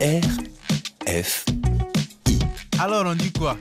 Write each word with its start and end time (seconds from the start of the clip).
F. 0.00 1.44
Alors 2.78 3.04
on 3.04 3.14
dit 3.14 3.30
quoi? 3.32 3.58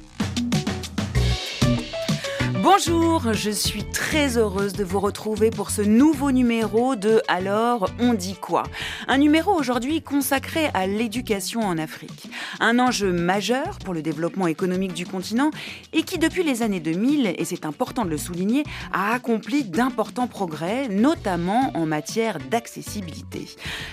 Bonjour, 2.62 3.34
je 3.34 3.52
suis 3.52 3.86
très 3.86 4.38
heureuse 4.38 4.74
de 4.74 4.84
vous 4.84 5.00
retrouver 5.00 5.50
pour 5.50 5.70
ce 5.70 5.82
nouveau 5.82 6.34
numéro 6.34 6.98
de 6.98 7.22
Alors 7.30 7.90
on 8.00 8.14
dit 8.14 8.36
quoi? 8.36 8.64
Un 9.08 9.18
numéro 9.18 9.54
aujourd'hui 9.54 10.02
consacré 10.02 10.70
à 10.74 10.86
l'éducation 10.86 11.62
en 11.62 11.78
Afrique. 11.78 12.30
Un 12.60 12.78
enjeu 12.80 13.14
majeur 13.14 13.80
pour 13.86 13.94
le 13.94 14.02
développement 14.02 14.48
économique 14.48 14.92
du 14.92 15.06
continent 15.06 15.52
et 15.94 16.04
qui 16.04 16.18
depuis 16.18 16.44
les 16.44 16.62
années 16.62 16.82
2000, 16.82 17.34
et 17.38 17.46
c'est 17.46 17.66
important 17.66 18.04
de 18.04 18.10
le 18.10 18.18
souligner, 18.18 18.64
a 18.92 19.14
accompli 19.14 19.64
d'importants 19.64 20.28
progrès, 20.28 20.90
notamment 20.90 21.72
en 21.76 21.86
matière 21.86 22.40
d'accessibilité. 22.52 23.48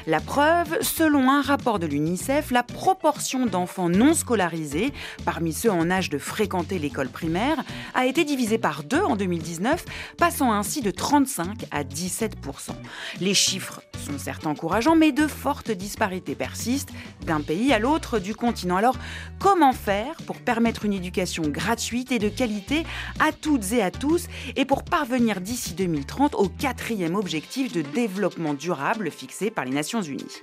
La 0.09 0.19
preuve, 0.19 0.79
selon 0.81 1.31
un 1.31 1.41
rapport 1.41 1.79
de 1.79 1.87
l'UNICEF, 1.87 2.51
la 2.51 2.65
proportion 2.65 3.47
d'enfants 3.47 3.89
non 3.89 4.13
scolarisés 4.13 4.93
parmi 5.25 5.53
ceux 5.53 5.71
en 5.71 5.89
âge 5.89 6.11
de 6.11 6.19
fréquenter 6.19 6.81
l'école 6.81 7.09
primaire 7.09 7.63
a 7.95 8.07
été 8.07 8.25
divisée 8.25 8.56
par 8.59 8.85
deux 8.85 9.03
en 9.03 9.17
2019, 9.17 9.85
passant 10.19 10.53
ainsi 10.53 10.81
de 10.81 10.91
35 10.91 11.67
à 11.71 11.85
17% 11.85 12.33
Les 13.21 13.35
chiffres 13.35 13.83
sont 14.07 14.19
certes 14.19 14.47
encourageants, 14.47 14.97
mais 14.97 15.13
de 15.13 15.27
fortes 15.27 15.71
disparités 15.71 16.35
persistent 16.35 16.93
d'un 17.27 17.41
pays 17.41 17.73
à 17.73 17.79
l'autre 17.79 18.19
du 18.19 18.35
continent. 18.35 18.77
Alors, 18.77 18.97
comment 19.39 19.73
faire 19.73 20.15
pour 20.27 20.37
permettre 20.37 20.85
une 20.85 20.93
éducation 20.93 21.43
gratuite 21.47 22.13
et 22.13 22.19
de 22.19 22.29
qualité 22.29 22.85
à 23.21 23.33
toutes 23.33 23.73
et 23.73 23.83
à 23.83 23.91
tous 23.91 24.27
et 24.55 24.65
pour 24.65 24.85
parvenir 24.85 25.41
d'ici 25.41 25.75
2030 25.75 26.35
au 26.35 26.49
quatrième 26.49 27.17
objectif 27.17 27.73
de 27.73 27.83
développement 27.83 28.55
durable 28.55 29.11
fixé 29.11 29.51
par 29.51 29.65
les 29.65 29.73
Nations 29.73 30.03
Unies? 30.03 30.43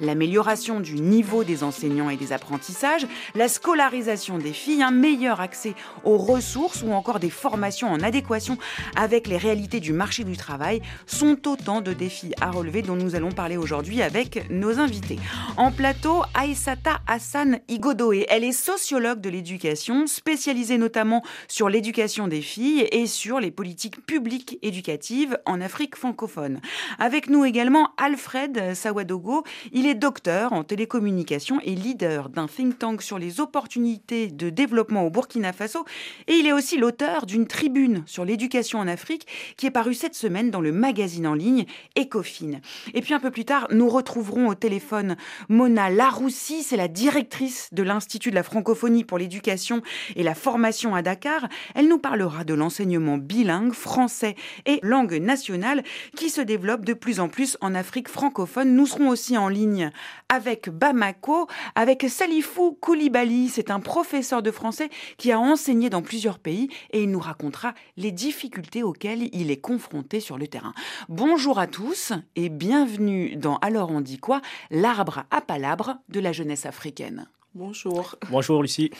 L'amélioration 0.00 0.80
du 0.80 0.94
niveau 0.94 1.44
des 1.44 1.62
enseignants 1.62 2.10
et 2.10 2.16
des 2.16 2.32
apprentissages, 2.32 3.06
la 3.34 3.48
scolarisation 3.48 4.38
des 4.38 4.52
filles, 4.52 4.82
un 4.82 4.90
meilleur 4.90 5.40
accès 5.40 5.74
aux 6.04 6.18
ressources 6.18 6.82
ou 6.82 6.92
encore 6.92 7.20
des 7.20 7.30
formations 7.30 7.51
en 7.52 8.00
adéquation 8.00 8.56
avec 8.96 9.26
les 9.26 9.36
réalités 9.36 9.80
du 9.80 9.92
marché 9.92 10.24
du 10.24 10.36
travail 10.36 10.80
sont 11.06 11.36
autant 11.46 11.80
de 11.80 11.92
défis 11.92 12.32
à 12.40 12.50
relever 12.50 12.82
dont 12.82 12.96
nous 12.96 13.14
allons 13.14 13.30
parler 13.30 13.56
aujourd'hui 13.56 14.00
avec 14.00 14.50
nos 14.50 14.78
invités. 14.78 15.18
En 15.56 15.70
plateau, 15.70 16.22
Aïsata 16.34 17.00
Hassan 17.06 17.60
Igodoé. 17.68 18.26
Elle 18.30 18.44
est 18.44 18.52
sociologue 18.52 19.20
de 19.20 19.28
l'éducation, 19.28 20.06
spécialisée 20.06 20.78
notamment 20.78 21.22
sur 21.46 21.68
l'éducation 21.68 22.26
des 22.26 22.40
filles 22.40 22.88
et 22.90 23.06
sur 23.06 23.38
les 23.38 23.50
politiques 23.50 24.04
publiques 24.06 24.58
éducatives 24.62 25.38
en 25.44 25.60
Afrique 25.60 25.96
francophone. 25.96 26.60
Avec 26.98 27.28
nous 27.28 27.44
également 27.44 27.90
Alfred 27.98 28.74
Sawadogo. 28.74 29.44
Il 29.72 29.86
est 29.86 29.94
docteur 29.94 30.52
en 30.52 30.64
télécommunication 30.64 31.60
et 31.64 31.74
leader 31.74 32.28
d'un 32.28 32.46
think 32.46 32.78
tank 32.78 33.02
sur 33.02 33.18
les 33.18 33.40
opportunités 33.40 34.28
de 34.28 34.50
développement 34.50 35.04
au 35.04 35.10
Burkina 35.10 35.52
Faso. 35.52 35.84
Et 36.28 36.34
il 36.34 36.46
est 36.46 36.52
aussi 36.52 36.78
l'auteur 36.78 37.26
d'une 37.26 37.41
tribune 37.46 38.02
sur 38.06 38.24
l'éducation 38.24 38.78
en 38.78 38.88
Afrique 38.88 39.26
qui 39.56 39.66
est 39.66 39.70
parue 39.70 39.94
cette 39.94 40.14
semaine 40.14 40.50
dans 40.50 40.60
le 40.60 40.72
magazine 40.72 41.26
en 41.26 41.34
ligne 41.34 41.66
Ecofin. 41.98 42.60
Et 42.94 43.00
puis 43.00 43.14
un 43.14 43.20
peu 43.20 43.30
plus 43.30 43.44
tard, 43.44 43.68
nous 43.70 43.88
retrouverons 43.88 44.48
au 44.48 44.54
téléphone 44.54 45.16
Mona 45.48 45.90
Laroussi, 45.90 46.62
c'est 46.62 46.76
la 46.76 46.88
directrice 46.88 47.68
de 47.72 47.82
l'Institut 47.82 48.30
de 48.30 48.34
la 48.34 48.42
francophonie 48.42 49.04
pour 49.04 49.18
l'éducation 49.18 49.82
et 50.16 50.22
la 50.22 50.34
formation 50.34 50.94
à 50.94 51.02
Dakar. 51.02 51.48
Elle 51.74 51.88
nous 51.88 51.98
parlera 51.98 52.44
de 52.44 52.54
l'enseignement 52.54 53.18
bilingue 53.18 53.72
français 53.72 54.36
et 54.66 54.80
langue 54.82 55.14
nationale 55.14 55.82
qui 56.16 56.30
se 56.30 56.40
développe 56.40 56.84
de 56.84 56.94
plus 56.94 57.20
en 57.20 57.28
plus 57.28 57.56
en 57.60 57.74
Afrique 57.74 58.08
francophone. 58.08 58.74
Nous 58.74 58.86
serons 58.86 59.08
aussi 59.08 59.36
en 59.36 59.48
ligne 59.48 59.90
avec 60.28 60.70
Bamako, 60.70 61.46
avec 61.74 62.06
Salifou 62.08 62.76
Koulibaly. 62.80 63.48
C'est 63.48 63.70
un 63.70 63.80
professeur 63.80 64.42
de 64.42 64.50
français 64.50 64.90
qui 65.16 65.32
a 65.32 65.38
enseigné 65.38 65.90
dans 65.90 66.02
plusieurs 66.02 66.38
pays 66.38 66.68
et 66.90 67.02
il 67.02 67.10
nous 67.10 67.20
racontera 67.32 67.72
les 67.96 68.12
difficultés 68.12 68.82
auxquelles 68.82 69.30
il 69.32 69.50
est 69.50 69.56
confronté 69.56 70.20
sur 70.20 70.36
le 70.36 70.46
terrain. 70.48 70.74
Bonjour 71.08 71.58
à 71.58 71.66
tous 71.66 72.12
et 72.36 72.50
bienvenue 72.50 73.36
dans 73.36 73.56
Alors 73.56 73.90
on 73.90 74.02
dit 74.02 74.18
quoi 74.18 74.42
L'arbre 74.70 75.24
à 75.30 75.40
palabre 75.40 75.96
de 76.10 76.20
la 76.20 76.32
jeunesse 76.32 76.66
africaine. 76.66 77.26
Bonjour. 77.54 78.16
Bonjour 78.30 78.62
Lucie. 78.62 78.90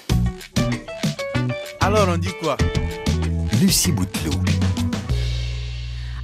Alors 1.81 2.09
on 2.09 2.17
dit 2.17 2.33
quoi? 2.41 2.57
Lucie 3.61 3.93
Bouteloup. 3.93 4.41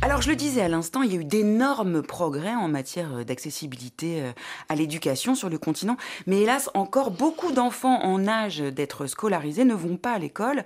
Alors 0.00 0.22
je 0.22 0.28
le 0.30 0.36
disais 0.36 0.60
à 0.60 0.68
l'instant, 0.68 1.02
il 1.02 1.12
y 1.12 1.16
a 1.16 1.20
eu 1.20 1.24
d'énormes 1.24 2.02
progrès 2.02 2.54
en 2.54 2.68
matière 2.68 3.16
euh, 3.16 3.24
d'accessibilité 3.24 4.22
euh, 4.22 4.30
à 4.68 4.76
l'éducation 4.76 5.34
sur 5.34 5.48
le 5.48 5.58
continent, 5.58 5.96
mais 6.28 6.42
hélas 6.42 6.70
encore 6.74 7.10
beaucoup 7.10 7.50
d'enfants 7.50 8.00
en 8.04 8.28
âge 8.28 8.58
d'être 8.58 9.06
scolarisés 9.06 9.64
ne 9.64 9.74
vont 9.74 9.96
pas 9.96 10.12
à 10.12 10.18
l'école. 10.20 10.62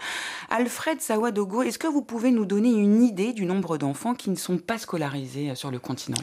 Alfred 0.51 1.01
Sawadogo, 1.01 1.63
est-ce 1.63 1.79
que 1.79 1.87
vous 1.87 2.03
pouvez 2.03 2.31
nous 2.31 2.45
donner 2.45 2.73
une 2.73 3.03
idée 3.03 3.33
du 3.33 3.47
nombre 3.47 3.79
d'enfants 3.79 4.15
qui 4.15 4.29
ne 4.29 4.37
sont 4.37 4.59
pas 4.59 4.77
scolarisés 4.77 5.51
euh, 5.51 5.55
sur 5.55 5.71
le 5.71 5.79
continent? 5.79 6.19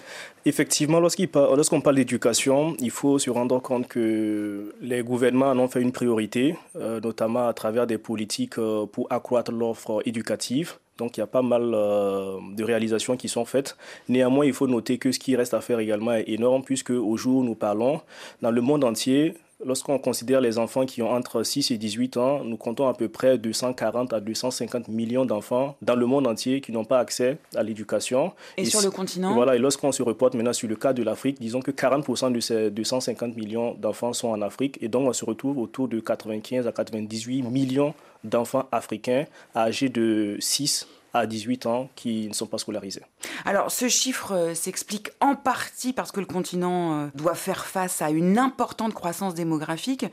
Effectivement, 0.46 1.00
lorsqu'on 1.00 1.82
parle 1.82 1.96
d'éducation, 1.96 2.76
il 2.80 2.92
faut 2.92 3.18
se 3.18 3.32
rendre 3.32 3.60
compte 3.60 3.88
que 3.88 4.76
les 4.82 5.02
gouvernements 5.02 5.50
en 5.50 5.58
ont 5.58 5.68
fait 5.68 5.82
une 5.82 5.92
priorité, 5.92 6.56
notamment 6.76 7.48
à 7.48 7.54
travers 7.54 7.86
des 7.86 7.98
politiques 7.98 8.56
pour 8.56 9.08
accroître 9.12 9.52
l'offre 9.52 10.02
éducative 10.06 10.78
donc 11.00 11.18
il 11.18 11.22
y 11.22 11.24
a 11.24 11.28
pas 11.28 11.42
mal 11.42 11.72
euh, 11.74 12.38
de 12.56 12.64
réalisations 12.64 13.18
qui 13.18 13.30
sont 13.30 13.46
faites. 13.46 13.76
Néanmoins, 14.10 14.46
il 14.46 14.54
faut 14.54 14.68
noter 14.68 14.98
que 15.00 15.12
ce 15.12 15.18
qui 15.18 15.36
reste 15.36 15.54
à 15.56 15.62
faire 15.62 15.80
également 15.80 16.14
est 16.14 16.30
énorme 16.30 16.62
puisque 16.64 16.92
au 16.92 17.18
jour 17.18 17.40
où 17.40 17.44
nous 17.44 17.56
parlons, 17.56 18.02
dans 18.42 18.52
le 18.52 18.62
monde 18.62 18.84
entier, 18.84 19.34
Lorsqu'on 19.66 20.00
considère 20.00 20.40
les 20.40 20.58
enfants 20.58 20.86
qui 20.86 21.02
ont 21.02 21.12
entre 21.12 21.44
6 21.44 21.72
et 21.72 21.78
18 21.78 22.16
ans, 22.16 22.44
nous 22.46 22.56
comptons 22.56 22.88
à 22.88 22.94
peu 22.94 23.10
près 23.10 23.38
240 23.38 24.14
à 24.14 24.22
250 24.22 24.88
millions 24.88 25.26
d'enfants 25.26 25.76
dans 25.82 25.96
le 25.96 26.06
monde 26.06 26.28
entier 26.28 26.62
qui 26.62 26.72
n'ont 26.72 26.86
pas 26.86 27.00
accès 27.00 27.38
à 27.56 27.64
l'éducation. 27.64 28.32
Et, 28.56 28.64
sur 28.64 28.82
le 28.82 28.90
continent? 28.90 29.34
Voilà, 29.34 29.58
et 29.58 29.60
lorsqu'on 29.60 29.92
se 29.92 30.02
reporte 30.02 30.34
maintenant 30.36 30.54
sur 30.54 30.70
le 30.70 30.78
cas 30.78 30.94
de 30.94 31.04
l'Afrique, 31.04 31.42
disons 31.42 31.60
que 31.60 31.72
40% 31.72 32.32
de 32.32 32.40
ces 32.40 32.72
250 32.72 33.36
millions 33.36 33.74
d'enfants 33.74 34.14
sont 34.14 34.30
en 34.30 34.42
Afrique 34.42 34.78
et 34.82 34.88
donc 34.88 35.10
on 35.10 35.14
se 35.14 35.26
retrouve 35.26 35.58
autour 35.58 35.90
de 35.90 36.00
95 36.00 36.66
à 36.66 36.72
98 36.72 37.42
millions 37.42 37.94
d'enfants 38.24 38.66
africains 38.72 39.26
âgés 39.56 39.90
de 39.90 40.38
6 40.40 40.88
à 41.14 41.26
18 41.26 41.66
ans 41.66 41.90
qui 41.96 42.28
ne 42.28 42.34
sont 42.34 42.46
pas 42.46 42.58
scolarisés. 42.58 43.02
Alors 43.46 43.72
ce 43.72 43.88
chiffre 43.88 44.34
euh, 44.34 44.54
s'explique 44.54 45.12
en 45.20 45.36
partie 45.36 45.94
parce 45.94 46.12
que 46.12 46.20
le 46.20 46.26
continent 46.26 46.94
euh, 46.94 47.08
doit 47.16 47.36
faire 47.36 47.66
face 47.66 48.02
à 48.02 48.10
une 48.10 48.38
importante 48.38 48.94
croissance 48.94 49.34
démographique. 49.34 50.06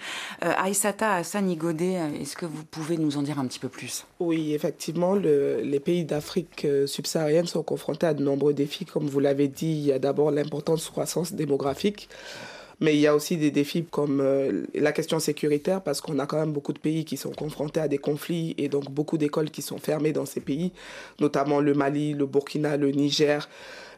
Euh, 0.44 0.52
Aïsata 0.56 1.14
Hassan 1.14 1.50
Igodé, 1.50 1.98
est-ce 2.20 2.36
que 2.36 2.46
vous 2.46 2.64
pouvez 2.64 2.96
nous 2.96 3.16
en 3.16 3.22
dire 3.22 3.38
un 3.38 3.46
petit 3.46 3.58
peu 3.58 3.68
plus? 3.68 4.06
Oui, 4.20 4.54
effectivement, 4.54 5.14
les 5.14 5.80
pays 5.80 6.04
d'Afrique 6.04 6.66
subsaharienne 6.86 7.46
sont 7.46 7.62
confrontés 7.62 8.06
à 8.06 8.14
de 8.14 8.22
nombreux 8.22 8.54
défis. 8.54 8.84
Comme 8.84 9.06
vous 9.06 9.20
l'avez 9.20 9.48
dit, 9.48 9.72
il 9.72 9.86
y 9.86 9.92
a 9.92 9.98
d'abord 9.98 10.30
l'importante 10.30 10.82
croissance 10.90 11.32
démographique. 11.32 12.08
Mais 12.80 12.94
il 12.94 13.00
y 13.00 13.06
a 13.06 13.14
aussi 13.14 13.36
des 13.36 13.50
défis 13.50 13.84
comme 13.90 14.20
euh, 14.20 14.64
la 14.74 14.92
question 14.92 15.18
sécuritaire, 15.18 15.82
parce 15.82 16.00
qu'on 16.00 16.18
a 16.18 16.26
quand 16.26 16.38
même 16.38 16.52
beaucoup 16.52 16.72
de 16.74 16.78
pays 16.78 17.04
qui 17.04 17.16
sont 17.16 17.30
confrontés 17.30 17.80
à 17.80 17.88
des 17.88 17.98
conflits 17.98 18.54
et 18.58 18.68
donc 18.68 18.90
beaucoup 18.90 19.16
d'écoles 19.16 19.50
qui 19.50 19.62
sont 19.62 19.78
fermées 19.78 20.12
dans 20.12 20.26
ces 20.26 20.40
pays, 20.40 20.72
notamment 21.20 21.60
le 21.60 21.72
Mali, 21.72 22.12
le 22.12 22.26
Burkina, 22.26 22.76
le 22.76 22.90
Niger, 22.90 23.48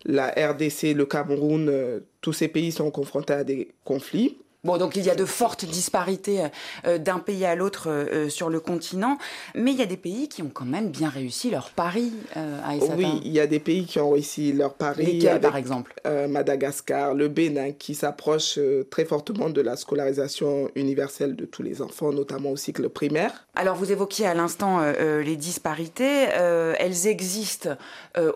la 0.05 0.29
RDC, 0.29 0.95
le 0.95 1.07
Cameroun. 1.07 1.69
Euh, 1.69 2.01
tous 2.21 2.33
ces 2.33 2.49
pays 2.49 2.71
sont 2.71 2.91
confrontés 2.91 3.33
à 3.33 3.45
des 3.45 3.73
conflits. 3.85 4.39
Bon, 4.69 4.77
donc 4.77 4.97
il 4.97 5.03
y 5.07 5.09
a 5.09 5.15
de 5.15 5.25
fortes 5.25 5.65
disparités 5.65 6.45
euh, 6.87 6.99
d'un 6.99 7.21
pays 7.21 7.47
à 7.47 7.55
l'autre 7.55 7.89
euh, 7.89 8.05
euh, 8.13 8.29
sur 8.29 8.51
le 8.51 8.61
continent, 8.61 9.17
mais 9.55 9.73
il 9.73 9.79
y 9.79 9.83
a 9.83 9.87
des 9.87 9.97
pays 9.97 10.29
qui 10.29 10.43
ont 10.43 10.51
quand 10.53 10.67
même 10.67 10.91
bien 10.91 11.09
réussi 11.09 11.51
leur 11.51 11.71
pari 11.71 12.13
à 12.35 12.75
Oui, 12.95 13.19
il 13.25 13.33
y 13.33 13.41
a 13.41 13.47
des 13.47 13.61
pays 13.61 13.87
qui 13.87 13.99
ont 13.99 14.11
réussi 14.11 14.53
leur 14.53 14.75
pari. 14.75 15.07
Lesquels, 15.07 15.41
par 15.41 15.57
exemple? 15.57 15.95
Madagascar, 16.29 17.15
le 17.15 17.29
Bénin, 17.29 17.73
qui 17.73 17.95
s'approche 17.95 18.59
très 18.91 19.07
fortement 19.07 19.49
de 19.49 19.63
la 19.63 19.77
scolarisation 19.77 20.71
universelle 20.75 21.35
de 21.35 21.47
tous 21.47 21.63
les 21.63 21.81
enfants, 21.81 22.13
notamment 22.13 22.51
au 22.51 22.57
cycle 22.57 22.91
primaire. 22.91 23.47
Alors, 23.55 23.75
vous 23.75 23.91
évoquiez 23.91 24.27
à 24.27 24.35
l'instant 24.35 24.83
les 25.01 25.37
disparités. 25.37 26.25
elles 26.35 27.07
existent 27.07 27.71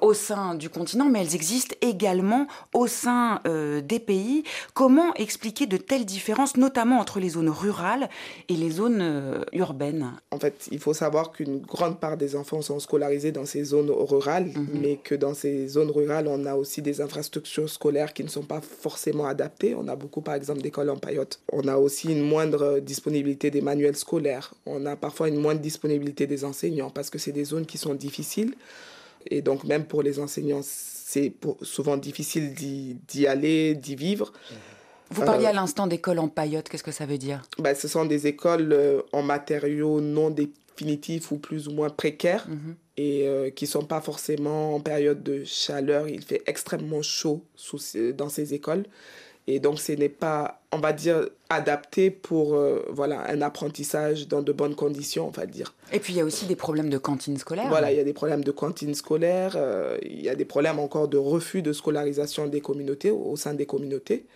au 0.00 0.14
sein 0.14 0.54
du 0.54 0.70
continent, 0.70 1.04
mais 1.04 1.20
elles 1.20 1.34
existent 1.34 1.76
également 1.82 2.46
au 2.72 2.86
sein 2.86 3.42
des 3.44 4.00
pays. 4.00 4.44
Comment 4.72 5.12
expliquer 5.14 5.66
de 5.66 5.76
telles 5.76 6.06
différence, 6.22 6.56
notamment 6.56 7.00
entre 7.00 7.18
les 7.18 7.30
zones 7.30 7.48
rurales 7.48 8.08
et 8.48 8.54
les 8.54 8.70
zones 8.70 9.00
euh, 9.02 9.42
urbaines 9.52 10.12
En 10.30 10.38
fait, 10.38 10.68
il 10.70 10.78
faut 10.78 10.94
savoir 10.94 11.32
qu'une 11.32 11.58
grande 11.58 11.98
part 11.98 12.16
des 12.16 12.36
enfants 12.36 12.62
sont 12.62 12.78
scolarisés 12.78 13.32
dans 13.32 13.44
ces 13.44 13.64
zones 13.64 13.90
rurales, 13.90 14.46
mhm. 14.46 14.68
mais 14.80 14.96
que 15.02 15.16
dans 15.16 15.34
ces 15.34 15.66
zones 15.66 15.90
rurales, 15.90 16.28
on 16.28 16.46
a 16.46 16.54
aussi 16.54 16.80
des 16.80 17.00
infrastructures 17.00 17.68
scolaires 17.68 18.12
qui 18.12 18.22
ne 18.22 18.28
sont 18.28 18.44
pas 18.44 18.60
forcément 18.60 19.26
adaptées. 19.26 19.74
On 19.74 19.88
a 19.88 19.96
beaucoup, 19.96 20.20
par 20.20 20.36
exemple, 20.36 20.62
d'écoles 20.62 20.90
en 20.90 20.96
paillotte. 20.96 21.40
On 21.52 21.66
a 21.66 21.76
aussi 21.76 22.12
une 22.12 22.22
moindre 22.22 22.78
disponibilité 22.78 23.50
des 23.50 23.60
manuels 23.60 23.96
scolaires. 23.96 24.54
On 24.64 24.86
a 24.86 24.94
parfois 24.94 25.26
une 25.26 25.40
moindre 25.40 25.60
disponibilité 25.60 26.28
des 26.28 26.44
enseignants 26.44 26.90
parce 26.90 27.10
que 27.10 27.18
c'est 27.18 27.32
des 27.32 27.44
zones 27.44 27.66
qui 27.66 27.78
sont 27.78 27.94
difficiles. 27.94 28.54
Et 29.26 29.42
donc, 29.42 29.64
même 29.64 29.86
pour 29.86 30.04
les 30.04 30.20
enseignants, 30.20 30.62
c'est 30.62 31.32
souvent 31.62 31.96
difficile 31.96 32.54
d'y 32.54 33.26
aller, 33.26 33.74
d'y 33.74 33.96
vivre. 33.96 34.32
Mhm. 34.32 34.56
Vous 35.12 35.24
parliez 35.24 35.46
à 35.46 35.52
l'instant 35.52 35.86
d'écoles 35.86 36.18
en 36.18 36.28
paillotte, 36.28 36.68
qu'est-ce 36.68 36.82
que 36.82 36.92
ça 36.92 37.06
veut 37.06 37.18
dire? 37.18 37.42
Ben, 37.58 37.74
Ce 37.74 37.88
sont 37.88 38.04
des 38.04 38.26
écoles 38.26 39.04
en 39.12 39.22
matériaux 39.22 40.00
non 40.00 40.30
définitifs 40.30 41.30
ou 41.30 41.38
plus 41.38 41.68
ou 41.68 41.72
moins 41.72 41.90
précaires 41.90 42.46
mhm. 42.48 42.74
et 42.96 43.52
qui 43.54 43.64
ne 43.64 43.70
sont 43.70 43.84
pas 43.84 44.00
forcément 44.00 44.74
en 44.74 44.80
période 44.80 45.22
de 45.22 45.44
chaleur. 45.44 46.08
Il 46.08 46.22
fait 46.22 46.42
extrêmement 46.46 47.02
chaud 47.02 47.42
sous, 47.54 47.78
dans 48.14 48.28
ces 48.28 48.54
écoles. 48.54 48.84
Et 49.48 49.58
donc, 49.58 49.80
ce 49.80 49.92
n'est 49.92 50.08
pas, 50.08 50.60
on 50.70 50.78
va 50.78 50.92
dire, 50.92 51.28
adapté 51.50 52.10
pour 52.10 52.54
euh, 52.54 52.86
voilà, 52.90 53.28
un 53.28 53.42
apprentissage 53.42 54.28
dans 54.28 54.40
de 54.40 54.52
bonnes 54.52 54.76
conditions, 54.76 55.26
on 55.26 55.30
va 55.30 55.46
dire. 55.46 55.74
Et 55.92 55.98
puis, 55.98 56.12
il 56.12 56.16
y 56.16 56.20
a 56.20 56.24
aussi 56.24 56.46
des 56.46 56.54
problèmes 56.54 56.90
de 56.90 56.98
cantine 56.98 57.36
scolaire. 57.36 57.68
Voilà, 57.68 57.90
il 57.90 57.96
y 57.96 58.00
a 58.00 58.04
des 58.04 58.12
problèmes 58.12 58.44
de 58.44 58.52
cantine 58.52 58.94
scolaire, 58.94 59.54
euh, 59.56 59.98
il 60.02 60.22
y 60.22 60.28
a 60.28 60.36
des 60.36 60.44
problèmes 60.44 60.78
encore 60.78 61.08
de 61.08 61.18
refus 61.18 61.60
de 61.60 61.72
scolarisation 61.72 62.46
des 62.46 62.60
communautés, 62.60 63.10
au, 63.10 63.34
sein 63.34 63.54
des 63.54 63.66
communautés, 63.66 64.26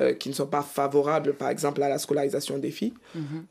euh, 0.00 0.14
qui 0.14 0.28
ne 0.28 0.34
sont 0.34 0.46
pas 0.46 0.62
favorables, 0.62 1.34
par 1.34 1.50
exemple, 1.50 1.82
à 1.82 1.88
la 1.88 1.98
scolarisation 1.98 2.58
des 2.58 2.70
filles. 2.70 2.94
Mhm. 3.14 3.46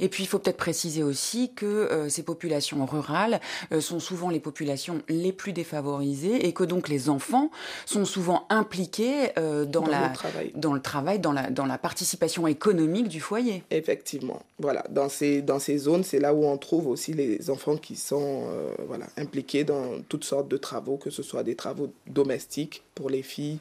Et 0.00 0.08
puis 0.08 0.24
il 0.24 0.26
faut 0.26 0.38
peut-être 0.38 0.56
préciser 0.56 1.02
aussi 1.02 1.52
que 1.54 1.66
euh, 1.66 2.08
ces 2.08 2.22
populations 2.22 2.84
rurales 2.84 3.40
euh, 3.72 3.80
sont 3.80 4.00
souvent 4.00 4.30
les 4.30 4.40
populations 4.40 5.02
les 5.08 5.32
plus 5.32 5.52
défavorisées 5.52 6.46
et 6.46 6.52
que 6.52 6.64
donc 6.64 6.88
les 6.88 7.08
enfants 7.08 7.50
sont 7.86 8.04
souvent 8.04 8.46
impliqués 8.50 9.30
euh, 9.38 9.64
dans, 9.64 9.86
la, 9.86 10.08
le 10.08 10.14
travail, 10.14 10.52
dans 10.54 10.72
le 10.72 10.80
travail, 10.80 11.18
dans 11.18 11.32
la, 11.32 11.50
dans 11.50 11.66
la 11.66 11.78
participation 11.78 12.46
économique 12.46 13.08
du 13.08 13.20
foyer. 13.20 13.62
Effectivement. 13.70 14.42
Voilà, 14.58 14.84
dans 14.90 15.08
ces, 15.08 15.42
dans 15.42 15.58
ces 15.58 15.78
zones, 15.78 16.04
c'est 16.04 16.20
là 16.20 16.34
où 16.34 16.44
on 16.44 16.56
trouve 16.58 16.88
aussi 16.88 17.12
les 17.12 17.50
enfants 17.50 17.76
qui 17.76 17.96
sont 17.96 18.44
voilà, 18.86 19.06
impliqués 19.16 19.64
dans 19.64 20.00
toutes 20.08 20.24
sortes 20.24 20.48
de 20.48 20.56
travaux, 20.56 20.96
que 20.96 21.10
ce 21.10 21.22
soit 21.22 21.42
des 21.42 21.54
travaux 21.54 21.92
domestiques 22.06 22.82
pour 22.94 23.10
les 23.10 23.22
filles 23.22 23.58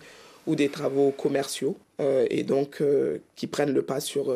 ou 0.47 0.55
des 0.55 0.69
travaux 0.69 1.11
commerciaux. 1.11 1.77
et 1.99 2.43
donc 2.43 2.83
qui 3.35 3.47
prennent 3.47 3.71
le 3.73 3.81
pas 3.81 3.99
sur 4.01 4.33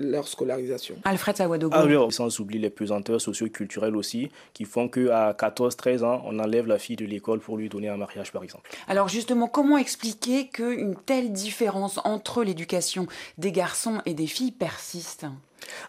leur 0.00 0.26
scolarisation. 0.26 0.96
Alfred 1.04 1.36
Sawadogo. 1.36 1.74
Ah 1.76 1.84
oui, 1.84 1.94
sans 2.12 2.40
oublier 2.40 2.60
les 2.60 2.70
pesanteurs 2.70 3.20
socio-culturelles 3.20 3.96
aussi, 3.96 4.30
qui 4.54 4.64
font 4.64 4.88
qu'à 4.88 5.32
14-13 5.32 6.04
ans, 6.04 6.22
on 6.24 6.38
enlève 6.38 6.66
la 6.66 6.78
fille 6.78 6.96
de 6.96 7.04
l'école 7.04 7.40
pour 7.40 7.56
lui 7.56 7.68
donner 7.68 7.88
un 7.88 7.96
mariage, 7.96 8.32
par 8.32 8.42
exemple. 8.42 8.70
Alors 8.88 9.08
justement, 9.08 9.46
comment 9.46 9.78
expliquer 9.78 10.48
qu'une 10.48 10.96
telle 11.06 11.32
différence 11.32 12.00
entre 12.04 12.42
l'éducation 12.42 13.06
des 13.38 13.52
garçons 13.52 14.00
et 14.06 14.14
des 14.14 14.26
filles 14.26 14.52
persiste? 14.52 15.26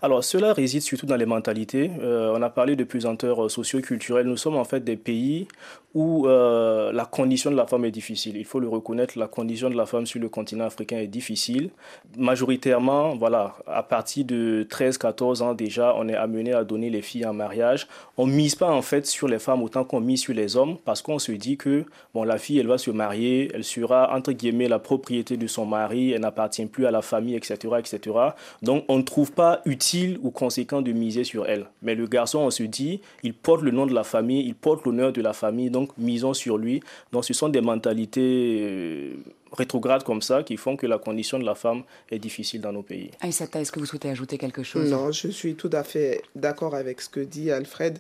Alors, 0.02 0.24
cela 0.24 0.54
réside 0.54 0.82
surtout 0.82 1.06
dans 1.06 1.16
les 1.16 1.26
mentalités. 1.26 1.92
Euh, 2.02 2.34
on 2.36 2.42
a 2.42 2.50
parlé 2.50 2.76
de 2.76 2.84
pesanteurs 2.84 3.50
socio-culturelles. 3.50 4.28
Nous 4.28 4.38
sommes 4.38 4.58
en 4.58 4.66
fait 4.66 4.84
des 4.84 4.98
pays 4.98 5.48
où 5.94 6.28
euh, 6.28 6.92
la 6.92 7.06
condition 7.06 7.52
de 7.52 7.56
la 7.56 7.66
femme 7.66 7.86
est 7.86 7.92
difficile. 7.92 8.38
Il 8.38 8.46
faut 8.46 8.60
le 8.60 8.68
reconnaître, 8.68 9.18
la 9.20 9.28
condition 9.28 9.70
de 9.70 9.76
la 9.76 9.86
femme 9.86 10.06
sur 10.06 10.20
le 10.20 10.30
continent 10.30 10.66
africain 10.66 10.98
est 10.98 11.08
difficile. 11.08 11.70
Majoritairement, 12.18 13.16
voilà, 13.16 13.56
à 13.68 13.84
partir 13.84 14.26
de 14.26 14.66
13-14 14.70 15.42
ans 15.42 15.54
déjà, 15.54 15.94
on 15.98 16.08
est 16.08 16.16
amené 16.16 16.54
à 16.54 16.64
donner 16.64 16.90
les 16.90 17.02
filles 17.02 17.26
en 17.26 17.34
mariage. 17.34 17.88
On 18.18 18.26
ne 18.26 18.32
mise 18.32 18.56
pas 18.56 18.72
en 18.72 18.82
fait 18.82 19.06
sur 19.06 19.28
les 19.28 19.40
femmes 19.40 19.64
autant 19.64 19.84
qu'on 19.84 20.00
mise 20.00 20.22
sur 20.22 20.34
les 20.34 20.56
hommes 20.56 20.78
parce 20.86 21.02
qu'on 21.02 21.20
se 21.20 21.32
dit 21.34 21.58
que 21.58 21.86
bon, 22.14 22.24
la 22.24 22.38
fille, 22.38 22.60
elle 22.60 22.68
va 22.68 22.78
se 22.78 22.92
marier, 22.92 23.52
elle 23.54 23.64
sera 23.64 24.16
entre 24.16 24.32
guillemets 24.32 24.70
la 24.70 24.80
propriété 24.80 25.36
de 25.36 25.48
son 25.48 25.66
mari, 25.66 26.12
elle 26.12 26.22
n'appartient 26.22 26.66
plus 26.66 26.86
à 26.86 26.92
la 26.92 27.02
famille, 27.02 27.36
etc., 27.36 27.58
etc. 27.80 28.16
Donc, 28.62 28.86
on 28.88 28.98
ne 28.98 29.04
trouve 29.04 29.32
pas 29.32 29.62
utile 29.66 30.20
ou 30.22 30.32
conséquent 30.32 30.82
de 30.82 30.92
miser 30.92 31.24
sur 31.24 31.48
elle. 31.48 31.66
Mais 31.82 31.96
le 31.96 32.08
garçon, 32.08 32.40
on 32.40 32.52
se 32.52 32.64
dit, 32.64 33.02
il 33.24 33.34
porte 33.34 33.62
le 33.62 33.72
nom 33.72 33.86
de 33.86 33.94
la 33.94 34.04
famille, 34.04 34.46
il 34.46 34.56
porte 34.56 34.86
l'honneur 34.86 35.12
de 35.12 35.22
la 35.22 35.34
famille, 35.34 35.70
donc 35.70 35.81
misons 35.98 36.34
sur 36.34 36.58
lui. 36.58 36.82
Donc, 37.12 37.26
ce 37.26 37.34
sont 37.34 37.50
des 37.50 37.62
mentalités 37.62 38.60
euh, 38.62 39.14
rétrogrades 39.52 40.04
comme 40.04 40.22
ça 40.22 40.44
qui 40.44 40.58
font 40.58 40.76
que 40.76 40.88
la 40.88 40.98
condition 40.98 41.40
de 41.40 41.46
la 41.46 41.56
femme 41.56 41.84
est 42.10 42.20
difficile 42.20 42.62
dans 42.62 42.72
nos 42.72 42.84
pays. 42.84 43.12
Aïssata, 43.22 43.62
est-ce 43.62 43.72
que 43.72 43.80
vous 43.80 43.86
souhaitez 43.86 44.10
ajouter 44.10 44.38
quelque 44.38 44.64
chose? 44.64 44.90
Non, 44.90 45.12
je 45.12 45.28
suis 45.28 45.56
tout 45.56 45.70
à 45.74 45.84
fait 45.84 46.22
d'accord 46.36 46.76
avec 46.76 47.02
ce 47.02 47.10
que 47.10 47.20
dit 47.20 47.52
Alfred. 47.52 48.00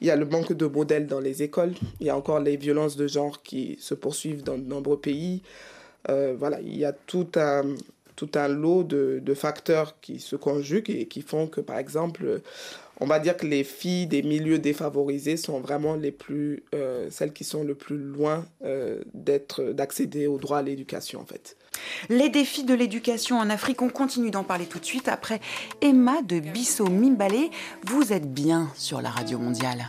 Il 0.00 0.06
y 0.06 0.10
a 0.10 0.16
le 0.16 0.24
manque 0.24 0.52
de 0.52 0.66
modèles 0.66 1.06
dans 1.06 1.20
les 1.20 1.42
écoles. 1.42 1.74
Il 2.00 2.06
y 2.06 2.10
a 2.10 2.16
encore 2.16 2.40
les 2.40 2.56
violences 2.56 2.96
de 2.96 3.06
genre 3.06 3.42
qui 3.42 3.76
se 3.80 3.94
poursuivent 3.94 4.42
dans 4.42 4.56
de 4.56 4.64
nombreux 4.64 4.98
pays. 4.98 5.42
Euh, 6.08 6.34
voilà, 6.38 6.60
il 6.62 6.76
y 6.76 6.86
a 6.86 6.92
tout 6.92 7.28
un, 7.36 7.62
tout 8.16 8.30
un 8.34 8.48
lot 8.48 8.82
de, 8.82 9.20
de, 9.22 9.34
facteurs 9.34 9.96
qui 10.00 10.18
se 10.18 10.36
conjuguent 10.36 10.90
et 10.90 11.06
qui 11.06 11.20
font 11.20 11.46
que, 11.46 11.60
par 11.60 11.76
exemple, 11.76 12.40
on 13.00 13.06
va 13.06 13.18
dire 13.18 13.36
que 13.36 13.46
les 13.46 13.64
filles 13.64 14.06
des 14.06 14.22
milieux 14.22 14.58
défavorisés 14.58 15.36
sont 15.36 15.60
vraiment 15.60 15.94
les 15.94 16.12
plus, 16.12 16.62
euh, 16.74 17.08
celles 17.10 17.32
qui 17.32 17.44
sont 17.44 17.64
le 17.64 17.74
plus 17.74 17.96
loin 17.96 18.44
euh, 18.64 19.00
d'être, 19.14 19.72
d'accéder 19.72 20.26
au 20.26 20.38
droit 20.38 20.58
à 20.58 20.62
l'éducation, 20.62 21.20
en 21.20 21.24
fait. 21.24 21.56
Les 22.08 22.28
défis 22.28 22.64
de 22.64 22.74
l'éducation 22.74 23.38
en 23.38 23.48
Afrique, 23.48 23.80
on 23.80 23.88
continue 23.88 24.30
d'en 24.30 24.44
parler 24.44 24.66
tout 24.66 24.78
de 24.78 24.84
suite 24.84 25.08
après 25.08 25.40
Emma 25.80 26.20
de 26.22 26.40
Bissau 26.40 26.88
Mimbalé. 26.88 27.50
Vous 27.86 28.12
êtes 28.12 28.32
bien 28.32 28.68
sur 28.76 29.00
la 29.00 29.10
radio 29.10 29.38
mondiale. 29.38 29.88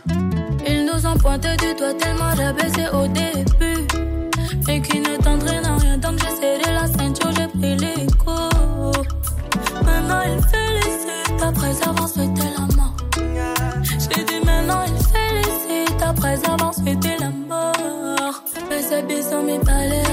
Ils 0.67 0.85
nous 0.85 1.05
ont 1.05 1.17
pointé 1.17 1.49
du 1.57 1.73
doigt 1.75 1.93
tellement 1.95 2.33
j'abaissais 2.35 2.87
au 2.93 3.07
début. 3.07 3.87
Et 4.69 4.81
qui 4.81 4.99
ne 4.99 5.17
t'entraîne 5.17 5.65
à 5.65 5.75
rien, 5.75 5.97
donc 5.97 6.19
j'ai 6.19 6.35
serré 6.35 6.73
la 6.73 6.87
ceinture, 6.87 7.31
j'ai 7.35 7.47
pris 7.47 7.75
l'écho. 7.75 8.31
Maintenant 9.83 10.21
il 10.23 10.41
félicite, 10.43 11.41
après 11.41 11.81
avoir 11.81 12.07
souhaité 12.07 12.43
la 12.57 12.70
après 16.11 16.37
avoir 16.49 16.73
souhaité 16.73 17.09
la 17.19 17.29
mort. 17.29 18.43
C'est 18.89 19.07
bizarre, 19.07 19.43
mes 19.43 19.59
palais 19.59 20.03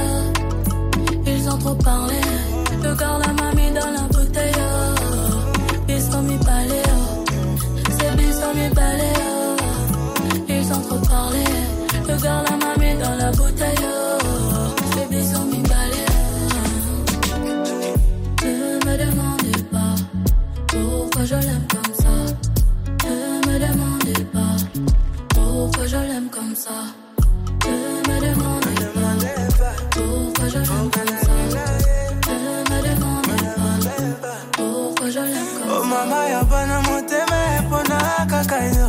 trop 1.59 1.75
parlé. 1.75 2.21
Le 2.83 2.95
gars, 2.95 3.19
la 3.25 3.33
mamie 3.33 3.71
dans 3.73 3.91
la 3.91 4.07
bouteille. 4.13 4.53
Ils 5.89 6.03
sont 6.03 6.23
mis 6.23 6.39
balais. 6.39 6.91
C'est 7.99 8.17
bizarre, 8.17 8.55
mes 8.55 8.71
balais. 8.71 9.19
Ils 10.49 10.73
ont 10.73 10.83
trop 10.83 11.01
parlé. 11.09 11.45
Le 12.09 12.23
gars, 12.23 12.43
la 12.49 12.57
mamie 12.65 12.95
dans 13.03 13.17
la 13.17 13.31
bouteille. 13.33 13.87
C'est 14.93 15.09
bizarre, 15.11 15.49
pourquoi 26.19 26.25
je 26.25 26.25
l'aime 26.25 26.31
comme 26.31 26.55
ça? 26.55 26.71
Ne 27.65 27.79
me 28.09 28.17
demandez 28.21 29.49
pas 29.59 29.77
pourquoi 29.93 30.49
je 30.49 30.59
l'aime 30.59 30.91
comme 30.91 31.13
ça? 31.23 31.29
mama 35.89 36.29
ya 36.29 36.43
bana 36.45 36.81
motema 36.83 37.39
epona 37.59 37.99
kaka 38.29 38.59
yo. 38.67 38.89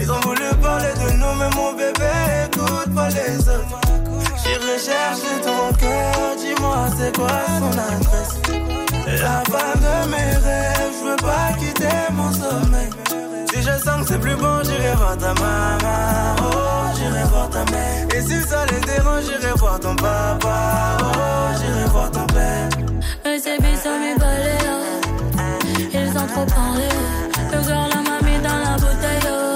Ils 0.00 0.10
ont 0.10 0.20
voulu 0.20 0.48
parler 0.62 0.92
de 1.00 1.08
nous 1.20 1.34
mais 1.38 1.50
mon 1.56 1.72
bébé 1.74 2.12
écoute 2.44 2.94
pas 2.94 3.08
les 3.10 3.38
autres. 3.48 3.80
J'ai 4.42 4.56
recherché 4.56 5.32
ton 5.42 5.72
cœur, 5.76 6.36
dis-moi 6.38 6.88
c'est 6.98 7.16
quoi 7.16 7.28
son 7.60 7.78
adresse? 7.78 8.34
La 9.22 9.42
femme 9.52 9.80
de 9.86 9.96
mes 10.10 10.30
rêves, 10.44 10.94
je 10.98 11.10
veux 11.10 11.16
pas 11.16 11.52
quitter 11.58 12.12
mon 12.12 12.32
sommeil 12.32 12.90
je 13.64 13.84
sens 13.84 14.02
que 14.02 14.08
c'est 14.08 14.20
plus 14.20 14.36
bon, 14.36 14.62
j'irai 14.64 14.94
voir 14.96 15.16
ta 15.16 15.32
maman 15.34 16.36
Oh, 16.38 16.96
j'irai 16.96 17.24
voir 17.32 17.48
ta 17.50 17.64
mère 17.70 18.06
Et 18.14 18.22
si 18.22 18.40
ça 18.42 18.66
les 18.66 18.80
dérange, 18.80 19.24
j'irai 19.24 19.52
voir 19.56 19.80
ton 19.80 19.96
papa 19.96 20.96
Oh, 21.00 21.56
j'irai 21.58 21.88
voir 21.90 22.10
ton 22.10 22.26
père 22.26 22.68
Mais 23.24 23.38
c'est 23.38 23.58
bizarre 23.60 23.98
mes 23.98 24.16
balais 24.18 24.64
trop 26.34 26.46
parler. 26.46 26.88
Le 27.52 27.58
la 27.68 28.00
mamie 28.02 28.40
dans 28.42 28.58
la 28.64 28.76
bouteille. 28.76 29.53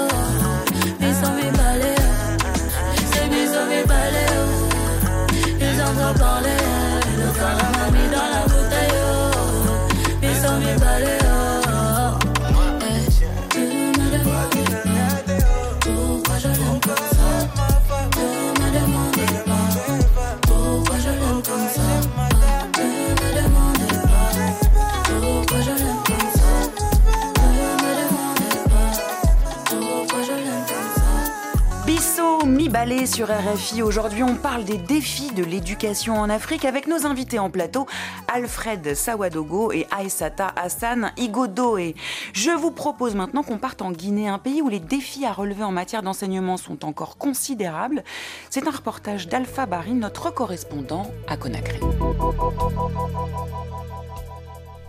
Sur 33.19 33.27
RFI. 33.27 33.81
Aujourd'hui, 33.81 34.23
on 34.23 34.35
parle 34.35 34.63
des 34.63 34.77
défis 34.77 35.33
de 35.33 35.43
l'éducation 35.43 36.21
en 36.21 36.29
Afrique 36.29 36.63
avec 36.63 36.87
nos 36.87 37.05
invités 37.05 37.37
en 37.37 37.49
plateau, 37.49 37.85
Alfred 38.33 38.95
Sawadogo 38.95 39.73
et 39.73 39.85
Aïsata 39.91 40.53
Hassan 40.55 41.11
Igodoe. 41.17 41.95
Je 42.31 42.51
vous 42.51 42.71
propose 42.71 43.15
maintenant 43.15 43.43
qu'on 43.43 43.57
parte 43.57 43.81
en 43.81 43.91
Guinée, 43.91 44.29
un 44.29 44.37
pays 44.37 44.61
où 44.61 44.69
les 44.69 44.79
défis 44.79 45.25
à 45.25 45.33
relever 45.33 45.65
en 45.65 45.71
matière 45.73 46.01
d'enseignement 46.01 46.55
sont 46.55 46.85
encore 46.85 47.17
considérables. 47.17 48.05
C'est 48.49 48.65
un 48.65 48.71
reportage 48.71 49.27
d'Alpha 49.27 49.65
Barry, 49.65 49.91
notre 49.91 50.33
correspondant 50.33 51.11
à 51.27 51.35
Conakry. 51.35 51.81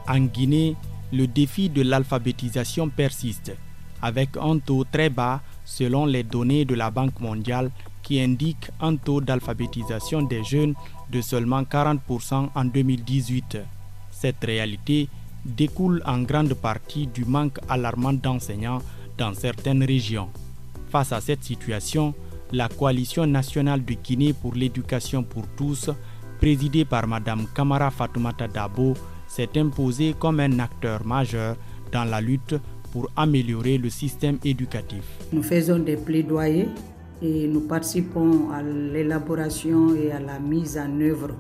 En 0.07 0.21
Guinée, 0.21 0.77
le 1.13 1.27
défi 1.27 1.69
de 1.69 1.83
l'alphabétisation 1.83 2.91
persiste, 2.91 3.57
avec 4.01 4.37
un 4.41 4.61
taux 4.61 4.85
très 4.85 5.11
bas 5.11 5.41
selon 5.65 6.07
les 6.07 6.23
données 6.23 6.65
de 6.65 6.77
la 6.77 6.93
Banque 6.93 7.19
mondiale 7.19 7.73
qui 8.11 8.21
indiquent 8.21 8.73
un 8.81 8.97
taux 8.97 9.21
d'alphabétisation 9.21 10.21
des 10.23 10.43
jeunes 10.43 10.75
de 11.13 11.21
seulement 11.21 11.63
40% 11.63 12.49
en 12.53 12.65
2018. 12.65 13.59
Cette 14.11 14.43
réalité 14.45 15.07
découle 15.45 16.03
en 16.05 16.23
grande 16.23 16.55
partie 16.55 17.07
du 17.07 17.25
manque 17.25 17.61
alarmant 17.69 18.13
d'enseignants 18.13 18.83
dans 19.17 19.33
certaines 19.33 19.85
régions. 19.85 20.29
Face 20.89 21.13
à 21.13 21.21
cette 21.21 21.45
situation, 21.45 22.13
la 22.51 22.67
coalition 22.69 23.29
nationale 23.29 23.85
de 23.85 23.95
Guinée 23.95 24.33
pour 24.33 24.55
l'éducation 24.55 25.23
pour 25.23 25.45
tous, 25.57 25.89
présidée 26.41 26.85
par 26.85 27.07
Mme 27.07 27.47
Kamara 27.55 27.93
Fatoumata 27.93 28.49
Dabo, 28.49 28.95
s'est 29.29 29.57
imposée 29.57 30.17
comme 30.19 30.41
un 30.41 30.59
acteur 30.59 31.07
majeur 31.07 31.55
dans 31.93 32.03
la 32.05 32.21
lutte 32.21 32.57
pour 32.91 33.09
améliorer 33.17 33.79
le 33.79 33.89
système 33.89 34.39
éducatif. 34.45 35.05
Nous 35.33 35.45
faisons 35.45 35.79
des 35.79 35.95
plaidoyers 35.97 36.67
et 37.23 37.47
nous 37.49 37.61
participons 37.61 38.51
à 38.51 38.63
l'élaboration 38.63 39.95
et 39.95 40.11
à 40.13 40.21
la 40.21 40.39
mise 40.39 40.79
en 40.79 41.01
œuvre 41.01 41.31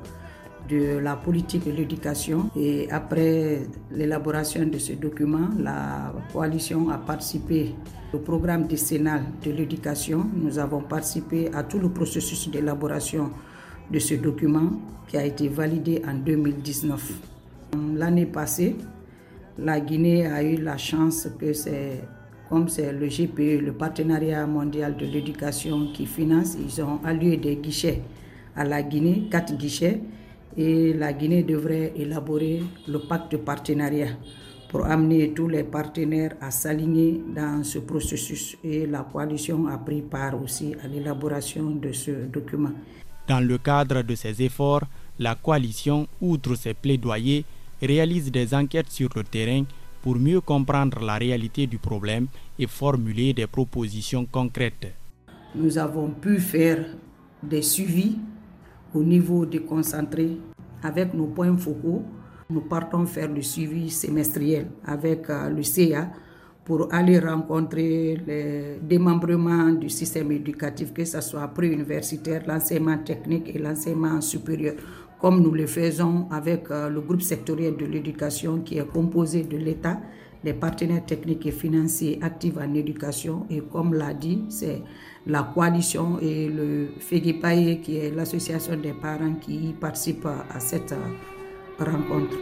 de 0.69 0.99
la 0.99 1.17
politique 1.17 1.65
de 1.67 1.73
l'éducation. 1.73 2.51
Et 2.57 2.91
après 2.91 3.63
l'élaboration 3.91 4.67
de 4.67 4.79
ce 4.79 4.93
document, 4.93 5.49
la 5.59 6.13
coalition 6.33 6.91
a 6.91 6.99
participé 6.99 7.75
au 8.13 8.19
programme 8.19 8.67
décennal 8.67 9.23
de 9.45 9.51
l'éducation. 9.51 10.27
Nous 10.35 10.59
avons 10.59 10.83
participé 10.83 11.51
à 11.55 11.65
tout 11.65 11.79
le 11.79 11.89
processus 11.89 12.49
d'élaboration 12.51 13.31
de 13.91 13.99
ce 13.99 14.15
document 14.15 14.71
qui 15.09 15.17
a 15.17 15.25
été 15.25 15.49
validé 15.49 16.03
en 16.07 16.15
2019. 16.15 17.13
L'année 17.97 18.27
passée, 18.27 18.77
la 19.59 19.81
Guinée 19.81 20.27
a 20.27 20.43
eu 20.43 20.57
la 20.57 20.77
chance 20.77 21.29
que 21.39 21.53
c'est 21.53 22.03
comme 22.51 22.69
c'est 22.69 22.93
le 22.93 23.07
GPE, 23.07 23.63
le 23.65 23.73
partenariat 23.73 24.45
mondial 24.45 24.97
de 24.97 25.07
l'éducation 25.07 25.93
qui 25.95 26.05
finance, 26.05 26.57
ils 26.59 26.83
ont 26.83 26.99
alloué 27.05 27.37
des 27.37 27.57
guichets 27.57 28.03
à 28.57 28.65
la 28.65 28.83
Guinée, 28.83 29.29
quatre 29.31 29.57
guichets, 29.57 30.01
et 30.57 30.93
la 30.93 31.13
Guinée 31.13 31.45
devrait 31.45 31.93
élaborer 31.97 32.61
le 32.89 32.99
pacte 32.99 33.31
de 33.31 33.37
partenariat 33.37 34.09
pour 34.69 34.85
amener 34.85 35.33
tous 35.33 35.47
les 35.47 35.63
partenaires 35.63 36.35
à 36.41 36.51
s'aligner 36.51 37.23
dans 37.35 37.63
ce 37.63 37.79
processus. 37.79 38.57
Et 38.65 38.85
la 38.85 39.05
coalition 39.05 39.69
a 39.69 39.79
pris 39.79 40.03
part 40.03 40.41
aussi 40.43 40.75
à 40.83 40.89
l'élaboration 40.89 41.71
de 41.71 41.93
ce 41.93 42.11
document. 42.11 42.73
Dans 43.29 43.41
le 43.41 43.59
cadre 43.59 44.03
de 44.03 44.15
ces 44.17 44.43
efforts, 44.43 44.83
la 45.21 45.37
coalition, 45.37 46.09
outre 46.21 46.57
ses 46.57 46.75
plaidoyers, 46.75 47.45
réalise 47.81 48.33
des 48.33 48.53
enquêtes 48.55 48.91
sur 48.91 49.09
le 49.15 49.23
terrain 49.23 49.65
pour 50.03 50.17
mieux 50.17 50.41
comprendre 50.41 51.01
la 51.01 51.17
réalité 51.17 51.67
du 51.67 51.79
problème 51.79 52.27
et 52.59 52.67
formuler 52.67 53.33
des 53.33 53.47
propositions 53.47 54.27
concrètes. 54.31 54.93
Nous 55.55 55.79
avons 55.79 56.11
pu 56.11 56.39
faire 56.39 56.85
des 57.43 57.63
suivis 57.63 58.17
au 58.95 59.03
niveau 59.03 59.47
déconcentré 59.47 60.37
avec 60.83 61.15
nos 61.15 61.27
points 61.27 61.57
focaux. 61.57 62.03
Nous 62.49 62.63
partons 62.63 63.07
faire 63.07 63.31
le 63.31 63.43
suivi 63.43 63.91
semestriel 63.91 64.67
avec 64.85 65.29
euh, 65.31 65.49
le 65.51 65.63
CA 65.63 66.11
pour 66.65 66.93
aller 66.93 67.19
rencontrer 67.19 68.17
les 68.27 68.79
démembrements 68.83 69.73
du 69.73 69.89
système 69.89 70.31
éducatif, 70.33 70.93
que 70.93 71.05
ce 71.05 71.21
soit 71.21 71.49
préuniversitaire, 71.49 72.43
l'enseignement 72.47 72.99
technique 72.99 73.55
et 73.55 73.59
l'enseignement 73.59 74.21
supérieur 74.21 74.75
comme 75.21 75.43
nous 75.43 75.51
le 75.53 75.67
faisons 75.67 76.27
avec 76.31 76.71
euh, 76.71 76.89
le 76.89 77.01
groupe 77.01 77.21
sectoriel 77.21 77.77
de 77.77 77.85
l'éducation 77.85 78.61
qui 78.61 78.79
est 78.79 78.87
composé 78.87 79.43
de 79.43 79.57
l'État, 79.59 80.01
les 80.43 80.55
partenaires 80.55 81.05
techniques 81.05 81.45
et 81.45 81.51
financiers 81.53 82.19
actifs 82.23 82.57
en 82.57 82.73
éducation 82.73 83.45
et 83.51 83.61
comme 83.61 83.93
l'a 83.93 84.15
dit, 84.15 84.45
c'est 84.49 84.81
la 85.27 85.43
coalition 85.43 86.19
et 86.21 86.49
le 86.49 86.89
FEGIPAE 86.99 87.81
qui 87.83 87.99
est 87.99 88.11
l'association 88.15 88.77
des 88.77 88.95
parents 88.95 89.35
qui 89.35 89.75
participent 89.79 90.27
à 90.27 90.59
cette 90.59 90.93
euh, 90.93 91.85
rencontre. 91.85 92.37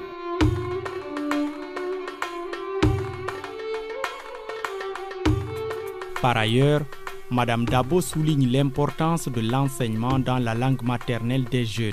Par 6.23 6.37
ailleurs, 6.37 6.83
Madame 7.31 7.65
Dabo 7.65 8.01
souligne 8.01 8.49
l'importance 8.49 9.29
de 9.29 9.41
l'enseignement 9.41 10.19
dans 10.21 10.39
la 10.39 10.55
langue 10.55 10.83
maternelle 10.83 11.45
des 11.45 11.65
jeunes 11.65 11.93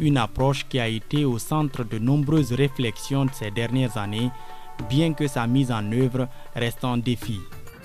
une 0.00 0.16
approche 0.16 0.66
qui 0.68 0.80
a 0.80 0.88
été 0.88 1.24
au 1.24 1.38
centre 1.38 1.84
de 1.84 1.98
nombreuses 1.98 2.52
réflexions 2.52 3.26
ces 3.32 3.50
dernières 3.50 3.96
années, 3.96 4.30
bien 4.88 5.12
que 5.12 5.26
sa 5.26 5.46
mise 5.46 5.70
en 5.70 5.92
œuvre 5.92 6.28
reste 6.54 6.84
un 6.84 6.98
défi. 6.98 7.38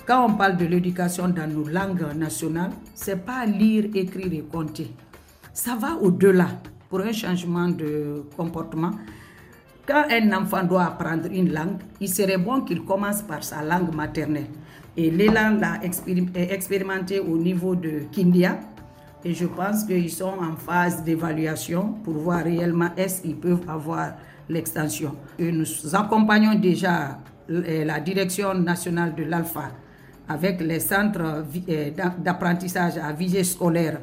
Quand 0.06 0.26
on 0.26 0.34
parle 0.34 0.56
de 0.56 0.64
l'éducation 0.66 1.28
dans 1.28 1.50
nos 1.52 1.68
langues 1.68 2.06
nationales, 2.14 2.70
c'est 2.94 3.24
pas 3.24 3.44
lire, 3.44 3.86
écrire 3.94 4.32
et 4.32 4.44
compter. 4.50 4.90
Ça 5.52 5.76
va 5.76 5.96
au-delà 6.00 6.48
pour 6.88 7.00
un 7.00 7.12
changement 7.12 7.68
de 7.68 8.24
comportement. 8.36 8.92
Quand 9.86 10.04
un 10.10 10.32
enfant 10.32 10.64
doit 10.64 10.84
apprendre 10.84 11.28
une 11.30 11.52
langue, 11.52 11.78
il 12.00 12.08
serait 12.08 12.38
bon 12.38 12.60
qu'il 12.62 12.82
commence 12.84 13.22
par 13.22 13.42
sa 13.42 13.62
langue 13.62 13.94
maternelle. 13.94 14.46
Et 14.96 15.10
l'élan 15.10 15.58
l'a 15.60 15.80
expérimenté 15.82 17.20
au 17.20 17.36
niveau 17.36 17.74
de 17.74 18.02
Kindia, 18.10 18.58
et 19.24 19.34
je 19.34 19.46
pense 19.46 19.84
qu'ils 19.84 20.10
sont 20.10 20.34
en 20.40 20.56
phase 20.56 21.02
d'évaluation 21.02 21.94
pour 22.04 22.14
voir 22.14 22.44
réellement 22.44 22.90
est-ce 22.96 23.22
qu'ils 23.22 23.36
peuvent 23.36 23.68
avoir 23.68 24.12
l'extension. 24.48 25.14
nous 25.38 25.64
accompagnons 25.94 26.54
déjà 26.54 27.18
euh, 27.50 27.84
la 27.84 28.00
direction 28.00 28.54
nationale 28.54 29.14
de 29.14 29.24
l'ALPHA 29.24 29.70
avec 30.28 30.60
les 30.60 30.80
centres 30.80 31.44
euh, 31.68 31.90
d'apprentissage 32.18 32.96
à 32.98 33.12
visée 33.12 33.44
scolaire 33.44 34.00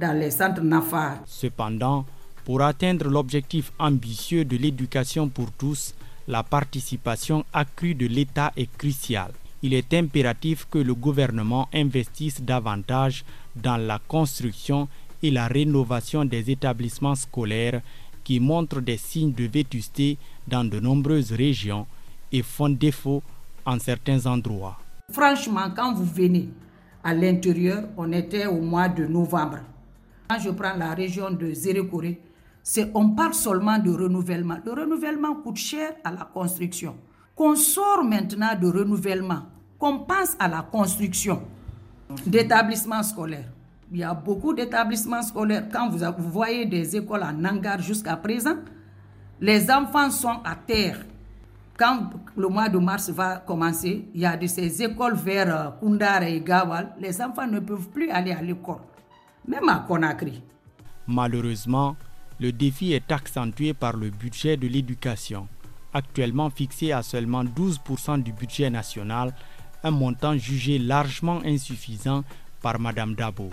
dans 0.00 0.18
les 0.18 0.30
centres 0.30 0.62
NAFA. 0.62 1.18
Cependant, 1.26 2.04
pour 2.44 2.62
atteindre 2.62 3.08
l'objectif 3.08 3.72
ambitieux 3.78 4.44
de 4.44 4.56
l'éducation 4.56 5.28
pour 5.28 5.50
tous, 5.52 5.94
la 6.26 6.42
participation 6.42 7.44
accrue 7.52 7.94
de 7.94 8.06
l'État 8.06 8.52
est 8.56 8.70
cruciale 8.76 9.32
il 9.62 9.74
est 9.74 9.92
impératif 9.94 10.66
que 10.70 10.78
le 10.78 10.94
gouvernement 10.94 11.68
investisse 11.74 12.40
davantage 12.40 13.24
dans 13.56 13.76
la 13.76 13.98
construction 13.98 14.88
et 15.22 15.30
la 15.30 15.48
rénovation 15.48 16.24
des 16.24 16.50
établissements 16.50 17.16
scolaires 17.16 17.80
qui 18.22 18.40
montrent 18.40 18.80
des 18.80 18.96
signes 18.96 19.32
de 19.32 19.44
vétusté 19.44 20.18
dans 20.46 20.64
de 20.64 20.78
nombreuses 20.78 21.32
régions 21.32 21.86
et 22.30 22.42
font 22.42 22.68
défaut 22.68 23.22
en 23.64 23.78
certains 23.78 24.26
endroits. 24.26 24.78
Franchement, 25.12 25.70
quand 25.74 25.94
vous 25.94 26.04
venez 26.04 26.48
à 27.02 27.14
l'intérieur, 27.14 27.84
on 27.96 28.12
était 28.12 28.46
au 28.46 28.60
mois 28.60 28.88
de 28.88 29.06
novembre. 29.06 29.58
Quand 30.28 30.38
je 30.38 30.50
prends 30.50 30.74
la 30.76 30.94
région 30.94 31.30
de 31.30 31.52
Zérékoré, 31.52 32.20
on 32.94 33.10
parle 33.10 33.34
seulement 33.34 33.78
de 33.78 33.90
renouvellement. 33.90 34.58
Le 34.64 34.72
renouvellement 34.72 35.34
coûte 35.36 35.56
cher 35.56 35.92
à 36.04 36.12
la 36.12 36.28
construction 36.32 36.96
qu'on 37.38 37.54
sort 37.54 38.02
maintenant 38.02 38.56
de 38.60 38.66
renouvellement, 38.66 39.42
qu'on 39.78 40.00
pense 40.00 40.34
à 40.40 40.48
la 40.48 40.62
construction 40.62 41.40
d'établissements 42.26 43.04
scolaires. 43.04 43.48
Il 43.92 43.98
y 43.98 44.02
a 44.02 44.12
beaucoup 44.12 44.52
d'établissements 44.52 45.22
scolaires. 45.22 45.68
Quand 45.72 45.88
vous, 45.88 46.30
voyez 46.30 46.66
des 46.66 46.96
écoles 46.96 47.22
en 47.22 47.44
hangar 47.44 47.80
jusqu'à 47.80 48.16
présent, 48.16 48.56
les 49.40 49.70
enfants 49.70 50.10
sont 50.10 50.40
à 50.44 50.56
terre. 50.56 50.98
Quand 51.78 52.10
le 52.36 52.48
mois 52.48 52.68
de 52.68 52.78
mars 52.78 53.08
va 53.10 53.36
commencer, 53.36 54.08
il 54.12 54.20
y 54.20 54.26
a 54.26 54.36
de 54.36 54.48
ces 54.48 54.82
écoles 54.82 55.14
vers 55.14 55.56
euh, 55.56 55.70
Kundara 55.80 56.28
et 56.28 56.40
Gawal, 56.40 56.96
les 56.98 57.22
enfants 57.22 57.46
ne 57.46 57.60
peuvent 57.60 57.88
plus 57.90 58.10
aller 58.10 58.32
à 58.32 58.42
l'école, 58.42 58.80
même 59.46 59.68
à 59.68 59.84
Conakry. 59.86 60.42
Malheureusement, 61.06 61.94
le 62.40 62.50
défi 62.50 62.94
est 62.94 63.12
accentué 63.12 63.74
par 63.74 63.96
le 63.96 64.10
budget 64.10 64.56
de 64.56 64.66
l'éducation 64.66 65.46
actuellement 65.92 66.50
fixé 66.50 66.92
à 66.92 67.02
seulement 67.02 67.44
12% 67.44 68.22
du 68.22 68.32
budget 68.32 68.70
national, 68.70 69.34
un 69.82 69.90
montant 69.90 70.36
jugé 70.36 70.78
largement 70.78 71.40
insuffisant 71.44 72.24
par 72.60 72.78
Mme 72.78 73.14
Dabo. 73.14 73.50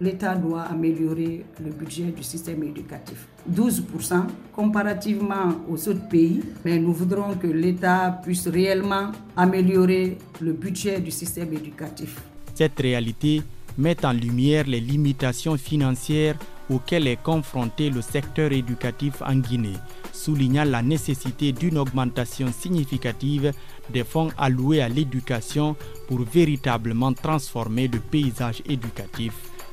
L'État 0.00 0.34
doit 0.34 0.62
améliorer 0.62 1.44
le 1.62 1.70
budget 1.72 2.04
du 2.04 2.22
système 2.22 2.62
éducatif. 2.62 3.26
12% 3.50 4.24
comparativement 4.54 5.54
aux 5.68 5.88
autres 5.88 6.08
pays, 6.08 6.42
mais 6.64 6.78
nous 6.78 6.92
voudrons 6.92 7.34
que 7.34 7.46
l'État 7.46 8.18
puisse 8.22 8.48
réellement 8.48 9.12
améliorer 9.36 10.16
le 10.40 10.52
budget 10.54 11.00
du 11.00 11.10
système 11.10 11.52
éducatif. 11.52 12.16
Cette 12.54 12.78
réalité 12.80 13.42
met 13.76 14.04
en 14.04 14.12
lumière 14.12 14.66
les 14.66 14.80
limitations 14.80 15.56
financières 15.56 16.38
auxquelles 16.70 17.06
est 17.06 17.22
confronté 17.22 17.90
le 17.90 18.00
secteur 18.00 18.52
éducatif 18.52 19.20
en 19.20 19.36
Guinée, 19.36 19.76
soulignant 20.20 20.64
la 20.64 20.82
nécessité 20.82 21.52
d'une 21.52 21.78
augmentation 21.78 22.52
significative 22.52 23.52
des 23.88 24.04
fonds 24.04 24.30
alloués 24.36 24.82
à 24.82 24.88
l'éducation 24.88 25.76
pour 26.08 26.20
véritablement 26.20 27.12
transformer 27.14 27.88
le 27.88 28.00
paysage 28.00 28.62
éducatif 28.68 29.32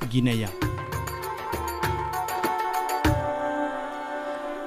guinéen. 0.09 0.49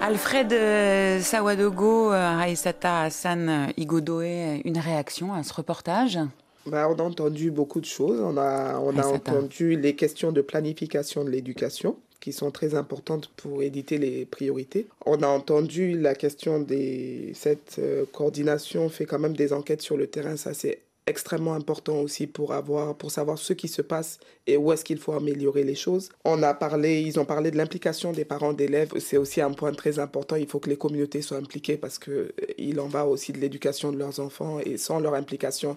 Alfred 0.03 0.53
euh, 0.53 1.21
Sawadogo, 1.21 2.13
euh, 2.13 2.39
Aïsata 2.39 3.03
Hassan 3.03 3.73
Igodoé, 3.77 4.61
une 4.65 4.79
réaction 4.79 5.33
à 5.33 5.43
ce 5.43 5.53
reportage? 5.55 6.19
Bah, 6.67 6.89
on 6.91 6.99
a 6.99 7.03
entendu 7.03 7.51
beaucoup 7.51 7.81
de 7.81 7.87
choses. 7.87 8.21
On 8.21 8.37
a, 8.37 8.79
on 8.79 8.97
a 8.99 9.07
entendu 9.07 9.77
les 9.77 9.95
questions 9.97 10.33
de 10.33 10.41
planification 10.41 11.25
de 11.25 11.31
l'éducation 11.31 11.97
qui 12.21 12.33
sont 12.33 12.51
très 12.51 12.75
importantes 12.75 13.31
pour 13.37 13.63
éditer 13.63 13.97
les 13.97 14.27
priorités. 14.27 14.87
On 15.07 15.23
a 15.23 15.27
entendu 15.27 15.99
la 15.99 16.15
question 16.15 16.61
des... 16.61 17.33
Cette 17.35 17.77
euh, 17.79 18.05
coordination 18.13 18.91
fait 18.91 19.07
quand 19.07 19.19
même 19.19 19.37
des 19.37 19.55
enquêtes 19.55 19.81
sur 19.81 19.97
le 19.97 20.07
terrain. 20.07 20.37
Ça, 20.37 20.53
c'est 20.53 20.81
extrêmement 21.07 21.55
important 21.55 22.01
aussi 22.01 22.27
pour 22.27 22.53
avoir 22.53 22.95
pour 22.95 23.11
savoir 23.11 23.37
ce 23.39 23.53
qui 23.53 23.69
se 23.69 23.83
passe 23.83 24.19
et 24.47 24.57
où 24.57 24.73
est-ce 24.73 24.85
qu'il 24.85 24.99
faut 24.99 25.13
améliorer 25.13 25.65
les 25.65 25.75
choses. 25.75 26.09
On 26.25 26.43
a 26.43 26.55
parlé, 26.55 27.01
ils 27.01 27.19
ont 27.19 27.25
parlé 27.25 27.51
de 27.51 27.57
l'implication 27.57 28.13
des 28.13 28.25
parents 28.25 28.53
d'élèves, 28.53 28.93
c'est 29.01 29.17
aussi 29.17 29.41
un 29.41 29.51
point 29.51 29.73
très 29.73 29.99
important, 29.99 30.37
il 30.37 30.47
faut 30.47 30.61
que 30.61 30.71
les 30.71 30.77
communautés 30.77 31.21
soient 31.21 31.39
impliquées 31.39 31.77
parce 31.77 31.99
que 31.99 32.11
euh, 32.11 32.33
il 32.59 32.81
en 32.81 32.87
va 32.87 33.07
aussi 33.07 33.33
de 33.33 33.39
l'éducation 33.39 33.93
de 33.93 33.99
leurs 33.99 34.21
enfants 34.21 34.61
et 34.61 34.77
sans 34.77 35.01
leur 35.01 35.15
implication, 35.15 35.77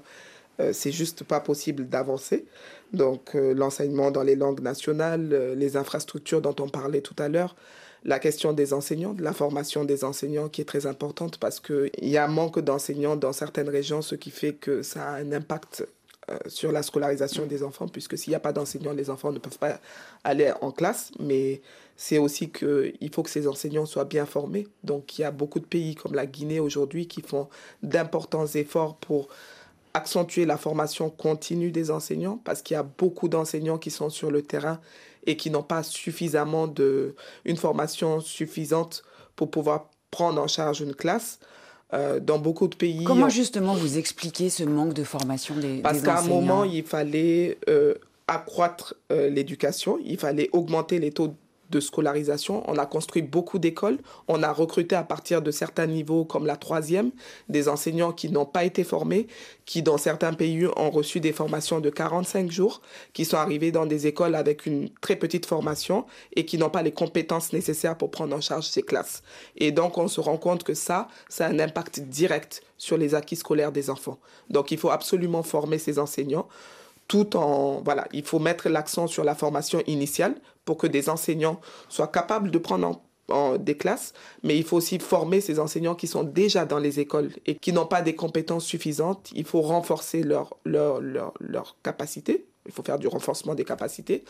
c'est 0.72 0.92
juste 0.92 1.24
pas 1.24 1.40
possible 1.40 1.88
d'avancer. 1.88 2.46
Donc 2.94 3.36
euh, 3.36 3.54
l'enseignement 3.54 4.12
dans 4.12 4.24
les 4.24 4.36
langues 4.36 4.62
nationales, 4.62 5.54
les 5.56 5.78
infrastructures 5.78 6.42
dont 6.42 6.56
on 6.60 6.70
parlait 6.70 7.02
tout 7.02 7.16
à 7.18 7.28
l'heure, 7.28 7.56
la 8.06 8.20
question 8.20 8.54
des 8.54 8.74
enseignants, 8.74 9.14
de 9.14 9.24
la 9.24 9.34
formation 9.34 9.86
des 9.86 10.04
enseignants 10.04 10.50
qui 10.50 10.62
est 10.62 10.66
très 10.66 10.86
importante 10.86 11.38
parce 11.38 11.60
qu'il 11.60 11.90
y 12.02 12.18
a 12.18 12.26
un 12.26 12.28
manque 12.28 12.60
d'enseignants 12.60 13.16
dans 13.16 13.34
certaines 13.34 13.70
régions, 13.70 14.02
ce 14.02 14.16
qui 14.16 14.30
fait 14.30 14.54
que 14.54 14.84
ça 14.84 15.06
a 15.06 15.16
un 15.16 15.32
impact 15.32 15.88
euh, 16.30 16.38
sur 16.48 16.72
la 16.72 16.84
scolarisation 16.84 17.46
des 17.46 17.64
enfants, 17.64 17.88
puisque 17.88 18.18
s'il 18.18 18.32
n'y 18.32 18.36
a 18.36 18.40
pas 18.40 18.54
d'enseignants, 18.54 18.94
les 18.94 19.10
enfants 19.10 19.32
ne 19.32 19.40
peuvent 19.40 19.58
pas 19.58 19.80
aller 20.24 20.52
en 20.62 20.72
classe, 20.72 21.12
mais 21.20 21.62
c'est 21.98 22.18
aussi 22.18 22.50
qu'il 22.50 23.10
faut 23.14 23.24
que 23.24 23.30
ces 23.30 23.48
enseignants 23.48 23.86
soient 23.86 24.06
bien 24.06 24.26
formés. 24.26 24.68
Donc 24.84 25.18
il 25.18 25.22
y 25.22 25.26
a 25.26 25.32
beaucoup 25.32 25.60
de 25.60 25.66
pays 25.66 25.96
comme 25.96 26.14
la 26.14 26.26
Guinée 26.26 26.60
aujourd'hui 26.60 27.08
qui 27.08 27.22
font 27.22 27.50
d'importants 27.82 28.48
efforts 28.48 28.98
pour 28.98 29.30
accentuer 29.94 30.46
la 30.46 30.58
formation 30.58 31.10
continue 31.10 31.72
des 31.72 31.92
enseignants, 31.92 32.40
parce 32.44 32.62
qu'il 32.62 32.76
y 32.76 32.78
a 32.78 32.84
beaucoup 32.84 33.28
d'enseignants 33.28 33.78
qui 33.78 33.92
sont 33.92 34.10
sur 34.10 34.32
le 34.32 34.42
terrain 34.42 34.80
et 35.26 35.38
qui 35.38 35.50
n'ont 35.50 35.64
pas 35.64 35.84
suffisamment 35.84 36.68
de, 36.68 37.16
une 37.46 37.58
formation 37.58 38.20
suffisante 38.20 39.04
pour 39.36 39.52
pouvoir 39.52 39.90
prendre 40.12 40.42
en 40.42 40.48
charge 40.48 40.82
une 40.82 40.96
classe. 40.96 41.40
Euh, 41.94 42.20
dans 42.20 42.40
beaucoup 42.40 42.68
de 42.68 42.76
pays. 42.76 43.04
Comment 43.04 43.30
justement 43.30 43.76
vous 43.76 44.00
expliquez 44.00 44.50
ce 44.50 44.64
manque 44.64 44.94
de 44.96 45.04
formation 45.04 45.56
des, 45.56 45.80
Parce 45.80 46.02
qu'à 46.02 46.18
un 46.18 46.24
moment, 46.24 46.64
il 46.64 46.84
fallait 46.84 47.60
euh, 47.70 47.94
accroître 48.28 48.96
euh, 49.12 49.30
l'éducation, 49.30 50.00
il 50.04 50.18
fallait 50.18 50.50
augmenter 50.54 50.98
les 50.98 51.12
taux 51.12 51.36
de 51.70 51.80
scolarisation. 51.80 52.64
On 52.70 52.78
a 52.78 52.86
construit 52.86 53.22
beaucoup 53.22 53.60
d'écoles. 53.60 54.00
On 54.28 54.44
a 54.44 54.52
recruté 54.52 54.96
à 54.96 55.04
partir 55.04 55.42
de 55.42 55.52
certains 55.52 55.88
niveaux, 55.88 56.26
comme 56.26 56.46
la 56.46 56.56
troisième, 56.56 57.12
des 57.50 57.68
enseignants 57.68 58.12
qui 58.12 58.30
n'ont 58.30 58.46
pas 58.46 58.64
été 58.64 58.84
formés, 58.84 59.28
qui 59.66 59.82
dans 59.82 59.98
certains 59.98 60.34
pays 60.34 60.68
ont 60.76 60.92
reçu 60.92 61.20
des 61.20 61.34
formations 61.34 61.80
de 61.80 61.90
45 61.90 62.52
jours, 62.52 62.82
qui 63.14 63.26
sont 63.26 63.38
arrivés 63.38 63.72
dans 63.72 63.86
des 63.86 64.08
écoles 64.08 64.36
avec 64.36 64.66
une 64.66 64.90
très 65.02 65.16
petite 65.16 65.46
formation 65.46 66.06
et 66.36 66.46
qui 66.46 66.58
n'ont 66.58 66.70
pas 66.70 66.84
les 66.84 66.92
compétences 66.92 67.54
nécessaires 67.54 67.98
pour 67.98 68.12
prendre 68.12 68.36
en 68.36 68.42
charge 68.42 68.66
ces 68.66 68.84
classes. 68.84 69.24
Et 69.58 69.72
donc 69.72 69.98
on 69.98 70.08
se 70.08 70.20
rend 70.20 70.38
compte 70.38 70.64
que 70.64 70.74
ça, 70.74 71.08
ça 71.30 71.46
a 71.46 71.50
un 71.50 71.60
impact 71.60 72.02
direct 72.02 72.62
sur 72.78 72.98
les 72.98 73.16
acquis 73.16 73.36
scolaires 73.36 73.72
des 73.72 73.90
enfants. 73.90 74.20
Donc 74.50 74.72
il 74.72 74.78
faut 74.78 74.90
absolument 74.90 75.44
former 75.44 75.78
ces 75.78 76.00
enseignants 76.00 76.48
tout 77.14 77.38
en 77.38 77.80
voilà, 77.86 78.08
il 78.12 78.26
faut 78.26 78.40
mettre 78.40 78.70
l'accent 78.70 79.06
sur 79.06 79.24
la 79.24 79.36
formation 79.36 79.84
initiale 79.86 80.34
pour 80.66 80.78
que 80.78 80.88
des 80.88 81.10
enseignants 81.10 81.62
soient 81.88 82.08
capables 82.08 82.50
de 82.50 82.58
prendre 82.58 83.04
en, 83.30 83.58
des 83.60 83.78
classes, 83.78 84.14
mais 84.42 84.58
il 84.58 84.64
faut 84.64 84.78
aussi 84.78 84.98
former 84.98 85.40
ces 85.40 85.60
enseignants 85.60 85.94
qui 85.94 86.08
sont 86.08 86.24
déjà 86.24 86.66
dans 86.66 86.80
les 86.80 87.00
écoles 87.00 87.30
et 87.46 87.54
qui 87.54 87.72
n'ont 87.72 87.86
pas 87.86 88.02
des 88.02 88.16
compétences 88.16 88.66
suffisantes. 88.66 89.30
Il 89.36 89.46
faut 89.46 89.62
renforcer 89.62 90.24
leur, 90.24 90.58
leur. 90.66 91.32
Il 92.66 92.72
faut 92.72 92.82
faire 92.82 92.98
du 92.98 93.08
renforcement 93.08 93.54
des 93.54 93.64
capacités. 93.64 94.24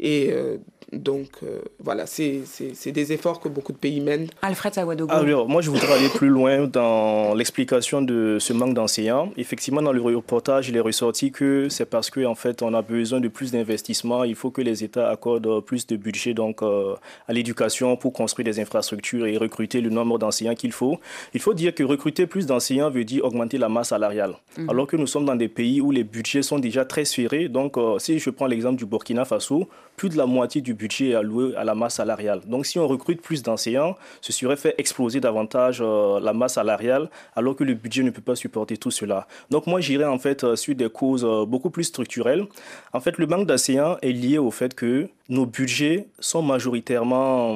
Euh, 0.00 0.58
donc, 0.92 1.28
euh, 1.42 1.60
voilà, 1.80 2.06
c'est 2.06 2.42
des 2.86 3.12
efforts 3.12 3.40
que 3.40 3.48
beaucoup 3.48 3.72
de 3.72 3.78
pays 3.78 4.00
mènent. 4.00 4.28
Alfred 4.42 4.74
Sawadogo. 4.74 5.12
Alors, 5.12 5.48
moi, 5.48 5.62
je 5.62 5.70
voudrais 5.70 5.92
aller 5.92 6.08
plus 6.08 6.28
loin 6.28 6.66
dans 6.66 7.34
l'explication 7.34 8.02
de 8.02 8.38
ce 8.40 8.52
manque 8.52 8.74
d'enseignants. 8.74 9.30
Effectivement, 9.36 9.82
dans 9.82 9.92
le 9.92 10.00
reportage, 10.00 10.68
il 10.68 10.76
est 10.76 10.80
ressorti 10.80 11.30
que 11.30 11.68
c'est 11.68 11.86
parce 11.86 12.10
qu'en 12.10 12.32
en 12.32 12.34
fait, 12.34 12.62
on 12.62 12.74
a 12.74 12.82
besoin 12.82 13.20
de 13.20 13.28
plus 13.28 13.52
d'investissements. 13.52 14.24
Il 14.24 14.34
faut 14.34 14.50
que 14.50 14.62
les 14.62 14.84
États 14.84 15.08
accordent 15.08 15.60
plus 15.60 15.86
de 15.86 15.96
budget 15.96 16.34
donc, 16.34 16.62
euh, 16.62 16.94
à 17.28 17.32
l'éducation 17.32 17.96
pour 17.96 18.12
construire 18.12 18.44
des 18.44 18.60
infrastructures 18.60 19.26
et 19.26 19.36
recruter 19.36 19.80
le 19.80 19.90
nombre 19.90 20.18
d'enseignants 20.18 20.54
qu'il 20.54 20.72
faut. 20.72 20.98
Il 21.32 21.40
faut 21.40 21.54
dire 21.54 21.74
que 21.74 21.82
recruter 21.82 22.26
plus 22.26 22.46
d'enseignants 22.46 22.90
veut 22.90 23.04
dire 23.04 23.24
augmenter 23.24 23.58
la 23.58 23.68
masse 23.68 23.88
salariale. 23.88 24.34
Mhm. 24.58 24.70
Alors 24.70 24.86
que 24.86 24.96
nous 24.96 25.06
sommes 25.06 25.24
dans 25.24 25.36
des 25.36 25.48
pays 25.48 25.80
où 25.80 25.90
les 25.90 26.04
budgets 26.04 26.42
sont 26.42 26.58
déjà 26.58 26.84
très 26.84 27.04
serrés. 27.04 27.48
Donc, 27.48 27.76
si 27.98 28.18
je 28.18 28.30
prends 28.30 28.46
l'exemple 28.46 28.76
du 28.76 28.86
Burkina 28.86 29.24
Faso, 29.24 29.68
plus 29.96 30.08
de 30.08 30.16
la 30.16 30.26
moitié 30.26 30.60
du 30.60 30.74
budget 30.74 31.10
est 31.10 31.14
alloué 31.14 31.54
à 31.56 31.64
la 31.64 31.74
masse 31.74 31.94
salariale. 31.94 32.40
Donc 32.46 32.66
si 32.66 32.78
on 32.78 32.86
recrute 32.86 33.20
plus 33.20 33.42
d'enseignants, 33.42 33.96
ce 34.20 34.32
serait 34.32 34.56
fait 34.56 34.74
exploser 34.78 35.20
davantage 35.20 35.78
euh, 35.80 36.20
la 36.20 36.32
masse 36.32 36.54
salariale 36.54 37.10
alors 37.36 37.56
que 37.56 37.64
le 37.64 37.74
budget 37.74 38.02
ne 38.02 38.10
peut 38.10 38.22
pas 38.22 38.36
supporter 38.36 38.76
tout 38.76 38.90
cela. 38.90 39.26
Donc 39.50 39.66
moi 39.66 39.80
j'irais 39.80 40.04
en 40.04 40.18
fait 40.18 40.44
euh, 40.44 40.56
sur 40.56 40.74
des 40.74 40.88
causes 40.88 41.24
euh, 41.24 41.44
beaucoup 41.46 41.70
plus 41.70 41.84
structurelles. 41.84 42.46
En 42.92 43.00
fait 43.00 43.18
le 43.18 43.26
manque 43.26 43.46
d'enseignants 43.46 43.96
est 44.02 44.12
lié 44.12 44.38
au 44.38 44.50
fait 44.50 44.74
que 44.74 45.08
nos 45.28 45.46
budgets 45.46 46.08
sont 46.18 46.42
majoritairement 46.42 47.54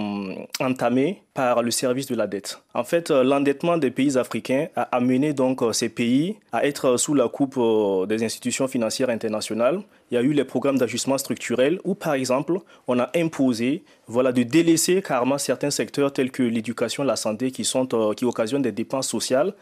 entamés 0.61 1.23
par 1.39 1.63
le 1.63 1.71
service 1.71 2.07
de 2.07 2.17
la 2.17 2.27
dette. 2.27 2.61
En 2.75 2.83
fait, 2.83 3.11
l'endettement 3.11 3.79
des 3.79 3.93
pays 3.93 4.19
africains 4.19 4.67
a 4.75 4.83
amené 4.97 5.33
donc 5.33 5.63
ces 5.73 5.89
pays 5.89 6.35
à 6.51 6.67
être 6.67 6.97
sous 6.97 7.15
la 7.15 7.29
coupe 7.29 7.61
des 8.09 8.25
institutions 8.25 8.67
financières 8.67 9.09
internationales 9.09 9.83
il 10.11 10.15
y 10.15 10.17
a 10.17 10.23
eu 10.23 10.33
les 10.33 10.45
programmes 10.45 10.79
d'ajustement 10.79 11.19
structurel 11.19 11.81
où, 11.85 11.95
par 11.95 12.15
exemple, 12.15 12.59
on 12.87 12.99
a 12.99 13.11
imposé 13.15 13.83
voilà, 14.07 14.33
de 14.33 14.43
délaisser 14.43 15.03
carrément 15.03 15.37
certains 15.37 15.71
secteurs 15.71 16.13
tels 16.13 16.31
que 16.31 16.43
l'éducation, 16.43 17.05
la 17.05 17.17
santé, 17.17 17.51
qui, 17.51 17.65
sont, 17.65 17.89
euh, 17.95 18.15
qui 18.15 18.25
occasionnent 18.25 18.63
des 18.63 18.73
dépenses 18.73 19.09
sociales. 19.09 19.53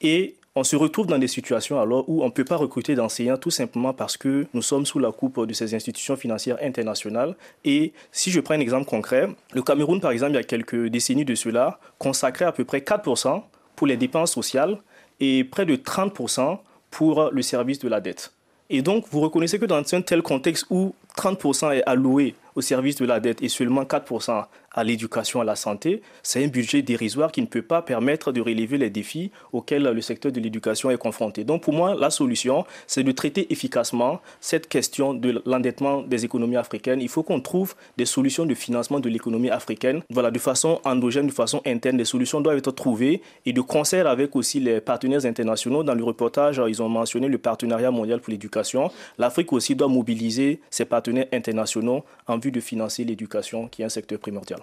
Et 0.00 0.34
on 0.54 0.64
se 0.64 0.76
retrouve 0.76 1.06
dans 1.06 1.18
des 1.18 1.28
situations 1.28 1.80
alors 1.80 2.08
où 2.08 2.22
on 2.22 2.26
ne 2.26 2.30
peut 2.30 2.44
pas 2.44 2.56
recruter 2.56 2.94
d'enseignants 2.94 3.38
tout 3.38 3.50
simplement 3.50 3.94
parce 3.94 4.16
que 4.16 4.46
nous 4.52 4.60
sommes 4.60 4.84
sous 4.84 4.98
la 4.98 5.10
coupe 5.10 5.46
de 5.46 5.52
ces 5.54 5.74
institutions 5.74 6.16
financières 6.16 6.58
internationales. 6.62 7.36
Et 7.64 7.92
si 8.10 8.30
je 8.30 8.40
prends 8.40 8.54
un 8.54 8.60
exemple 8.60 8.86
concret, 8.86 9.28
le 9.54 9.62
Cameroun, 9.62 10.00
par 10.00 10.10
exemple, 10.10 10.32
il 10.32 10.36
y 10.36 10.40
a 10.40 10.44
quelques 10.44 10.88
décennies 10.88 11.24
de 11.24 11.34
cela, 11.34 11.78
consacrait 11.98 12.44
à 12.44 12.52
peu 12.52 12.64
près 12.64 12.80
4% 12.80 13.42
pour 13.76 13.86
les 13.86 13.96
dépenses 13.96 14.32
sociales 14.32 14.78
et 15.20 15.44
près 15.44 15.64
de 15.64 15.76
30% 15.76 16.58
pour 16.90 17.30
le 17.32 17.42
service 17.42 17.78
de 17.78 17.88
la 17.88 18.00
dette. 18.00 18.32
Et 18.68 18.82
donc, 18.82 19.06
vous 19.10 19.20
reconnaissez 19.20 19.58
que 19.58 19.66
dans 19.66 19.82
un 19.94 20.02
tel 20.02 20.22
contexte 20.22 20.66
où 20.70 20.94
30% 21.16 21.76
est 21.76 21.82
alloué 21.84 22.34
au 22.54 22.60
service 22.60 22.96
de 22.96 23.06
la 23.06 23.20
dette 23.20 23.42
et 23.42 23.48
seulement 23.48 23.82
4% 23.84 24.44
à 24.74 24.84
l'éducation, 24.84 25.40
à 25.40 25.44
la 25.44 25.56
santé, 25.56 26.02
c'est 26.22 26.42
un 26.44 26.48
budget 26.48 26.82
dérisoire 26.82 27.30
qui 27.30 27.42
ne 27.42 27.46
peut 27.46 27.62
pas 27.62 27.82
permettre 27.82 28.32
de 28.32 28.40
relever 28.40 28.78
les 28.78 28.90
défis 28.90 29.30
auxquels 29.52 29.82
le 29.82 30.00
secteur 30.00 30.32
de 30.32 30.40
l'éducation 30.40 30.90
est 30.90 30.96
confronté. 30.96 31.44
Donc 31.44 31.62
pour 31.62 31.72
moi, 31.72 31.94
la 31.94 32.10
solution, 32.10 32.64
c'est 32.86 33.02
de 33.02 33.12
traiter 33.12 33.52
efficacement 33.52 34.20
cette 34.40 34.68
question 34.68 35.14
de 35.14 35.42
l'endettement 35.44 36.02
des 36.02 36.24
économies 36.24 36.56
africaines. 36.56 37.00
Il 37.00 37.08
faut 37.08 37.22
qu'on 37.22 37.40
trouve 37.40 37.74
des 37.96 38.06
solutions 38.06 38.46
de 38.46 38.54
financement 38.54 39.00
de 39.00 39.08
l'économie 39.08 39.50
africaine, 39.50 40.02
voilà, 40.10 40.30
de 40.30 40.38
façon 40.38 40.80
endogène, 40.84 41.26
de 41.26 41.32
façon 41.32 41.60
interne. 41.66 41.96
Des 41.96 42.04
solutions 42.04 42.40
doivent 42.40 42.58
être 42.58 42.72
trouvées 42.72 43.20
et 43.44 43.52
de 43.52 43.60
concert 43.60 44.06
avec 44.06 44.34
aussi 44.36 44.60
les 44.60 44.80
partenaires 44.80 45.24
internationaux. 45.26 45.82
Dans 45.82 45.94
le 45.94 46.04
reportage, 46.04 46.62
ils 46.68 46.82
ont 46.82 46.88
mentionné 46.88 47.28
le 47.28 47.38
partenariat 47.38 47.90
mondial 47.90 48.20
pour 48.20 48.30
l'éducation. 48.30 48.90
L'Afrique 49.18 49.52
aussi 49.52 49.74
doit 49.74 49.88
mobiliser 49.88 50.60
ses 50.70 50.84
partenaires 50.84 51.26
internationaux 51.32 52.04
en 52.26 52.38
vue 52.38 52.50
de 52.50 52.60
financer 52.60 53.04
l'éducation, 53.04 53.68
qui 53.68 53.82
est 53.82 53.84
un 53.84 53.90
secteur 53.90 54.18
primordial. 54.18 54.61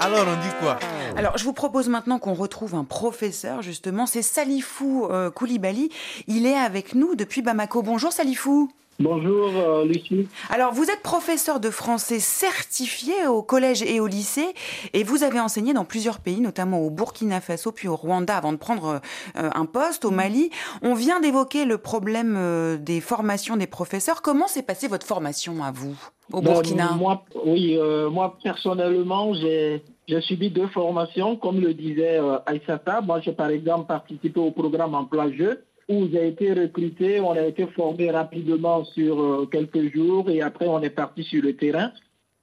Alors, 0.00 0.26
on 0.26 0.40
dit 0.40 0.54
quoi 0.60 0.78
Alors, 1.16 1.36
je 1.36 1.44
vous 1.44 1.52
propose 1.52 1.88
maintenant 1.88 2.18
qu'on 2.18 2.34
retrouve 2.34 2.74
un 2.74 2.84
professeur, 2.84 3.62
justement. 3.62 4.06
C'est 4.06 4.22
Salifou 4.22 5.06
euh, 5.10 5.30
Koulibaly. 5.30 5.90
Il 6.26 6.46
est 6.46 6.56
avec 6.56 6.94
nous 6.94 7.14
depuis 7.14 7.42
Bamako. 7.42 7.82
Bonjour, 7.82 8.12
Salifou. 8.12 8.72
Bonjour 9.00 9.48
euh, 9.56 9.86
Lucie. 9.86 10.28
Alors 10.50 10.74
vous 10.74 10.84
êtes 10.84 11.00
professeur 11.02 11.58
de 11.58 11.70
français 11.70 12.18
certifié 12.18 13.26
au 13.26 13.42
collège 13.42 13.82
et 13.82 13.98
au 13.98 14.06
lycée 14.06 14.48
et 14.92 15.04
vous 15.04 15.24
avez 15.24 15.40
enseigné 15.40 15.72
dans 15.72 15.86
plusieurs 15.86 16.18
pays, 16.20 16.42
notamment 16.42 16.80
au 16.80 16.90
Burkina 16.90 17.40
Faso 17.40 17.72
puis 17.72 17.88
au 17.88 17.96
Rwanda 17.96 18.36
avant 18.36 18.52
de 18.52 18.58
prendre 18.58 19.00
euh, 19.38 19.50
un 19.54 19.64
poste 19.64 20.04
au 20.04 20.10
Mali. 20.10 20.50
On 20.82 20.92
vient 20.92 21.18
d'évoquer 21.18 21.64
le 21.64 21.78
problème 21.78 22.34
euh, 22.36 22.76
des 22.76 23.00
formations 23.00 23.56
des 23.56 23.66
professeurs. 23.66 24.20
Comment 24.20 24.48
s'est 24.48 24.62
passée 24.62 24.86
votre 24.86 25.06
formation 25.06 25.64
à 25.64 25.72
vous 25.72 25.96
au 26.30 26.42
Ben, 26.42 26.52
Burkina? 26.52 26.92
moi, 26.92 27.24
Oui, 27.46 27.78
euh, 27.78 28.10
moi 28.10 28.36
personnellement, 28.42 29.32
j'ai 29.32 29.82
j'ai 30.08 30.20
subi 30.22 30.50
deux 30.50 30.66
formations, 30.66 31.36
comme 31.36 31.60
le 31.60 31.72
disait 31.72 32.18
euh, 32.18 32.38
Aïssata. 32.44 33.00
Moi, 33.00 33.20
j'ai 33.20 33.30
par 33.30 33.48
exemple 33.48 33.86
participé 33.86 34.40
au 34.40 34.50
programme 34.50 34.92
Emploi 34.96 35.30
Jeu, 35.30 35.62
où 35.90 36.08
j'ai 36.10 36.28
été 36.28 36.52
recruté, 36.52 37.20
on 37.20 37.32
a 37.32 37.42
été 37.42 37.66
formé 37.66 38.10
rapidement 38.10 38.84
sur 38.84 39.20
euh, 39.20 39.46
quelques 39.50 39.92
jours 39.92 40.30
et 40.30 40.40
après 40.40 40.68
on 40.68 40.80
est 40.80 40.96
parti 41.02 41.24
sur 41.24 41.42
le 41.42 41.56
terrain. 41.56 41.90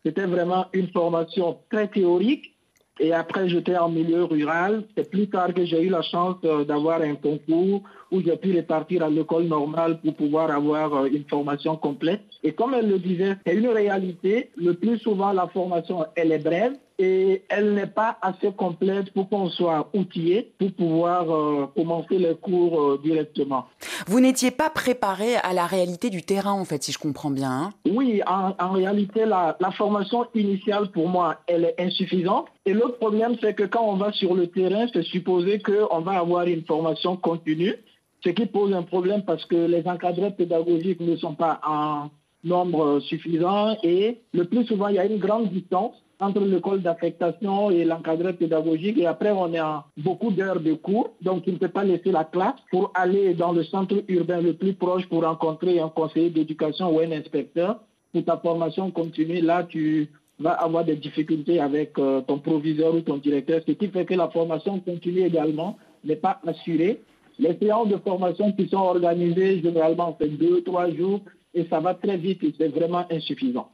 C'était 0.05 0.25
vraiment 0.25 0.65
une 0.73 0.89
formation 0.89 1.57
très 1.71 1.87
théorique. 1.87 2.53
Et 2.99 3.13
après, 3.13 3.47
j'étais 3.47 3.77
en 3.77 3.89
milieu 3.89 4.23
rural. 4.23 4.83
C'est 4.95 5.09
plus 5.09 5.29
tard 5.29 5.53
que 5.53 5.65
j'ai 5.65 5.81
eu 5.83 5.89
la 5.89 6.01
chance 6.01 6.37
euh, 6.43 6.65
d'avoir 6.65 7.01
un 7.01 7.15
concours 7.15 7.83
où 8.11 8.21
j'ai 8.21 8.35
pu 8.37 8.55
repartir 8.55 9.03
à 9.03 9.09
l'école 9.09 9.43
normale 9.45 9.99
pour 10.01 10.13
pouvoir 10.15 10.51
avoir 10.51 10.93
euh, 10.93 11.05
une 11.11 11.25
formation 11.25 11.75
complète. 11.75 12.21
Et 12.43 12.53
comme 12.53 12.73
elle 12.73 12.89
le 12.89 12.99
disait, 12.99 13.35
c'est 13.45 13.55
une 13.55 13.67
réalité. 13.67 14.49
Le 14.55 14.73
plus 14.73 14.97
souvent, 14.99 15.31
la 15.33 15.47
formation, 15.47 16.05
elle 16.15 16.31
est 16.31 16.39
brève 16.43 16.73
et 16.99 17.43
elle 17.49 17.73
n'est 17.75 17.85
pas 17.85 18.17
assez 18.21 18.51
complète 18.51 19.11
pour 19.11 19.29
qu'on 19.29 19.49
soit 19.49 19.87
outillé 19.93 20.51
pour 20.57 20.71
pouvoir 20.71 21.29
euh, 21.31 21.67
commencer 21.75 22.17
les 22.17 22.33
cours 22.35 22.81
euh, 22.81 22.99
directement. 23.03 23.65
Vous 24.07 24.19
n'étiez 24.19 24.49
pas 24.49 24.71
préparé 24.71 25.35
à 25.35 25.53
la 25.53 25.67
réalité 25.67 26.09
du 26.09 26.23
terrain 26.23 26.53
en 26.53 26.65
fait, 26.65 26.81
si 26.83 26.91
je 26.91 26.97
comprends 26.97 27.29
bien. 27.29 27.51
hein? 27.51 27.69
Oui, 27.87 28.21
en, 28.25 28.55
en 28.59 28.71
réalité, 28.71 29.25
la, 29.25 29.55
la 29.59 29.69
formation 29.71 30.25
initiale, 30.33 30.89
pour 30.91 31.07
moi, 31.07 31.35
elle 31.45 31.65
est 31.65 31.75
insuffisante. 31.79 32.47
Et 32.65 32.73
l'autre 32.73 32.97
problème, 32.97 33.35
c'est 33.41 33.53
que 33.53 33.63
quand 33.63 33.83
on 33.83 33.95
va 33.97 34.11
sur 34.13 34.33
le 34.33 34.47
terrain, 34.47 34.87
c'est 34.91 35.03
supposé 35.03 35.59
qu'on 35.59 35.99
va 36.01 36.13
avoir 36.19 36.45
une 36.47 36.63
formation 36.63 37.15
continue, 37.15 37.75
ce 38.23 38.29
qui 38.29 38.45
pose 38.45 38.73
un 38.73 38.83
problème 38.83 39.23
parce 39.23 39.45
que 39.45 39.55
les 39.55 39.87
encadreurs 39.87 40.35
pédagogiques 40.35 40.99
ne 40.99 41.15
sont 41.15 41.35
pas 41.35 41.59
en 41.65 42.09
nombre 42.43 42.99
suffisant 43.01 43.75
et 43.83 44.19
le 44.33 44.45
plus 44.45 44.65
souvent, 44.65 44.87
il 44.87 44.95
y 44.95 44.99
a 44.99 45.05
une 45.05 45.17
grande 45.17 45.49
distance 45.49 45.95
entre 46.19 46.39
l'école 46.39 46.81
d'affectation 46.81 47.69
et 47.69 47.85
l'encadreur 47.85 48.35
pédagogique 48.35 48.97
et 48.97 49.05
après 49.05 49.31
on 49.31 49.53
est 49.53 49.61
en 49.61 49.83
beaucoup 49.97 50.31
d'heures 50.31 50.59
de 50.59 50.73
cours. 50.73 51.11
Donc 51.21 51.43
il 51.45 51.53
ne 51.53 51.59
peut 51.59 51.67
pas 51.67 51.83
laisser 51.83 52.11
la 52.11 52.23
classe 52.23 52.55
pour 52.71 52.91
aller 52.95 53.33
dans 53.35 53.51
le 53.51 53.63
centre 53.63 54.03
urbain 54.07 54.41
le 54.41 54.53
plus 54.53 54.73
proche 54.73 55.07
pour 55.07 55.23
rencontrer 55.23 55.79
un 55.79 55.89
conseiller 55.89 56.29
d'éducation 56.29 56.95
ou 56.95 56.99
un 56.99 57.11
inspecteur. 57.11 57.79
Pour 58.13 58.25
ta 58.25 58.37
formation 58.37 58.89
continue 58.89 59.41
là 59.41 59.63
tu 59.63 60.09
vas 60.39 60.53
avoir 60.53 60.85
des 60.85 60.95
difficultés 60.95 61.59
avec 61.59 61.97
euh, 61.99 62.21
ton 62.21 62.39
proviseur 62.39 62.95
ou 62.95 63.01
ton 63.01 63.17
directeur 63.17 63.61
ce 63.67 63.71
qui 63.73 63.87
fait 63.89 64.05
que 64.05 64.13
la 64.13 64.29
formation 64.29 64.79
continue 64.79 65.21
également 65.21 65.77
n'est 66.03 66.15
pas 66.15 66.39
assurée 66.47 67.01
les 67.39 67.57
séances 67.61 67.89
de 67.89 67.97
formation 67.97 68.51
qui 68.53 68.67
sont 68.69 68.77
organisées 68.77 69.61
généralement 69.61 70.15
c'est 70.19 70.29
deux 70.29 70.61
trois 70.63 70.89
jours 70.91 71.21
et 71.53 71.65
ça 71.69 71.79
va 71.79 71.95
très 71.95 72.17
vite 72.17 72.43
et 72.43 72.53
c'est 72.57 72.67
vraiment 72.67 73.05
insuffisant. 73.09 73.69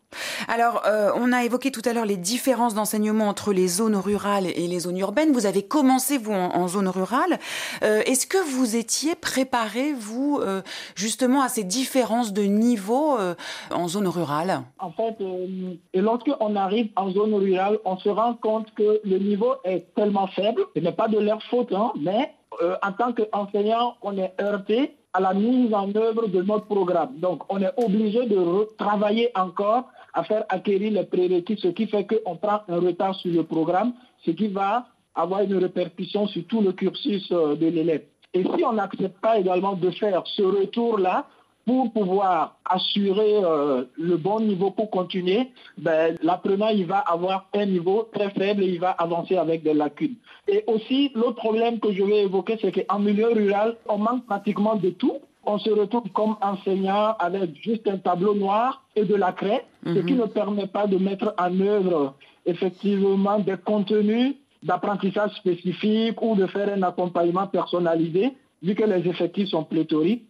Alors, 0.47 0.83
euh, 0.85 1.09
on 1.15 1.33
a 1.33 1.43
évoqué 1.43 1.71
tout 1.71 1.81
à 1.85 1.91
l'heure 1.91 2.05
les 2.05 2.17
différences 2.17 2.75
d'enseignement 2.75 3.27
entre 3.27 3.51
les 3.51 3.67
zones 3.67 3.95
rurales 3.95 4.45
et 4.45 4.67
les 4.67 4.79
zones 4.79 4.97
urbaines. 4.97 5.33
Vous 5.33 5.47
avez 5.47 5.63
commencé, 5.63 6.17
vous, 6.17 6.31
en, 6.31 6.55
en 6.55 6.67
zone 6.67 6.87
rurale. 6.87 7.39
Euh, 7.83 8.01
Est-ce 8.05 8.25
que 8.27 8.37
vous 8.37 8.75
étiez 8.75 9.15
préparé, 9.15 9.91
vous, 9.91 10.39
euh, 10.41 10.61
justement, 10.95 11.41
à 11.41 11.49
ces 11.49 11.63
différences 11.63 12.31
de 12.31 12.43
niveau 12.43 13.17
euh, 13.17 13.33
en 13.71 13.87
zone 13.87 14.07
rurale? 14.07 14.61
En 14.79 14.91
fait, 14.91 15.15
euh, 15.19 15.73
et 15.93 15.99
lorsqu'on 16.01 16.55
arrive 16.55 16.89
en 16.95 17.09
zone 17.11 17.33
rurale, 17.33 17.79
on 17.83 17.97
se 17.97 18.09
rend 18.09 18.35
compte 18.35 18.67
que 18.75 19.01
le 19.03 19.17
niveau 19.17 19.55
est 19.65 19.93
tellement 19.95 20.27
faible. 20.27 20.61
Ce 20.75 20.79
n'est 20.79 20.91
pas 20.93 21.07
de 21.07 21.19
leur 21.19 21.41
faute, 21.43 21.73
hein, 21.73 21.91
mais 21.99 22.31
euh, 22.61 22.75
en 22.83 22.91
tant 22.93 23.13
qu'enseignant, 23.13 23.95
on 24.01 24.17
est 24.17 24.33
heurté 24.41 24.95
à 25.13 25.19
la 25.19 25.33
mise 25.33 25.73
en 25.73 25.93
œuvre 25.95 26.27
de 26.27 26.41
notre 26.41 26.65
programme. 26.65 27.19
Donc, 27.19 27.43
on 27.49 27.61
est 27.61 27.71
obligé 27.77 28.25
de 28.25 28.67
travailler 28.77 29.29
encore 29.35 29.89
à 30.13 30.23
faire 30.23 30.43
acquérir 30.49 30.91
les 30.91 31.03
prérequis, 31.03 31.57
ce 31.61 31.69
qui 31.69 31.87
fait 31.87 32.05
qu'on 32.05 32.35
prend 32.35 32.61
un 32.67 32.79
retard 32.79 33.15
sur 33.15 33.31
le 33.31 33.43
programme, 33.43 33.93
ce 34.25 34.31
qui 34.31 34.47
va 34.47 34.85
avoir 35.15 35.41
une 35.41 35.57
répercussion 35.57 36.27
sur 36.27 36.45
tout 36.47 36.61
le 36.61 36.71
cursus 36.73 37.27
euh, 37.31 37.55
de 37.55 37.67
l'élève. 37.67 38.03
Et 38.33 38.43
si 38.43 38.63
on 38.65 38.73
n'accepte 38.73 39.19
pas 39.21 39.37
également 39.37 39.73
de 39.73 39.91
faire 39.91 40.23
ce 40.25 40.41
retour-là, 40.41 41.27
pour 41.65 41.91
pouvoir 41.93 42.57
assurer 42.65 43.35
euh, 43.43 43.85
le 43.97 44.17
bon 44.17 44.41
niveau 44.41 44.71
pour 44.71 44.89
continuer, 44.89 45.49
ben, 45.77 46.17
l'apprenant 46.21 46.67
il 46.67 46.85
va 46.85 46.99
avoir 46.99 47.47
un 47.53 47.65
niveau 47.65 48.09
très 48.13 48.29
faible 48.31 48.63
et 48.63 48.67
il 48.67 48.79
va 48.79 48.91
avancer 48.91 49.37
avec 49.37 49.63
des 49.63 49.73
lacunes. 49.73 50.15
Et 50.47 50.63
aussi, 50.67 51.11
l'autre 51.15 51.37
problème 51.37 51.79
que 51.79 51.93
je 51.93 52.03
vais 52.03 52.23
évoquer, 52.23 52.57
c'est 52.61 52.71
qu'en 52.71 52.99
milieu 52.99 53.27
rural, 53.27 53.77
on 53.87 53.97
manque 53.97 54.25
pratiquement 54.25 54.75
de 54.75 54.89
tout. 54.89 55.19
On 55.45 55.57
se 55.57 55.69
retrouve 55.69 56.09
comme 56.13 56.35
enseignant 56.41 57.15
avec 57.19 57.55
juste 57.61 57.87
un 57.87 57.97
tableau 57.97 58.33
noir 58.33 58.83
et 58.95 59.03
de 59.03 59.15
la 59.15 59.33
craie, 59.33 59.65
ce 59.85 59.99
qui 59.99 60.13
ne 60.13 60.25
permet 60.25 60.67
pas 60.67 60.87
de 60.87 60.97
mettre 60.97 61.33
en 61.37 61.59
œuvre 61.59 62.15
effectivement 62.45 63.39
des 63.39 63.57
contenus 63.57 64.35
d'apprentissage 64.63 65.31
spécifiques 65.35 66.21
ou 66.21 66.35
de 66.35 66.47
faire 66.47 66.73
un 66.73 66.83
accompagnement 66.83 67.47
personnalisé, 67.47 68.33
vu 68.61 68.75
que 68.75 68.83
les 68.83 69.07
effectifs 69.09 69.49
sont 69.49 69.63
pléthoriques. 69.63 70.23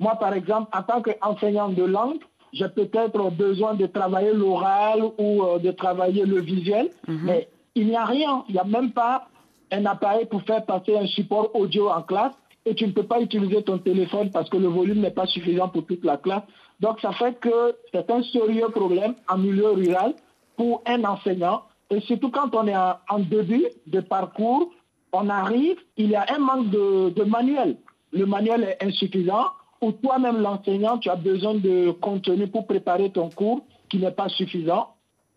Moi, 0.00 0.16
par 0.16 0.32
exemple, 0.32 0.68
en 0.76 0.82
tant 0.82 1.02
qu'enseignant 1.02 1.68
de 1.68 1.84
langue, 1.84 2.18
j'ai 2.52 2.68
peut-être 2.68 3.30
besoin 3.30 3.74
de 3.74 3.86
travailler 3.86 4.32
l'oral 4.32 5.04
ou 5.18 5.42
euh, 5.44 5.58
de 5.58 5.70
travailler 5.70 6.24
le 6.24 6.40
visuel, 6.40 6.90
mais 7.06 7.48
il 7.76 7.86
n'y 7.86 7.96
a 7.96 8.04
rien, 8.04 8.44
il 8.48 8.54
n'y 8.54 8.58
a 8.58 8.64
même 8.64 8.90
pas 8.92 9.28
un 9.70 9.86
appareil 9.86 10.26
pour 10.26 10.42
faire 10.42 10.64
passer 10.64 10.96
un 10.96 11.06
support 11.06 11.54
audio 11.54 11.88
en 11.90 12.02
classe 12.02 12.32
et 12.66 12.74
tu 12.74 12.86
ne 12.86 12.92
peux 12.92 13.04
pas 13.04 13.20
utiliser 13.20 13.62
ton 13.62 13.78
téléphone 13.78 14.30
parce 14.32 14.50
que 14.50 14.56
le 14.56 14.66
volume 14.66 15.00
n'est 15.00 15.12
pas 15.12 15.26
suffisant 15.26 15.68
pour 15.68 15.86
toute 15.86 16.04
la 16.04 16.16
classe. 16.16 16.42
Donc 16.80 16.98
ça 17.00 17.12
fait 17.12 17.38
que 17.38 17.76
c'est 17.92 18.10
un 18.10 18.22
sérieux 18.24 18.68
problème 18.70 19.14
en 19.28 19.38
milieu 19.38 19.70
rural 19.70 20.14
pour 20.56 20.82
un 20.86 21.04
enseignant 21.04 21.62
et 21.90 22.00
surtout 22.00 22.30
quand 22.30 22.54
on 22.54 22.66
est 22.66 22.76
en, 22.76 22.94
en 23.08 23.18
début 23.20 23.66
de 23.86 24.00
parcours, 24.00 24.70
on 25.12 25.28
arrive, 25.28 25.76
il 25.96 26.10
y 26.10 26.16
a 26.16 26.24
un 26.34 26.38
manque 26.38 26.70
de, 26.70 27.10
de 27.10 27.22
manuel. 27.24 27.76
Le 28.12 28.26
manuel 28.26 28.64
est 28.64 28.84
insuffisant 28.84 29.46
ou 29.80 29.92
toi-même 29.92 30.40
l'enseignant, 30.40 30.98
tu 30.98 31.08
as 31.10 31.16
besoin 31.16 31.54
de 31.54 31.90
contenu 31.92 32.46
pour 32.48 32.66
préparer 32.66 33.10
ton 33.10 33.30
cours 33.30 33.62
qui 33.88 33.98
n'est 33.98 34.10
pas 34.10 34.28
suffisant. 34.28 34.88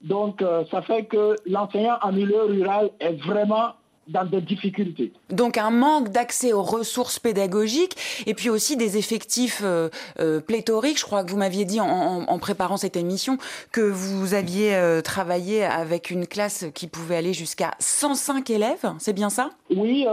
Donc 0.02 0.42
euh, 0.42 0.64
ça 0.70 0.82
fait 0.82 1.06
que 1.06 1.36
l'enseignant 1.46 1.98
en 2.02 2.12
milieu 2.12 2.44
rural 2.44 2.90
est 3.00 3.14
vraiment 3.26 3.70
dans 4.10 4.26
des 4.26 4.42
difficultés. 4.42 5.14
Donc 5.30 5.58
un 5.58 5.70
manque 5.72 6.10
d'accès 6.10 6.52
aux 6.52 6.62
ressources 6.62 7.20
pédagogiques 7.20 7.96
et 8.26 8.34
puis 8.34 8.50
aussi 8.50 8.76
des 8.76 8.98
effectifs 8.98 9.62
euh, 9.64 9.88
euh, 10.20 10.42
pléthoriques. 10.42 11.00
Je 11.00 11.06
crois 11.06 11.24
que 11.24 11.32
vous 11.32 11.38
m'aviez 11.38 11.64
dit 11.64 11.80
en, 11.80 11.88
en- 11.88 12.24
en 12.28 12.38
préparant 12.38 12.76
cette 12.76 12.98
émission 12.98 13.38
que 13.72 13.80
vous 13.80 14.34
aviez 14.34 14.76
euh, 14.76 15.00
travaillé 15.00 15.64
avec 15.64 16.12
une 16.12 16.28
classe 16.28 16.66
qui 16.76 16.88
pouvait 16.88 17.16
aller 17.16 17.32
jusqu'à 17.32 17.72
105 17.80 18.50
élèves. 18.50 18.92
C'est 19.00 19.14
bien 19.14 19.30
ça? 19.30 19.52
Oui, 19.74 20.06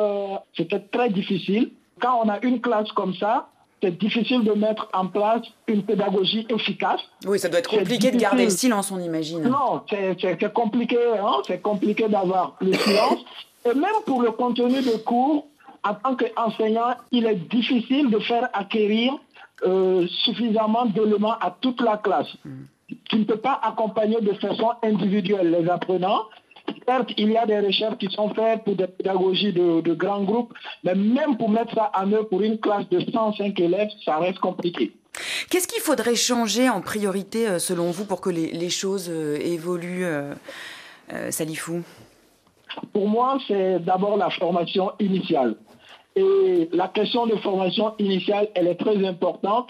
c'était 0.56 0.78
très 0.78 1.10
difficile. 1.10 1.72
Quand 2.00 2.20
on 2.24 2.28
a 2.28 2.38
une 2.46 2.60
classe 2.60 2.92
comme 2.92 3.14
ça, 3.14 3.48
c'est 3.82 3.98
difficile 3.98 4.44
de 4.44 4.52
mettre 4.52 4.88
en 4.92 5.06
place 5.06 5.42
une 5.66 5.82
pédagogie 5.82 6.46
efficace. 6.48 7.00
Oui, 7.26 7.38
ça 7.38 7.48
doit 7.48 7.60
être 7.60 7.70
compliqué 7.70 8.10
de 8.10 8.16
garder 8.18 8.44
le 8.44 8.50
silence, 8.50 8.90
on 8.90 8.98
imagine. 8.98 9.42
Non, 9.42 9.82
c'est 9.88 10.52
compliqué, 10.52 10.98
hein, 11.18 11.42
c'est 11.46 11.62
compliqué 11.62 12.08
d'avoir 12.08 12.56
le 12.60 12.72
silence. 12.72 13.18
Et 13.64 13.74
même 13.74 13.90
pour 14.06 14.22
le 14.22 14.30
contenu 14.30 14.80
de 14.80 14.96
cours, 14.98 15.46
en 15.84 15.94
tant 15.94 16.16
qu'enseignant, 16.16 16.94
il 17.12 17.26
est 17.26 17.36
difficile 17.50 18.10
de 18.10 18.18
faire 18.20 18.48
acquérir 18.52 19.14
euh, 19.66 20.06
suffisamment 20.24 20.86
d'éléments 20.86 21.36
à 21.40 21.54
toute 21.60 21.80
la 21.82 21.98
classe. 21.98 22.28
Tu 23.08 23.16
ne 23.16 23.24
peux 23.24 23.36
pas 23.36 23.60
accompagner 23.62 24.20
de 24.20 24.32
façon 24.34 24.72
individuelle 24.82 25.50
les 25.50 25.68
apprenants. 25.68 26.22
Certes, 26.86 27.10
il 27.16 27.30
y 27.30 27.36
a 27.36 27.46
des 27.46 27.60
recherches 27.60 27.98
qui 27.98 28.08
sont 28.10 28.32
faites 28.34 28.64
pour 28.64 28.74
des 28.76 28.86
pédagogies 28.86 29.52
de, 29.52 29.80
de 29.80 29.94
grands 29.94 30.24
groupes, 30.24 30.52
mais 30.84 30.94
même 30.94 31.36
pour 31.36 31.50
mettre 31.50 31.74
ça 31.74 31.90
en 31.96 32.12
œuvre 32.12 32.28
pour 32.28 32.42
une 32.42 32.58
classe 32.58 32.88
de 32.88 33.00
105 33.00 33.58
élèves, 33.60 33.88
ça 34.04 34.18
reste 34.18 34.38
compliqué. 34.38 34.92
Qu'est-ce 35.50 35.66
qu'il 35.66 35.82
faudrait 35.82 36.14
changer 36.14 36.68
en 36.68 36.80
priorité, 36.80 37.46
euh, 37.48 37.58
selon 37.58 37.90
vous, 37.90 38.04
pour 38.04 38.20
que 38.20 38.30
les, 38.30 38.52
les 38.52 38.70
choses 38.70 39.08
euh, 39.10 39.36
évoluent, 39.40 40.04
euh, 40.04 40.34
euh, 41.12 41.30
Salifou? 41.30 41.82
Pour 42.92 43.08
moi, 43.08 43.38
c'est 43.48 43.80
d'abord 43.80 44.16
la 44.16 44.30
formation 44.30 44.92
initiale. 45.00 45.56
Et 46.16 46.68
la 46.72 46.88
question 46.88 47.26
de 47.26 47.36
formation 47.36 47.94
initiale, 47.98 48.48
elle 48.54 48.66
est 48.66 48.76
très 48.76 49.04
importante. 49.04 49.68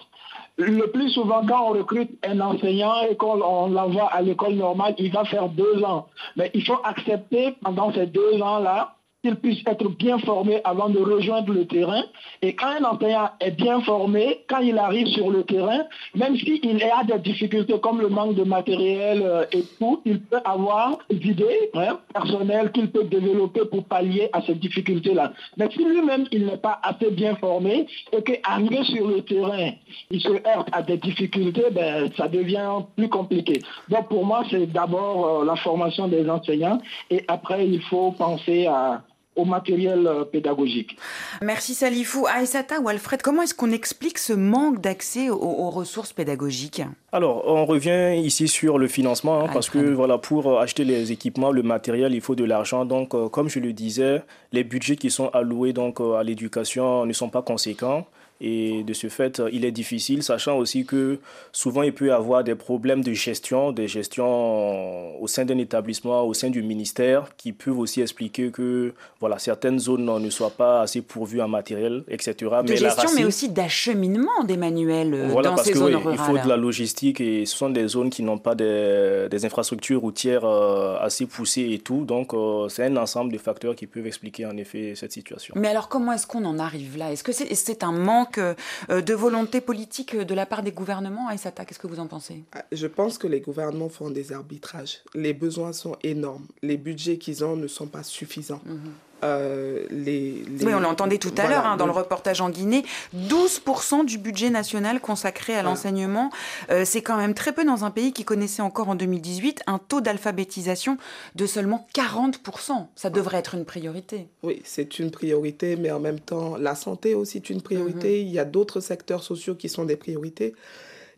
Le 0.61 0.91
plus 0.91 1.09
souvent, 1.11 1.41
quand 1.47 1.71
on 1.71 1.73
recrute 1.73 2.11
un 2.23 2.39
enseignant 2.41 3.01
et 3.11 3.17
qu'on 3.17 3.41
on 3.41 3.71
l'envoie 3.71 4.13
à 4.13 4.21
l'école 4.21 4.55
normale, 4.55 4.95
il 4.99 5.11
va 5.11 5.25
faire 5.25 5.49
deux 5.49 5.83
ans. 5.83 6.09
Mais 6.37 6.51
il 6.53 6.63
faut 6.67 6.79
accepter 6.85 7.57
pendant 7.63 7.91
ces 7.95 8.07
deux 8.07 8.43
ans-là 8.43 8.95
qu'il 9.23 9.37
puisse 9.37 9.61
être 9.67 9.89
bien 9.97 10.19
formé 10.19 10.61
avant 10.65 10.89
de 10.89 10.99
rejoindre 10.99 11.53
le 11.53 11.67
terrain. 11.67 12.03
Et 12.43 12.55
quand 12.55 12.69
un 12.69 12.85
enseignant 12.85 13.31
est 13.41 13.51
bien 13.51 13.81
formé, 13.83 14.45
quand 14.49 14.61
il 14.61 14.79
arrive 14.79 15.09
sur 15.09 15.31
le 15.31 15.45
terrain, 15.45 15.81
même 16.15 16.37
s'il 16.37 16.83
a 16.83 17.05
des 17.05 17.19
difficultés 17.19 17.79
comme 17.81 18.01
le 18.01 18.09
manque 18.09 18.35
de 18.35 18.45
matériel 18.45 19.23
euh, 19.23 19.45
et 19.53 19.63
tout, 19.79 20.01
il 20.05 20.21
peut 20.21 20.41
avoir 20.45 20.99
des 21.11 21.17
idées 21.17 21.71
hein, 21.75 21.99
personnelles 22.13 22.73
qu'il 22.73 22.91
peut 22.91 23.05
développer 23.05 23.65
pour 23.67 23.85
pallier 23.85 24.29
à 24.33 24.41
ces 24.43 24.55
difficultés-là. 24.55 25.33
Mais 25.57 25.69
si 25.71 25.85
lui-même, 25.85 26.27
il 26.33 26.47
n'est 26.47 26.57
pas 26.57 26.81
assez 26.83 27.11
bien 27.11 27.37
formé 27.37 27.87
et 28.13 28.23
qu'arrivé 28.23 28.83
sur 28.85 29.07
le 29.07 29.23
terrain, 29.23 29.73
il 30.11 30.21
se 30.21 30.29
heurte 30.29 30.69
à 30.73 30.83
des 30.83 30.97
difficultés, 30.97 31.65
ben, 31.73 32.11
ça 32.17 32.29
devient 32.29 32.85
plus 32.97 33.09
compliqué. 33.09 33.61
Donc 33.89 34.09
pour 34.09 34.25
moi, 34.25 34.45
c'est 34.51 34.67
d'abord 34.67 35.43
euh, 35.43 35.45
la 35.45 35.57
formation 35.57 36.09
des 36.09 36.29
enseignants 36.29 36.79
et 37.11 37.23
après, 37.29 37.67
il 37.67 37.83
faut 37.83 38.13
penser 38.13 38.67
à 38.67 39.03
au 39.37 39.45
matériel 39.45 40.07
euh, 40.07 40.25
pédagogique. 40.25 40.97
Merci 41.43 41.75
Salifou. 41.75 42.27
Aïsata 42.27 42.81
ou 42.81 42.89
Alfred, 42.89 43.23
comment 43.23 43.43
est-ce 43.43 43.55
qu'on 43.55 43.71
explique 43.71 44.19
ce 44.19 44.33
manque 44.33 44.81
d'accès 44.81 45.31
aux, 45.31 45.71
ressources 45.71 46.13
pédagogiques? 46.13 46.83
Alors, 47.13 47.45
on 47.47 47.65
revient 47.65 48.21
ici 48.21 48.49
sur 48.49 48.79
le 48.79 48.89
financement, 48.89 49.45
hein, 49.45 49.51
parce 49.53 49.71
que 49.71 49.79
voilà, 49.79 50.19
pour 50.19 50.61
acheter 50.61 50.85
les 50.85 51.13
équipements, 51.13 51.53
le 51.53 51.63
matériel, 51.63 52.13
il 52.13 52.21
faut 52.21 52.35
de 52.35 52.45
l'argent. 52.45 52.85
Donc, 52.85 53.15
euh, 53.15 53.29
comme 53.29 53.49
je 53.49 53.61
le 53.61 53.73
disais, 53.73 54.23
les 54.53 54.65
budgets 54.65 54.97
qui 54.97 55.11
sont 55.11 55.29
alloués 55.29 55.73
donc, 55.73 56.01
euh, 56.01 56.15
à 56.15 56.25
l'éducation 56.25 57.07
ne 57.07 57.13
sont 57.13 57.29
pas 57.29 57.43
conséquents. 57.43 58.07
Et 58.41 58.85
de 58.85 58.95
ce 58.95 59.09
fait, 59.09 59.43
il 59.53 59.65
est 59.65 59.71
difficile, 59.71 60.23
sachant 60.23 60.57
aussi 60.57 60.85
que 60.87 61.19
souvent 61.53 61.83
il 61.83 61.93
peut 61.93 62.07
y 62.07 62.11
avoir 62.11 62.43
des 62.43 62.55
problèmes 62.55 63.03
de 63.03 63.13
gestion, 63.13 63.73
des 63.73 63.89
gestions 63.89 65.21
au 65.21 65.27
sein 65.27 65.45
d'un 65.45 65.59
établissement, 65.59 66.23
au 66.23 66.33
sein 66.35 66.49
du 66.51 66.63
ministère, 66.63 67.37
qui 67.37 67.53
peuvent 67.53 67.79
aussi 67.79 68.01
expliquer 68.01 68.51
que 68.51 68.95
voilà, 69.21 69.39
certaines 69.39 69.79
zones 69.79 70.05
ne 70.05 70.31
soient 70.31 70.51
pas 70.51 70.83
assez 70.83 71.03
pourvues 71.03 71.43
en 71.43 71.49
matériel, 71.49 72.05
etc. 72.09 72.35
De 72.41 72.71
mais 72.71 72.77
gestion, 72.77 73.11
mais 73.17 73.25
aussi 73.25 73.49
d'acheminement 73.51 74.45
des 74.45 74.57
manuels 74.57 75.15
euh, 75.15 75.43
dans 75.43 75.57
ces 75.57 75.75
zones 75.75 75.97
rurales. 75.97 76.15
Il 76.15 76.19
faut 76.19 76.39
de 76.39 76.49
la 76.49 76.57
logistique 76.57 77.21
et 77.21 77.45
ce 77.47 77.57
sont 77.57 77.71
des 77.71 77.89
zones 77.89 78.11
qui 78.11 78.23
n'ont 78.23 78.39
pas 78.39 78.55
des, 78.55 79.29
des, 79.31 79.45
infrastructures 79.45 80.01
routières 80.01 80.45
euh, 80.45 80.97
assez 81.01 81.27
poussées 81.27 81.69
et 81.73 81.79
tout. 81.79 82.05
Donc 82.05 82.33
euh, 82.35 82.69
c'est 82.69 82.85
un 82.85 82.97
ensemble 82.97 83.33
de 83.33 83.39
facteurs 83.39 83.75
qui 83.75 83.87
peuvent 83.87 84.07
expliquer 84.07 84.47
en 84.47 84.57
effet 84.57 84.95
cette 84.95 85.13
situation. 85.13 85.55
Mais 85.57 85.69
alors 85.69 85.89
comment 85.89 86.13
est-ce 86.13 86.27
qu'on 86.27 86.45
en 86.45 86.59
arrive 86.59 86.97
là? 86.97 87.13
Est-ce 87.13 87.25
que 87.25 87.33
c'est 87.33 87.85
un 87.85 87.93
manque 87.93 88.30
euh, 88.39 88.55
de 89.01 89.15
volonté 89.15 89.61
politique 89.61 90.17
de 90.17 90.35
la 90.35 90.47
part 90.47 90.63
des 90.63 90.73
gouvernements 90.73 91.29
Aïssata, 91.29 91.65
qu'est-ce 91.65 91.79
que 91.79 91.87
vous 91.87 92.01
en 92.01 92.07
pensez? 92.07 92.45
Ah, 92.53 92.65
Je 92.73 92.87
pense 92.87 93.19
que 93.19 93.27
les 93.27 93.41
gouvernements 93.41 93.89
font 93.89 94.11
des 94.11 94.33
arbitrages. 94.33 95.01
Les 95.15 95.33
besoins 95.33 95.73
sont 95.73 95.97
énormes. 96.03 96.47
Les 96.63 96.77
budgets 96.77 97.19
qu'ils 97.19 97.45
ont 97.45 97.57
ne 97.57 97.67
sont 97.67 97.87
pas 97.87 98.03
suffisants. 98.03 98.61
Mhm. 98.65 98.93
Euh, 99.25 99.85
les, 99.91 100.45
Oui, 100.63 100.75
on 100.75 100.81
l'entendait 100.81 101.19
tout 101.19 101.35
à 101.37 101.49
l'heure 101.49 101.67
hein, 101.67 101.77
dans 101.77 101.87
le 101.87 101.93
reportage 101.93 102.41
en 102.41 102.51
Guinée. 102.51 102.85
12% 103.17 104.05
du 104.05 104.19
budget 104.19 104.51
national 104.51 105.01
consacré 105.01 105.55
à 105.55 105.63
l'enseignement, 105.63 106.31
euh, 106.71 106.85
c'est 106.85 107.03
quand 107.03 107.17
même 107.17 107.35
très 107.35 107.53
peu 107.53 107.65
dans 107.65 107.85
un 107.85 107.91
pays 107.91 108.13
qui 108.13 108.25
connaissait 108.25 108.63
encore 108.63 108.89
en 108.89 108.95
2018 108.95 109.63
un 109.67 109.79
taux 109.79 110.01
d'alphabétisation 110.01 110.99
de 111.35 111.47
seulement 111.47 111.87
40%. 111.95 112.87
Ça 112.97 113.11
devrait 113.11 113.39
être 113.39 113.55
une 113.55 113.65
priorité. 113.65 114.29
Oui, 114.43 114.63
c'est 114.65 114.99
une 114.99 115.11
priorité, 115.11 115.77
mais 115.77 115.91
en 115.91 116.01
même 116.01 116.21
temps, 116.21 116.57
la 116.57 116.75
santé 116.75 117.15
aussi 117.15 117.39
est 117.39 117.51
une 117.51 117.63
priorité. 117.63 118.21
Mhm. 118.23 118.29
Il 118.29 118.33
y 118.33 118.39
a 118.39 118.45
d'autres 118.45 118.81
secteurs 118.81 119.23
sociaux 119.23 119.55
qui 119.55 119.69
sont 119.69 119.85
des 119.85 119.97
priorités. 119.97 120.55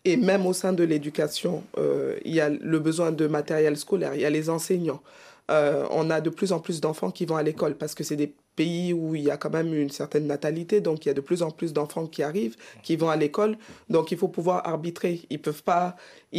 Et 0.04 0.16
même 0.16 0.46
au 0.46 0.52
sein 0.52 0.72
de 0.72 0.82
l'éducation, 0.82 1.62
euh, 1.78 2.16
il 2.24 2.34
y 2.34 2.40
a 2.40 2.48
le 2.48 2.78
besoin 2.80 3.12
de 3.12 3.26
matériel 3.28 3.76
scolaire, 3.76 4.14
il 4.14 4.20
y 4.20 4.24
a 4.24 4.30
les 4.30 4.50
enseignants. 4.50 5.00
Euh, 5.50 5.86
on 5.90 6.08
a 6.10 6.20
de 6.20 6.30
plus 6.30 6.52
en 6.52 6.60
plus 6.60 6.80
d'enfants 6.80 7.10
qui 7.10 7.26
vont 7.26 7.36
à 7.36 7.42
l'école 7.42 7.74
parce 7.74 7.94
que 7.94 8.04
c'est 8.04 8.16
des 8.16 8.32
pays 8.54 8.92
où 8.92 9.14
il 9.14 9.22
y 9.22 9.30
a 9.30 9.36
quand 9.36 9.50
même 9.50 9.74
une 9.74 9.90
certaine 9.90 10.26
natalité, 10.26 10.80
donc 10.80 11.04
il 11.04 11.08
y 11.08 11.10
a 11.10 11.14
de 11.14 11.20
plus 11.20 11.42
en 11.42 11.50
plus 11.50 11.72
d'enfants 11.72 12.06
qui 12.06 12.22
arrivent, 12.22 12.56
qui 12.82 12.96
vont 12.96 13.08
à 13.08 13.16
l'école, 13.16 13.56
donc 13.88 14.12
il 14.12 14.18
faut 14.18 14.28
pouvoir 14.28 14.66
arbitrer. 14.68 15.22
Ils 15.30 15.40
peuvent 15.40 15.62
pas, 15.62 15.96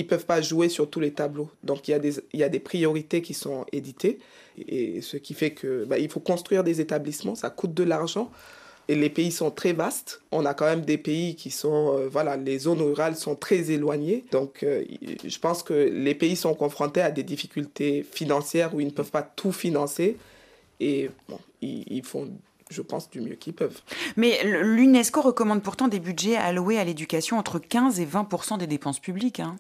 peuvent 0.08 0.26
pas 0.26 0.42
jouer 0.42 0.70
sur 0.70 0.90
tous 0.90 1.00
les 1.00 1.12
tableaux. 1.12 1.50
Donc 1.64 1.88
il 1.88 1.92
y 1.92 1.94
a 1.96 2.00
des, 2.00 2.20
il 2.34 2.40
y 2.40 2.44
a 2.44 2.50
des 2.50 2.60
priorités 2.60 3.22
qui 3.22 3.34
sont 3.34 3.66
éditées, 3.72 4.20
et 4.68 5.02
ce 5.02 5.18
qui 5.18 5.34
fait 5.34 5.52
que 5.52 5.86
bah, 5.86 5.98
il 5.98 6.10
faut 6.10 6.20
construire 6.20 6.64
des 6.64 6.82
établissements, 6.82 7.36
ça 7.36 7.50
coûte 7.50 7.74
de 7.74 7.84
l'argent. 7.84 8.32
Et 8.88 8.96
les 8.96 9.10
pays 9.10 9.32
sont 9.32 9.50
très 9.50 9.74
vastes. 9.74 10.22
On 10.32 10.46
a 10.46 10.54
quand 10.54 10.66
même 10.66 10.82
des 10.82 10.98
pays 10.98 11.36
qui 11.36 11.52
sont, 11.52 11.98
euh, 11.98 12.08
voilà, 12.10 12.36
les 12.36 12.60
zones 12.60 12.82
rurales 12.82 13.16
sont 13.16 13.36
très 13.36 13.72
éloignées. 13.72 14.26
Donc, 14.32 14.64
euh, 14.64 14.84
je 15.24 15.40
pense 15.40 15.64
que 15.64 15.74
les 15.74 16.16
pays 16.16 16.36
sont 16.36 16.54
confrontés 16.54 17.02
à 17.02 17.12
des 17.12 17.24
difficultés 17.24 18.06
financières 18.10 18.76
où 18.76 18.82
ils 18.82 18.88
ne 18.88 18.92
peuvent 18.92 19.12
pas 19.12 19.24
tout 19.24 19.52
financer. 19.52 20.18
Et 20.80 21.10
bon, 21.30 21.40
ils 21.62 22.04
font 22.04 22.30
je 22.74 22.82
pense, 22.82 23.10
du 23.10 23.22
mieux 23.22 23.36
qu'ils 23.36 23.54
peuvent. 23.54 23.82
Mais 24.18 24.40
l'UNESCO 24.44 25.22
recommande 25.22 25.62
pourtant 25.62 25.88
des 25.88 26.00
budgets 26.00 26.36
alloués 26.36 26.80
à 26.80 26.84
l'éducation 26.84 27.38
entre 27.38 27.60
15 27.60 28.00
et 28.00 28.06
20% 28.06 28.58
des 28.58 28.68
dépenses 28.68 29.00
publiques. 29.00 29.40
Hein. 29.40 29.56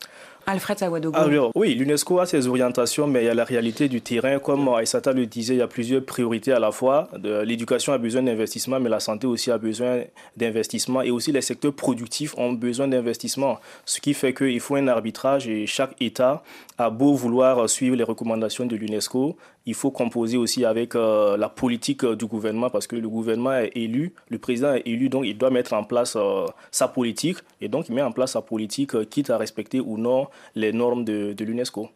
Alfred 0.45 0.77
Sawadogo. 0.77 1.17
Alors, 1.17 1.51
oui, 1.55 1.73
l'UNESCO 1.73 2.19
a 2.19 2.25
ses 2.25 2.47
orientations, 2.47 3.07
mais 3.07 3.23
il 3.23 3.25
y 3.25 3.29
a 3.29 3.33
la 3.33 3.43
réalité 3.43 3.87
du 3.87 4.01
terrain. 4.01 4.39
Comme 4.39 4.67
Aïsata 4.69 5.13
le 5.13 5.25
disait, 5.25 5.55
il 5.55 5.59
y 5.59 5.61
a 5.61 5.67
plusieurs 5.67 6.03
priorités 6.03 6.51
à 6.51 6.59
la 6.59 6.71
fois. 6.71 7.09
L'éducation 7.45 7.93
a 7.93 7.97
besoin 7.97 8.23
d'investissement, 8.23 8.79
mais 8.79 8.89
la 8.89 8.99
santé 8.99 9.27
aussi 9.27 9.51
a 9.51 9.57
besoin 9.57 10.01
d'investissement. 10.35 11.01
Et 11.01 11.11
aussi, 11.11 11.31
les 11.31 11.41
secteurs 11.41 11.73
productifs 11.73 12.37
ont 12.37 12.53
besoin 12.53 12.87
d'investissement. 12.87 13.59
Ce 13.85 14.01
qui 14.01 14.13
fait 14.13 14.33
qu'il 14.33 14.59
faut 14.59 14.75
un 14.75 14.87
arbitrage 14.87 15.47
et 15.47 15.65
chaque 15.65 15.95
État 16.01 16.43
a 16.77 16.89
beau 16.89 17.13
vouloir 17.13 17.69
suivre 17.69 17.95
les 17.95 18.03
recommandations 18.03 18.65
de 18.65 18.75
l'UNESCO, 18.75 19.37
il 19.65 19.75
faut 19.75 19.91
composer 19.91 20.37
aussi 20.37 20.65
avec 20.65 20.95
euh, 20.95 21.37
la 21.37 21.47
politique 21.47 22.05
du 22.05 22.25
gouvernement 22.25 22.69
parce 22.69 22.85
que 22.85 22.97
le 22.97 23.07
gouvernement 23.07 23.53
est 23.53 23.71
élu, 23.75 24.13
le 24.27 24.37
président 24.37 24.73
est 24.73 24.85
élu, 24.85 25.07
donc 25.07 25.23
il 25.25 25.37
doit 25.37 25.51
mettre 25.51 25.73
en 25.73 25.83
place 25.83 26.15
euh, 26.17 26.45
sa 26.71 26.87
politique. 26.87 27.37
Et 27.61 27.69
donc, 27.69 27.87
il 27.87 27.95
met 27.95 28.01
en 28.01 28.11
place 28.11 28.33
sa 28.33 28.41
politique, 28.41 28.95
euh, 28.95 29.05
quitte 29.05 29.29
à 29.29 29.37
respecter 29.37 29.79
ou 29.79 29.97
non 29.97 30.27
les 30.55 30.71
normes 30.71 31.03
de, 31.03 31.35
l'UNESCO. 31.39 31.89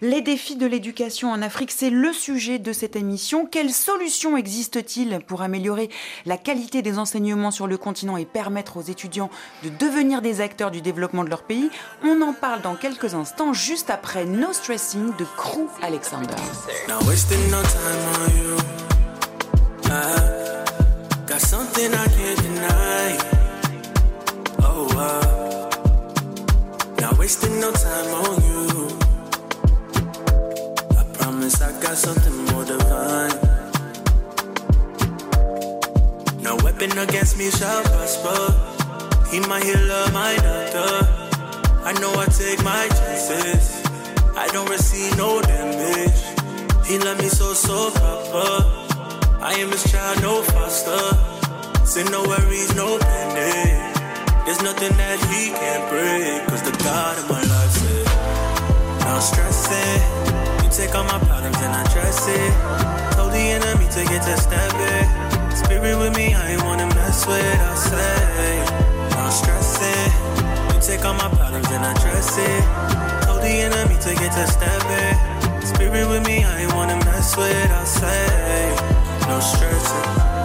Les 0.00 0.22
défis 0.22 0.56
de 0.56 0.66
l'éducation 0.66 1.30
en 1.30 1.42
Afrique, 1.42 1.70
c'est 1.70 1.90
le 1.90 2.12
sujet 2.12 2.58
de 2.58 2.72
cette 2.72 2.96
émission. 2.96 3.46
Quelles 3.46 3.72
solutions 3.72 4.36
existent-ils 4.36 5.20
pour 5.26 5.42
améliorer 5.42 5.90
la 6.24 6.38
qualité 6.38 6.80
des 6.82 6.98
enseignements 6.98 7.50
sur 7.50 7.66
le 7.66 7.76
continent 7.76 8.16
et 8.16 8.24
permettre 8.24 8.78
aux 8.78 8.82
étudiants 8.82 9.30
de 9.62 9.68
devenir 9.68 10.22
des 10.22 10.40
acteurs 10.40 10.70
du 10.70 10.80
développement 10.80 11.24
de 11.24 11.30
leur 11.30 11.42
pays? 11.42 11.70
On 12.02 12.22
en 12.22 12.32
parle 12.32 12.62
dans 12.62 12.76
quelques 12.76 13.14
instants, 13.14 13.52
juste 13.52 13.90
après 13.90 14.24
No 14.24 14.52
Stressing 14.52 15.14
de 15.16 15.24
Crew 15.36 15.68
Alexander. 15.82 16.34
Wasting 27.28 27.60
no 27.60 27.70
time 27.70 28.10
on 28.24 28.36
you. 28.48 28.88
I 30.96 31.04
promise 31.12 31.60
I 31.60 31.78
got 31.82 31.94
something 31.94 32.36
more 32.46 32.64
divine. 32.64 33.38
No 36.40 36.56
weapon 36.64 36.96
against 36.96 37.36
me 37.36 37.50
shall 37.50 37.82
prosper. 37.82 38.40
He 39.30 39.40
my 39.40 39.60
healer, 39.60 40.04
my 40.10 40.36
doctor. 40.36 40.94
I 41.88 41.92
know 42.00 42.14
I 42.16 42.24
take 42.32 42.64
my 42.64 42.88
chances. 42.98 43.64
I 44.34 44.48
don't 44.54 44.70
receive 44.70 45.14
no 45.18 45.42
damage. 45.42 46.20
He 46.86 46.96
love 46.98 47.18
me 47.18 47.28
so, 47.28 47.52
so 47.52 47.90
proper. 47.90 48.52
I 49.44 49.52
am 49.58 49.70
his 49.70 49.84
child, 49.92 50.22
no 50.22 50.40
foster. 50.44 51.04
Say 51.84 52.04
no 52.04 52.22
worries, 52.22 52.74
no 52.74 52.98
panic. 52.98 53.97
There's 54.48 54.62
nothing 54.62 54.96
that 54.96 55.20
he 55.28 55.52
can't 55.52 55.84
break. 55.92 56.40
Cause 56.48 56.64
the 56.64 56.72
God 56.80 57.20
of 57.20 57.28
my 57.28 57.36
life 57.36 57.68
said, 57.68 58.08
No 59.04 59.20
stressing. 59.20 60.00
You 60.64 60.72
take 60.72 60.96
all 60.96 61.04
my 61.04 61.20
problems 61.28 61.60
and 61.60 61.68
I 61.68 61.84
dress 61.92 62.24
it. 62.32 62.52
Told 63.12 63.36
the 63.36 63.44
enemy 63.44 63.84
to 63.92 64.00
get 64.08 64.24
to 64.24 64.36
step 64.40 64.72
it. 64.72 65.04
Spirit 65.52 66.00
with 66.00 66.16
me, 66.16 66.32
I 66.32 66.56
ain't 66.56 66.64
wanna 66.64 66.88
mess 66.96 67.28
with. 67.28 67.44
I 67.44 67.76
say, 67.76 68.56
No 69.20 69.28
stressing. 69.28 70.16
You 70.72 70.80
take 70.80 71.04
all 71.04 71.12
my 71.12 71.28
problems 71.28 71.68
and 71.68 71.84
I 71.84 71.92
dress 72.00 72.40
it. 72.40 72.64
Told 73.28 73.44
the 73.44 73.52
enemy 73.52 74.00
to 74.00 74.10
get 74.16 74.32
to 74.32 74.46
step 74.48 74.80
it. 74.80 75.12
Spirit 75.76 76.08
with 76.08 76.24
me, 76.24 76.48
I 76.48 76.64
ain't 76.64 76.72
wanna 76.72 76.96
mess 77.04 77.36
with. 77.36 77.52
I 77.52 77.84
say, 77.84 79.28
No 79.28 79.40
stressing. 79.44 80.37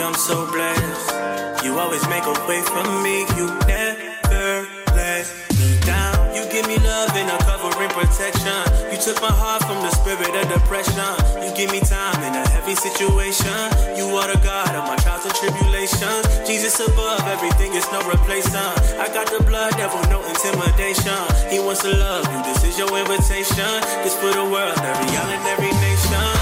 I'm 0.00 0.14
so 0.14 0.46
blessed. 0.50 1.64
You 1.64 1.78
always 1.78 2.06
make 2.08 2.24
a 2.24 2.32
way 2.48 2.62
for 2.62 2.82
me, 3.02 3.26
you 3.36 3.46
never 3.66 4.66
let 4.94 5.26
me 5.58 5.78
down. 5.84 6.34
You 6.34 6.46
give 6.50 6.66
me 6.66 6.78
love 6.78 7.10
and 7.14 7.28
a 7.28 7.38
covering 7.44 7.90
protection. 7.90 8.62
You 8.90 8.98
took 8.98 9.20
my 9.20 9.30
heart 9.30 9.62
from 9.66 9.82
the 9.82 9.90
spirit 9.90 10.32
of 10.32 10.46
depression. 10.48 10.96
You 11.42 11.50
give 11.54 11.70
me 11.70 11.80
time 11.80 12.18
in 12.22 12.34
a 12.34 12.44
heavy 12.50 12.74
situation. 12.74 13.58
You 13.98 14.06
are 14.16 14.30
the 14.30 14.40
God 14.42 14.74
of 14.74 14.86
my 14.86 14.96
trials 15.02 15.26
and 15.26 15.34
tribulations. 15.34 16.24
Jesus 16.46 16.78
above 16.80 17.26
everything, 17.26 17.74
is 17.74 17.86
no 17.92 18.00
replacement. 18.08 18.78
I 19.02 19.10
got 19.12 19.30
the 19.30 19.42
blood 19.44 19.74
devil, 19.76 20.00
no 20.08 20.22
intimidation. 20.24 21.20
He 21.50 21.58
wants 21.58 21.82
to 21.82 21.92
love 21.94 22.26
you, 22.30 22.38
this 22.46 22.64
is 22.64 22.78
your 22.78 22.90
invitation. 22.96 23.72
This 24.06 24.14
for 24.16 24.30
the 24.30 24.46
world, 24.46 24.78
every 24.78 25.10
island, 25.16 25.42
every 25.46 25.72
nation. 25.82 26.32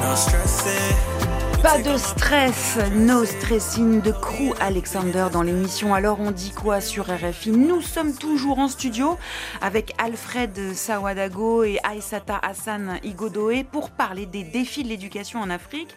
No 0.00 0.14
stressing. 0.14 1.17
Pas 1.62 1.78
de 1.78 1.96
stress, 1.96 2.78
no 2.94 3.24
stressing 3.24 4.00
de 4.00 4.12
Crew 4.12 4.54
Alexander 4.60 5.26
dans 5.32 5.42
l'émission. 5.42 5.92
Alors 5.92 6.20
on 6.20 6.30
dit 6.30 6.52
quoi 6.52 6.80
sur 6.80 7.06
RFI 7.06 7.50
Nous 7.50 7.80
sommes 7.80 8.14
toujours 8.14 8.60
en 8.60 8.68
studio 8.68 9.18
avec 9.60 9.92
Alfred 9.98 10.74
Sawadago 10.74 11.64
et 11.64 11.78
Aïsata 11.82 12.38
Hassan 12.40 13.00
Igodoé 13.02 13.64
pour 13.64 13.90
parler 13.90 14.24
des 14.26 14.44
défis 14.44 14.84
de 14.84 14.88
l'éducation 14.88 15.40
en 15.40 15.50
Afrique. 15.50 15.96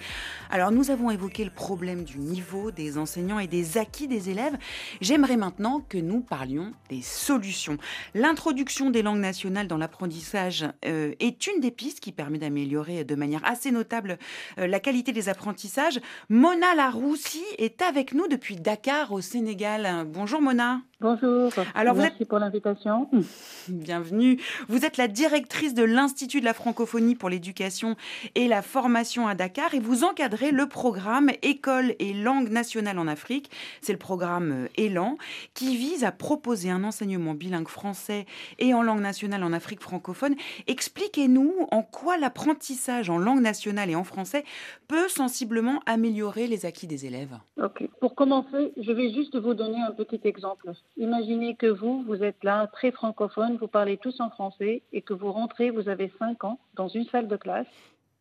Alors 0.54 0.74
nous 0.74 0.92
avons 0.92 1.10
évoqué 1.10 1.46
le 1.46 1.50
problème 1.50 2.04
du 2.04 2.20
niveau 2.20 2.72
des 2.72 2.98
enseignants 2.98 3.40
et 3.40 3.48
des 3.48 3.78
acquis 3.78 4.10
des 4.10 4.30
élèves. 4.30 4.58
J'aimerais 5.00 5.38
maintenant 5.38 5.80
que 5.80 5.98
nous 5.98 6.20
parlions 6.20 6.74
des 6.90 7.02
solutions. 7.02 7.78
L'introduction 8.16 8.90
des 8.90 9.02
langues 9.02 9.22
nationales 9.22 9.70
dans 9.70 9.78
l'apprentissage 9.78 10.66
euh, 10.86 11.14
est 11.22 11.48
une 11.48 11.62
des 11.62 11.72
pistes 11.72 12.02
qui 12.02 12.12
permet 12.12 12.38
d'améliorer 12.38 13.06
de 13.06 13.16
manière 13.16 13.46
assez 13.46 13.72
notable 13.72 14.18
euh, 14.60 14.68
la 14.68 14.82
qualité 14.82 15.14
des 15.14 15.30
apprentissages. 15.30 16.02
Mona 16.28 16.76
Laroussi 16.76 17.44
est 17.58 17.82
avec 17.82 18.14
nous 18.14 18.28
depuis 18.28 18.58
Dakar 18.58 19.14
au 19.14 19.22
Sénégal. 19.22 20.06
Bonjour 20.10 20.42
Mona. 20.42 20.82
Bonjour. 21.00 21.52
Alors 21.74 21.96
Merci 21.96 22.26
pour 22.26 22.38
l'invitation. 22.40 23.10
Bienvenue. 23.70 24.40
Vous 24.68 24.86
êtes 24.86 24.98
la 24.98 25.08
directrice 25.08 25.74
de 25.74 25.84
l'Institut 25.84 26.42
de 26.42 26.46
la 26.46 26.54
francophonie 26.54 27.16
pour 27.16 27.30
l'éducation 27.30 27.96
et 28.36 28.48
la 28.48 28.62
formation 28.62 29.28
à 29.28 29.34
Dakar 29.34 29.74
et 29.74 29.80
vous 29.80 30.04
encadrez 30.04 30.40
le 30.49 30.67
programme 30.67 31.30
École 31.43 31.93
et 31.99 32.13
langue 32.13 32.49
nationale 32.49 32.97
en 32.97 33.08
Afrique. 33.08 33.51
C'est 33.82 33.93
le 33.93 33.99
programme 33.99 34.67
ELAN 34.75 35.17
qui 35.54 35.77
vise 35.77 36.04
à 36.04 36.12
proposer 36.12 36.71
un 36.71 36.84
enseignement 36.84 37.36
bilingue 37.36 37.67
français 37.67 38.25
et 38.58 38.73
en 38.73 38.82
langue 38.82 39.01
nationale 39.01 39.43
en 39.43 39.54
Afrique 39.54 39.82
francophone. 39.82 40.36
Expliquez-nous 40.65 41.67
en 41.69 41.84
quoi 41.84 42.17
l'apprentissage 42.17 43.12
en 43.12 43.19
langue 43.19 43.41
nationale 43.41 43.91
et 43.91 43.95
en 43.95 44.04
français 44.04 44.43
peut 44.88 45.08
sensiblement 45.08 45.82
améliorer 45.86 46.47
les 46.47 46.65
acquis 46.65 46.88
des 46.88 47.06
élèves. 47.06 47.38
Pour 47.99 48.15
commencer, 48.15 48.73
je 48.77 48.91
vais 48.91 49.13
juste 49.13 49.38
vous 49.38 49.54
donner 49.54 49.80
un 49.80 49.91
petit 49.91 50.21
exemple. 50.23 50.71
Imaginez 50.97 51.56
que 51.56 51.67
vous, 51.67 52.04
vous 52.04 52.23
êtes 52.23 52.43
là, 52.43 52.67
très 52.67 52.91
francophone, 52.91 53.58
vous 53.60 53.67
parlez 53.67 53.97
tous 53.97 54.19
en 54.19 54.32
français 54.32 54.82
et 54.91 55.01
que 55.01 55.13
vous 55.13 55.32
rentrez, 55.32 55.69
vous 55.69 55.89
avez 55.89 56.12
5 56.17 56.43
ans, 56.45 56.60
dans 56.75 56.88
une 56.88 57.06
salle 57.06 57.27
de 57.27 57.36
classe 57.36 57.67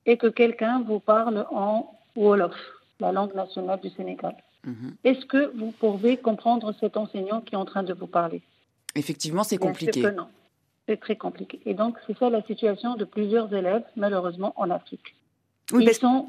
et 0.06 0.16
que 0.16 0.26
quelqu'un 0.26 0.83
vous 0.83 1.00
parle 1.00 1.46
en 1.50 2.00
Wolof, 2.16 2.55
la 2.99 3.12
langue 3.12 3.35
nationale 3.35 3.81
du 3.81 3.90
Sénégal. 3.90 4.35
Mhm. 4.64 4.94
Est-ce 5.05 5.25
que 5.27 5.53
vous 5.57 5.73
pouvez 5.73 6.16
comprendre 6.16 6.75
cet 6.81 6.96
enseignant 6.96 7.40
qui 7.40 7.55
est 7.55 7.59
en 7.59 7.64
train 7.64 7.83
de 7.83 7.94
vous 7.94 8.07
parler? 8.07 8.42
Effectivement, 8.94 9.44
c'est 9.44 9.57
compliqué. 9.57 10.03
non. 10.12 10.27
C'est 10.87 10.99
très 10.99 11.16
compliqué. 11.16 11.61
Et 11.66 11.75
donc, 11.75 11.96
c'est 12.07 12.18
ça 12.18 12.31
la 12.31 12.42
situation 12.42 12.96
de 12.96 13.05
plusieurs 13.05 13.55
élèves, 13.55 13.85
malheureusement, 13.96 14.53
en 14.57 14.70
Afrique. 14.70 15.14
Ils 15.73 15.94
sont 15.94 16.29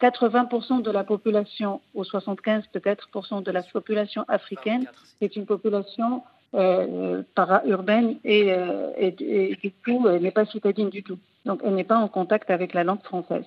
80% 0.00 0.78
euh, 0.78 0.82
de 0.82 0.90
la 0.90 1.02
population, 1.02 1.80
ou 1.94 2.04
75 2.04 2.64
peut-être 2.72 3.08
de 3.42 3.50
la 3.50 3.62
population 3.62 4.24
africaine, 4.28 4.86
c'est 5.20 5.34
une 5.34 5.46
population 5.46 6.22
euh, 6.54 7.22
para-urbaine 7.34 8.16
et, 8.24 8.52
euh, 8.52 8.92
et, 8.96 9.10
du 9.10 9.72
coup, 9.84 10.06
elle 10.08 10.22
n'est 10.22 10.30
pas 10.30 10.46
citadine 10.46 10.90
du 10.90 11.02
tout. 11.02 11.18
Donc, 11.44 11.60
elle 11.64 11.74
n'est 11.74 11.84
pas 11.84 11.98
en 11.98 12.08
contact 12.08 12.50
avec 12.50 12.74
la 12.74 12.84
langue 12.84 13.02
française. 13.02 13.44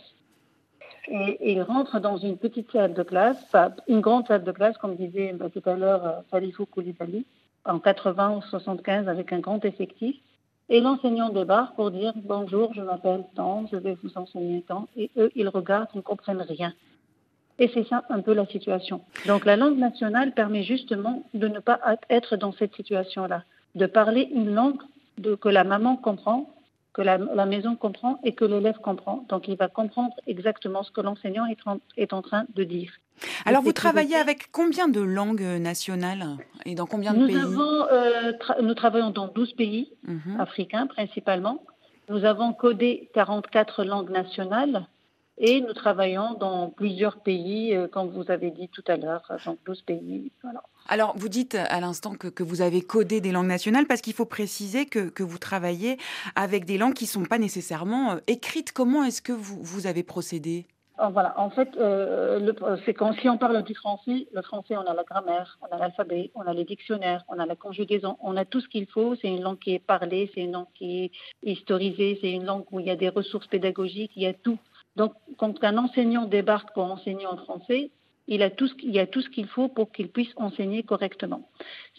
Et, 1.10 1.54
ils 1.54 1.62
rentrent 1.62 2.00
dans 2.00 2.18
une 2.18 2.38
petite 2.38 2.72
salle 2.72 2.94
de 2.94 3.04
classe, 3.04 3.56
une 3.88 4.02
grande 4.02 4.28
salle 4.28 4.44
de 4.44 4.52
classe, 4.52 4.78
comme 4.78 4.96
disait 4.96 5.34
bah, 5.34 5.50
tout 5.50 5.68
à 5.68 5.76
l'heure 5.76 6.24
Salifou 6.30 6.66
Koulibaly, 6.66 7.26
en 7.66 7.80
80 7.80 8.38
ou 8.38 8.42
75 8.42 9.08
avec 9.08 9.34
un 9.34 9.40
grand 9.40 9.64
effectif. 9.66 10.16
Et 10.70 10.82
l'enseignant 10.82 11.30
débarque 11.30 11.76
pour 11.76 11.90
dire 11.90 12.14
bonjour, 12.16 12.74
je 12.76 12.82
m'appelle 12.82 13.26
tant, 13.36 13.66
je 13.72 13.76
vais 13.76 13.98
vous 14.04 14.12
enseigner 14.16 14.62
tant. 14.62 14.88
Et 14.96 15.10
eux, 15.18 15.32
ils 15.36 15.50
regardent, 15.50 15.90
ils 15.96 15.98
ne 15.98 16.04
comprennent 16.04 16.46
rien. 16.48 16.74
Et 17.58 17.70
c'est 17.74 17.88
ça 17.88 18.04
un 18.10 18.22
peu 18.22 18.34
la 18.34 18.46
situation. 18.46 19.02
Donc 19.28 19.46
la 19.46 19.58
langue 19.58 19.78
nationale 19.78 20.32
permet 20.34 20.64
justement 20.64 21.24
de 21.34 21.48
ne 21.48 21.60
pas 21.60 21.80
être 22.10 22.38
dans 22.38 22.54
cette 22.54 22.76
situation-là, 22.76 23.44
de 23.76 23.86
parler 23.88 24.30
une 24.34 24.54
langue 24.54 24.82
que 25.42 25.50
la 25.50 25.64
maman 25.64 25.98
comprend, 25.98 26.50
que 26.94 27.02
la, 27.02 27.46
maison 27.46 27.76
comprend 27.76 28.20
et 28.24 28.34
que 28.34 28.46
l'élève 28.46 28.80
comprend. 28.80 29.26
Donc 29.30 29.48
il 29.48 29.56
va 29.56 29.68
comprendre 29.68 30.14
exactement 30.28 30.84
ce 30.84 30.92
que 30.92 31.02
l'enseignant 31.02 31.46
est 31.98 32.14
en 32.14 32.22
train 32.22 32.46
de 32.56 32.64
dire. 32.64 32.92
Alors, 33.46 33.62
vous 33.62 33.74
travaillez 33.74 34.16
avec 34.16 34.52
combien 34.52 34.88
de 34.88 35.02
langues 35.02 35.42
nationales 35.42 36.38
et 36.66 36.76
dans 36.76 36.86
combien 36.86 37.14
de 37.14 37.20
nous 37.20 37.28
pays 37.28 37.38
euh, 37.38 38.32
Nous 38.62 38.74
travaillons 38.74 39.10
dans 39.10 39.28
12 39.28 39.54
pays 39.54 39.92
mhm. 40.08 40.40
africains 40.40 40.88
principalement. 40.88 41.64
Nous 42.10 42.26
avons 42.26 42.54
codé 42.54 43.10
44 43.14 43.84
langues 43.84 44.10
nationales 44.10 44.88
et 45.38 45.62
nous 45.62 45.74
travaillons 45.74 46.34
dans 46.34 46.70
plusieurs 46.70 47.18
pays, 47.18 47.76
euh, 47.76 47.88
comme 47.88 48.10
vous 48.10 48.32
avez 48.32 48.52
dit 48.52 48.70
tout 48.70 48.84
à 48.88 48.98
l'heure, 48.98 49.24
dans 49.46 49.58
12 49.66 49.82
pays. 49.84 50.32
Alors, 50.92 51.14
vous 51.16 51.30
dites 51.30 51.54
à 51.54 51.80
l'instant 51.80 52.16
que, 52.16 52.42
vous 52.42 52.62
avez 52.62 52.82
codé 52.82 53.22
des 53.22 53.32
langues 53.32 53.48
nationales 53.48 53.86
parce 53.86 54.02
qu'il 54.02 54.14
faut 54.14 54.26
préciser 54.26 54.88
que, 54.88 55.22
vous 55.22 55.38
travaillez 55.38 55.98
avec 56.36 56.66
des 56.66 56.80
langues 56.80 56.96
qui 56.96 57.04
ne 57.04 57.10
sont 57.10 57.26
pas 57.26 57.38
nécessairement 57.38 58.14
euh, 58.14 58.18
écrites. 58.26 58.72
Comment 58.72 59.04
est-ce 59.04 59.22
que 59.22 59.32
vous 59.32 59.86
avez 59.86 60.02
procédé? 60.02 60.66
Oh, 61.02 61.10
voilà, 61.14 61.40
en 61.40 61.52
fait, 61.52 61.70
euh, 61.78 62.52
c'est 62.86 62.94
quand 62.96 63.14
si 63.14 63.30
on 63.30 63.38
parle 63.38 63.64
du 63.64 63.76
français, 63.76 64.28
le 64.34 64.42
français, 64.42 64.76
on 64.76 64.82
a 64.82 64.94
la 64.94 65.04
grammaire, 65.04 65.58
on 65.62 65.74
a 65.74 65.78
l'alphabet, 65.78 66.32
on 66.36 66.42
a 66.42 66.54
les 66.54 66.66
dictionnaires, 66.66 67.24
on 67.30 67.40
a 67.40 67.46
la 67.46 67.56
conjugaison, 67.56 68.18
on 68.22 68.36
a 68.36 68.44
tout 68.44 68.60
ce 68.60 68.68
qu'il 68.68 68.88
faut. 68.88 69.16
C'est 69.22 69.30
une 69.30 69.42
langue 69.42 69.60
qui 69.60 69.76
est 69.76 69.86
parlée, 69.86 70.30
c'est 70.34 70.42
une 70.42 70.54
langue 70.54 70.74
qui 70.74 71.04
est 71.06 71.12
historisée, 71.44 72.18
c'est 72.20 72.32
une 72.32 72.46
langue 72.46 72.66
où 72.72 72.80
il 72.80 72.88
y 72.88 72.90
a 72.90 72.98
des 72.98 73.10
ressources 73.10 73.48
pédagogiques, 73.48 74.12
il 74.16 74.24
y 74.24 74.28
a 74.28 74.34
tout. 74.34 74.58
Donc, 74.98 75.14
quand 75.38 75.64
un 75.64 75.78
enseignant 75.78 76.26
débarque 76.26 76.74
pour 76.74 76.84
enseigner 76.84 77.28
en 77.28 77.38
français, 77.38 77.92
il, 78.30 78.44
a 78.44 78.50
tout 78.50 78.68
ce, 78.68 78.74
il 78.84 78.92
y 78.92 79.00
a 79.00 79.08
tout 79.08 79.22
ce 79.22 79.30
qu'il 79.30 79.48
faut 79.48 79.68
pour 79.68 79.92
qu'il 79.92 80.08
puisse 80.08 80.32
enseigner 80.38 80.84
correctement. 80.84 81.50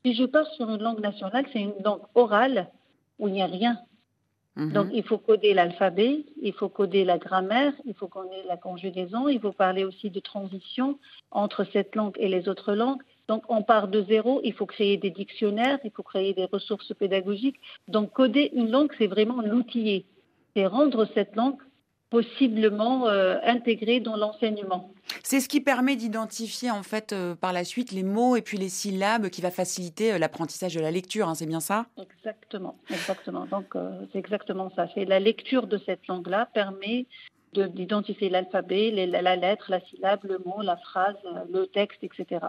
Si 0.03 0.15
je 0.15 0.25
passe 0.25 0.51
sur 0.55 0.71
une 0.71 0.81
langue 0.81 1.01
nationale, 1.01 1.45
c'est 1.53 1.61
une 1.61 1.75
langue 1.85 2.03
orale 2.15 2.71
où 3.19 3.29
il 3.29 3.35
n'y 3.35 3.43
a 3.43 3.47
rien. 3.47 3.79
Mhm. 4.57 4.73
Donc, 4.73 4.89
il 4.93 5.03
faut 5.03 5.19
coder 5.19 5.55
l'alphabet, 5.55 6.25
il 6.41 6.53
faut 6.53 6.69
coder 6.69 7.05
la 7.05 7.19
grammaire, 7.19 7.73
il 7.85 7.95
faut 7.95 8.09
coder 8.09 8.43
la 8.47 8.57
conjugaison, 8.57 9.29
il 9.29 9.41
faut 9.41 9.53
parler 9.53 9.85
aussi 9.85 10.11
de 10.11 10.21
transition 10.21 10.99
entre 11.33 11.65
cette 11.73 11.95
langue 11.97 12.17
et 12.19 12.29
les 12.29 12.49
autres 12.49 12.75
langues. 12.75 13.03
Donc, 13.27 13.43
on 13.49 13.63
part 13.63 13.89
de 13.89 14.03
zéro, 14.03 14.41
il 14.45 14.53
faut 14.53 14.67
créer 14.67 14.97
des 14.97 15.11
dictionnaires, 15.11 15.79
il 15.85 15.91
faut 15.91 16.03
créer 16.03 16.33
des 16.33 16.47
ressources 16.47 16.93
pédagogiques. 16.95 17.61
Donc, 17.89 18.13
coder 18.13 18.51
une 18.55 18.71
langue, 18.71 18.93
c'est 18.99 19.07
vraiment 19.09 19.43
l'outiller. 19.43 20.05
C'est 20.55 20.67
rendre 20.67 21.07
cette 21.15 21.35
langue 21.37 21.59
possiblement 22.11 23.07
euh, 23.07 23.39
intégré 23.45 24.01
dans 24.01 24.17
l'enseignement. 24.17 24.93
C'est 25.23 25.41
ce 25.41 25.49
qui 25.49 25.61
permet 25.61 25.97
d'identifier 25.97 26.71
en 26.71 26.83
fait 26.83 27.13
euh, 27.13 27.35
par 27.35 27.53
la 27.53 27.65
suite 27.65 27.93
les 27.93 28.03
mots 28.03 28.37
et 28.37 28.43
puis 28.43 28.59
les 28.59 28.69
syllabes 28.69 29.29
qui 29.29 29.41
va 29.41 29.51
faciliter 29.51 30.13
euh, 30.13 30.19
l'apprentissage 30.19 30.75
de 30.75 30.81
la 30.81 30.91
lecture, 30.91 31.29
hein, 31.29 31.35
c'est 31.35 31.47
bien 31.47 31.61
ça? 31.61 31.87
Exactement, 32.01 32.77
exactement. 32.91 33.47
Donc 33.47 33.75
c'est 34.13 34.19
exactement 34.19 34.73
ça. 34.75 34.89
C'est 34.95 35.05
la 35.05 35.21
lecture 35.21 35.67
de 35.67 35.79
cette 35.87 36.07
langue-là 36.09 36.49
permet 36.53 37.07
d'identifier 37.53 38.29
l'alphabet, 38.29 38.91
la 38.91 39.37
lettre, 39.37 39.67
la 39.71 39.81
syllabe, 39.81 40.21
le 40.25 40.39
mot, 40.45 40.63
la 40.63 40.77
phrase, 40.77 41.17
le 41.53 41.67
texte, 41.67 42.03
etc. 42.03 42.47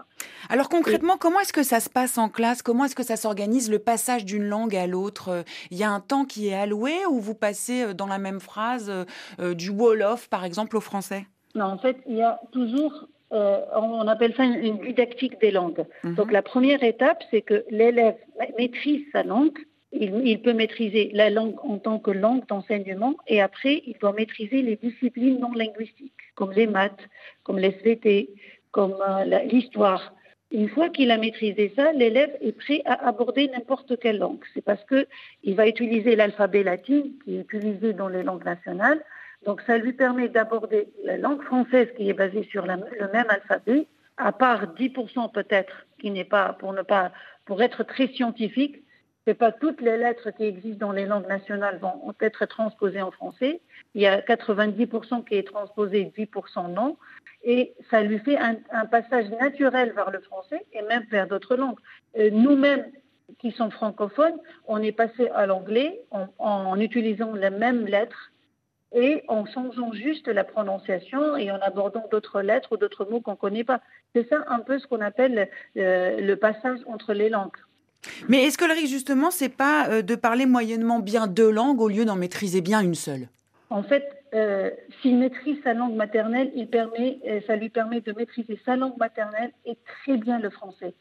Alors 0.48 0.68
concrètement, 0.68 1.16
comment 1.16 1.40
est-ce 1.40 1.52
que 1.52 1.62
ça 1.62 1.80
se 1.80 1.90
passe 1.90 2.18
en 2.18 2.28
classe? 2.28 2.62
Comment 2.62 2.84
est-ce 2.84 2.94
que 2.94 3.02
ça 3.02 3.16
s'organise 3.16 3.70
le 3.70 3.78
passage 3.78 4.24
d'une 4.24 4.44
langue 4.44 4.76
à 4.76 4.86
l'autre? 4.86 5.44
Il 5.70 5.78
y 5.78 5.84
a 5.84 5.90
un 5.90 6.00
temps 6.00 6.24
qui 6.24 6.48
est 6.48 6.54
alloué 6.54 6.92
ou 7.10 7.20
vous 7.20 7.34
passez 7.34 7.82
euh, 7.82 7.94
dans 7.94 8.06
la 8.06 8.18
même 8.18 8.40
phrase 8.40 8.88
euh, 8.90 9.04
euh, 9.40 9.54
du 9.54 9.70
Wolof, 9.70 10.28
par 10.28 10.44
exemple, 10.44 10.76
au 10.76 10.80
français? 10.80 11.26
Non, 11.54 11.66
en 11.66 11.78
fait, 11.78 11.96
il 12.06 12.16
y 12.16 12.22
a 12.22 12.40
toujours 12.52 13.06
on 13.34 14.06
appelle 14.08 14.34
ça 14.36 14.44
une, 14.44 14.76
didactique 14.80 15.40
des 15.40 15.50
langues. 15.50 15.86
Mhm. 16.04 16.16
Donc 16.16 16.30
la 16.32 16.42
première 16.42 16.82
étape, 16.82 17.24
c'est 17.30 17.40
que 17.40 17.64
l'élève 17.70 18.16
maîtrise 18.58 19.06
sa 19.10 19.22
langue 19.22 19.58
il, 19.92 20.40
peut 20.40 20.54
maîtriser 20.54 21.10
la 21.12 21.30
langue 21.30 21.56
en 21.62 21.78
tant 21.78 21.98
que 21.98 22.10
langue 22.10 22.46
d'enseignement 22.46 23.14
et 23.26 23.42
après, 23.42 23.82
il 23.86 23.96
doit 23.98 24.12
maîtriser 24.12 24.62
les 24.62 24.76
disciplines 24.76 25.38
non 25.38 25.52
linguistiques, 25.52 26.12
comme 26.34 26.52
les 26.52 26.66
maths, 26.66 27.08
comme 27.44 27.58
les 27.58 27.72
SVT, 27.72 28.30
comme 28.70 28.96
euh, 29.06 29.38
l'histoire. 29.44 30.14
Une 30.50 30.68
fois 30.68 30.88
qu'il 30.88 31.10
a 31.10 31.18
maîtrisé 31.18 31.72
ça, 31.76 31.92
l'élève 31.92 32.30
est 32.40 32.52
prêt 32.52 32.82
à 32.84 33.06
aborder 33.06 33.48
n'importe 33.48 33.98
quelle 33.98 34.18
langue. 34.18 34.42
C'est 34.54 34.64
parce 34.64 34.84
qu'il 34.84 35.54
va 35.54 35.66
utiliser 35.66 36.16
l'alphabet 36.16 36.62
latin 36.62 37.02
qui 37.24 37.36
est 37.36 37.40
utilisé 37.40 37.92
dans 37.92 38.08
les 38.08 38.22
langues 38.22 38.44
nationales. 38.44 39.02
Donc 39.44 39.60
ça 39.62 39.76
lui 39.78 39.92
permet 39.92 40.28
d'aborder 40.28 40.88
la 41.04 41.16
langue 41.16 41.42
française 41.42 41.88
qui 41.96 42.08
est 42.08 42.14
basée 42.14 42.44
sur 42.50 42.66
le 42.66 42.76
même 43.12 43.26
alphabet, 43.28 43.86
à 44.16 44.32
part 44.32 44.74
10% 44.74 45.32
peut-être, 45.32 45.86
qui 45.98 46.10
n'est 46.10 46.24
pas 46.24 46.52
pour 46.52 46.72
ne 46.72 46.82
pas 46.82 47.12
pour 47.44 47.62
être 47.62 47.82
très 47.82 48.08
scientifique, 48.08 48.82
c'est 49.26 49.34
pas 49.34 49.52
toutes 49.52 49.80
les 49.80 49.96
lettres 49.96 50.30
qui 50.30 50.44
existent 50.44 50.86
dans 50.86 50.92
les 50.92 51.06
langues 51.06 51.28
nationales 51.28 51.78
vont 51.78 52.12
être 52.20 52.44
transposées 52.46 53.02
en 53.02 53.12
français. 53.12 53.60
Il 53.94 54.02
y 54.02 54.06
a 54.06 54.20
90% 54.20 55.24
qui 55.24 55.36
est 55.36 55.46
transposé, 55.46 56.12
10% 56.16 56.72
non. 56.72 56.96
Et 57.44 57.74
ça 57.90 58.02
lui 58.02 58.18
fait 58.18 58.36
un, 58.36 58.56
passage 58.86 59.28
naturel 59.30 59.92
vers 59.92 60.10
le 60.10 60.20
français 60.20 60.64
et 60.72 60.82
même 60.82 61.04
vers 61.10 61.28
d'autres 61.28 61.56
langues. 61.56 61.78
Euh, 62.18 62.30
nous-mêmes, 62.32 62.84
qui 63.38 63.52
sommes 63.52 63.70
francophones, 63.70 64.38
on 64.66 64.82
est 64.82 64.92
passé 64.92 65.28
à 65.28 65.46
l'anglais 65.46 66.04
en, 66.38 66.78
utilisant 66.78 67.32
les 67.32 67.50
mêmes 67.50 67.86
lettres 67.86 68.32
et 68.92 69.22
en 69.28 69.46
changeant 69.46 69.92
juste 69.92 70.28
la 70.28 70.44
prononciation 70.44 71.36
et 71.36 71.50
en 71.50 71.58
abordant 71.60 72.06
d'autres 72.10 72.42
lettres 72.42 72.72
ou 72.72 72.76
d'autres 72.76 73.06
mots 73.06 73.20
qu'on 73.20 73.32
ne 73.32 73.36
connaît 73.36 73.64
pas. 73.64 73.80
C'est 74.14 74.28
ça 74.28 74.44
un 74.48 74.60
peu 74.60 74.78
ce 74.78 74.86
qu'on 74.86 75.00
appelle 75.00 75.48
euh, 75.76 76.20
le 76.20 76.36
passage 76.36 76.80
entre 76.86 77.14
les 77.14 77.30
langues. 77.30 77.56
Mais 78.28 78.44
est-ce 78.44 78.58
que 78.58 78.64
le 78.64 78.72
risque, 78.72 78.92
justement, 78.92 79.30
c'est 79.30 79.48
pas 79.48 79.88
euh, 79.88 80.02
de 80.02 80.14
parler 80.14 80.46
moyennement 80.46 80.98
bien 80.98 81.26
deux 81.26 81.50
langues 81.50 81.80
au 81.80 81.88
lieu 81.88 82.04
d'en 82.04 82.16
maîtriser 82.16 82.60
bien 82.60 82.80
une 82.80 82.94
seule? 82.94 83.28
En 83.70 83.82
fait, 83.82 84.06
euh, 84.34 84.70
s'il 85.00 85.18
maîtrise 85.18 85.56
sa 85.62 85.74
langue 85.74 85.94
maternelle, 85.94 86.50
il 86.54 86.68
permet, 86.68 87.18
euh, 87.26 87.40
ça 87.46 87.56
lui 87.56 87.68
permet 87.68 88.00
de 88.00 88.12
maîtriser 88.12 88.58
sa 88.64 88.76
langue 88.76 88.96
maternelle 88.98 89.52
et 89.64 89.76
très 90.04 90.16
bien 90.16 90.38
le 90.38 90.50
français. 90.50 90.94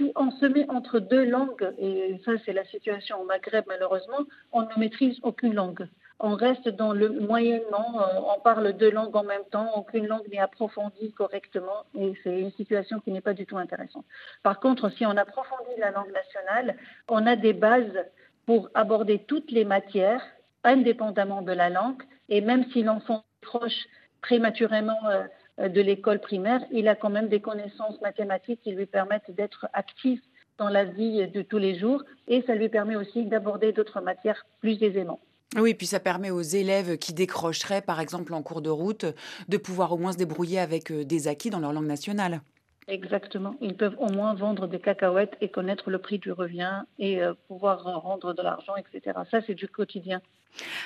Si 0.00 0.12
on 0.16 0.30
se 0.30 0.46
met 0.46 0.68
entre 0.70 0.98
deux 0.98 1.24
langues, 1.24 1.72
et 1.78 2.18
ça 2.24 2.32
c'est 2.44 2.52
la 2.52 2.64
situation 2.64 3.20
au 3.20 3.24
Maghreb 3.24 3.64
malheureusement, 3.68 4.24
on 4.52 4.62
ne 4.62 4.78
maîtrise 4.78 5.18
aucune 5.22 5.54
langue 5.54 5.86
on 6.20 6.34
reste 6.34 6.68
dans 6.68 6.92
le 6.92 7.08
moyennement, 7.08 8.02
euh, 8.02 8.34
on 8.36 8.40
parle 8.40 8.74
deux 8.74 8.90
langues 8.90 9.16
en 9.16 9.24
même 9.24 9.44
temps, 9.50 9.70
aucune 9.74 10.06
langue 10.06 10.28
n'est 10.30 10.38
approfondie 10.38 11.12
correctement 11.12 11.84
et 11.98 12.12
c'est 12.22 12.38
une 12.38 12.52
situation 12.52 13.00
qui 13.00 13.10
n'est 13.10 13.22
pas 13.22 13.32
du 13.32 13.46
tout 13.46 13.56
intéressante. 13.56 14.04
Par 14.42 14.60
contre, 14.60 14.90
si 14.90 15.06
on 15.06 15.16
approfondit 15.16 15.78
la 15.78 15.90
langue 15.90 16.12
nationale, 16.12 16.76
on 17.08 17.26
a 17.26 17.36
des 17.36 17.54
bases 17.54 18.04
pour 18.44 18.68
aborder 18.74 19.20
toutes 19.20 19.50
les 19.50 19.64
matières 19.64 20.22
indépendamment 20.62 21.40
de 21.40 21.52
la 21.52 21.70
langue 21.70 22.02
et 22.28 22.42
même 22.42 22.66
si 22.70 22.82
l'enfant 22.82 23.24
proche 23.40 23.86
prématurément 24.20 24.98
euh, 25.08 25.68
de 25.68 25.80
l'école 25.80 26.20
primaire, 26.20 26.60
il 26.70 26.86
a 26.88 26.96
quand 26.96 27.10
même 27.10 27.28
des 27.28 27.40
connaissances 27.40 27.98
mathématiques 28.02 28.60
qui 28.60 28.72
lui 28.72 28.86
permettent 28.86 29.30
d'être 29.30 29.68
actif 29.72 30.20
dans 30.58 30.68
la 30.68 30.84
vie 30.84 31.26
de 31.28 31.40
tous 31.40 31.56
les 31.56 31.78
jours 31.78 32.02
et 32.28 32.42
ça 32.42 32.54
lui 32.54 32.68
permet 32.68 32.96
aussi 32.96 33.24
d'aborder 33.24 33.72
d'autres 33.72 34.02
matières 34.02 34.44
plus 34.60 34.82
aisément. 34.82 35.18
Oui, 35.56 35.74
puis 35.74 35.86
ça 35.86 35.98
permet 35.98 36.30
aux 36.30 36.42
élèves 36.42 36.96
qui 36.96 37.12
décrocheraient, 37.12 37.82
par 37.82 38.00
exemple 38.00 38.34
en 38.34 38.42
cours 38.42 38.62
de 38.62 38.70
route, 38.70 39.04
de 39.48 39.56
pouvoir 39.56 39.92
au 39.92 39.98
moins 39.98 40.12
se 40.12 40.16
débrouiller 40.16 40.60
avec 40.60 40.92
euh, 40.92 41.04
des 41.04 41.26
acquis 41.26 41.50
dans 41.50 41.58
leur 41.58 41.72
langue 41.72 41.88
nationale. 41.88 42.40
Exactement. 42.86 43.56
Ils 43.60 43.76
peuvent 43.76 43.96
au 43.98 44.10
moins 44.12 44.34
vendre 44.34 44.68
des 44.68 44.78
cacahuètes 44.78 45.36
et 45.40 45.48
connaître 45.48 45.90
le 45.90 45.98
prix 45.98 46.18
du 46.18 46.30
revient 46.30 46.82
et 46.98 47.20
euh, 47.20 47.34
pouvoir 47.48 47.82
rendre 47.82 48.32
de 48.32 48.42
l'argent, 48.42 48.74
etc. 48.76 49.18
Ça, 49.30 49.40
c'est 49.46 49.54
du 49.54 49.66
quotidien. 49.66 50.20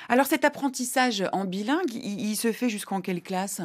Alors 0.09 0.25
cet 0.25 0.45
apprentissage 0.45 1.23
en 1.31 1.45
bilingue, 1.45 1.93
il, 1.93 2.35
se 2.35 2.51
fait 2.51 2.69
jusqu'en 2.69 3.01
quelle 3.01 3.21
classe? 3.21 3.61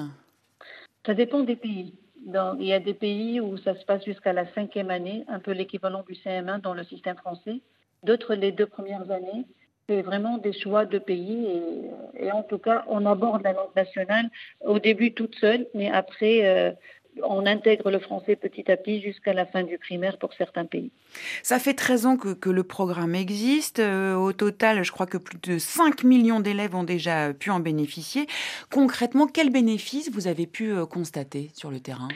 Ça 1.04 1.14
dépend 1.14 1.40
des 1.40 1.56
pays. 1.56 1.94
il 2.26 2.66
y 2.66 2.72
a 2.72 2.80
des 2.80 2.94
pays 2.94 3.40
où 3.40 3.58
ça 3.58 3.78
se 3.78 3.84
passe 3.84 4.04
jusqu'à 4.04 4.32
la 4.32 4.50
cinquième 4.54 4.90
année, 4.90 5.24
un 5.28 5.40
peu 5.40 5.52
l'équivalent 5.52 6.02
du 6.08 6.14
CM1 6.14 6.62
dans 6.62 6.72
le 6.72 6.84
système 6.84 7.16
français. 7.16 7.60
D'autres, 8.02 8.34
les 8.34 8.52
deux 8.52 8.66
premières 8.66 9.10
années 9.10 9.44
c'est 9.90 10.02
vraiment 10.02 10.38
des 10.38 10.52
choix 10.52 10.84
de 10.84 10.98
pays. 10.98 11.48
Et, 12.18 12.30
en 12.30 12.42
tout 12.42 12.58
cas, 12.58 12.84
on 12.86 13.04
aborde 13.06 13.42
la 13.42 13.52
langue 13.52 13.74
nationale 13.74 14.30
au 14.64 14.78
début 14.78 15.12
toute 15.12 15.34
seule, 15.34 15.66
mais 15.74 15.90
après, 15.90 16.46
euh, 16.46 16.70
on 17.24 17.44
intègre 17.44 17.90
le 17.90 17.98
français 17.98 18.36
petit 18.36 18.70
à 18.70 18.76
petit 18.76 19.02
jusqu'à 19.02 19.32
la 19.32 19.46
fin 19.46 19.64
du 19.64 19.78
primaire 19.78 20.16
pour 20.18 20.32
certains 20.34 20.64
pays. 20.64 20.92
Ça 21.42 21.58
fait 21.58 21.74
13 21.74 22.06
ans 22.06 22.16
que, 22.16 22.50
le 22.50 22.62
programme 22.62 23.16
existe. 23.16 23.80
Euh, 23.80 24.14
au 24.14 24.32
total, 24.32 24.84
je 24.84 24.92
crois 24.92 25.06
que 25.06 25.18
plus 25.18 25.38
de 25.42 25.58
5 25.58 26.04
millions 26.04 26.38
d'élèves 26.38 26.76
ont 26.76 26.84
déjà 26.84 27.34
pu 27.34 27.50
en 27.50 27.58
bénéficier. 27.58 28.28
Concrètement, 28.70 29.26
quels 29.26 29.50
bénéfices 29.50 30.10
vous 30.12 30.28
avez 30.28 30.46
pu 30.46 30.70
euh, 30.70 30.86
constater 30.86 31.50
sur 31.54 31.72
le 31.72 31.80
terrain? 31.80 32.08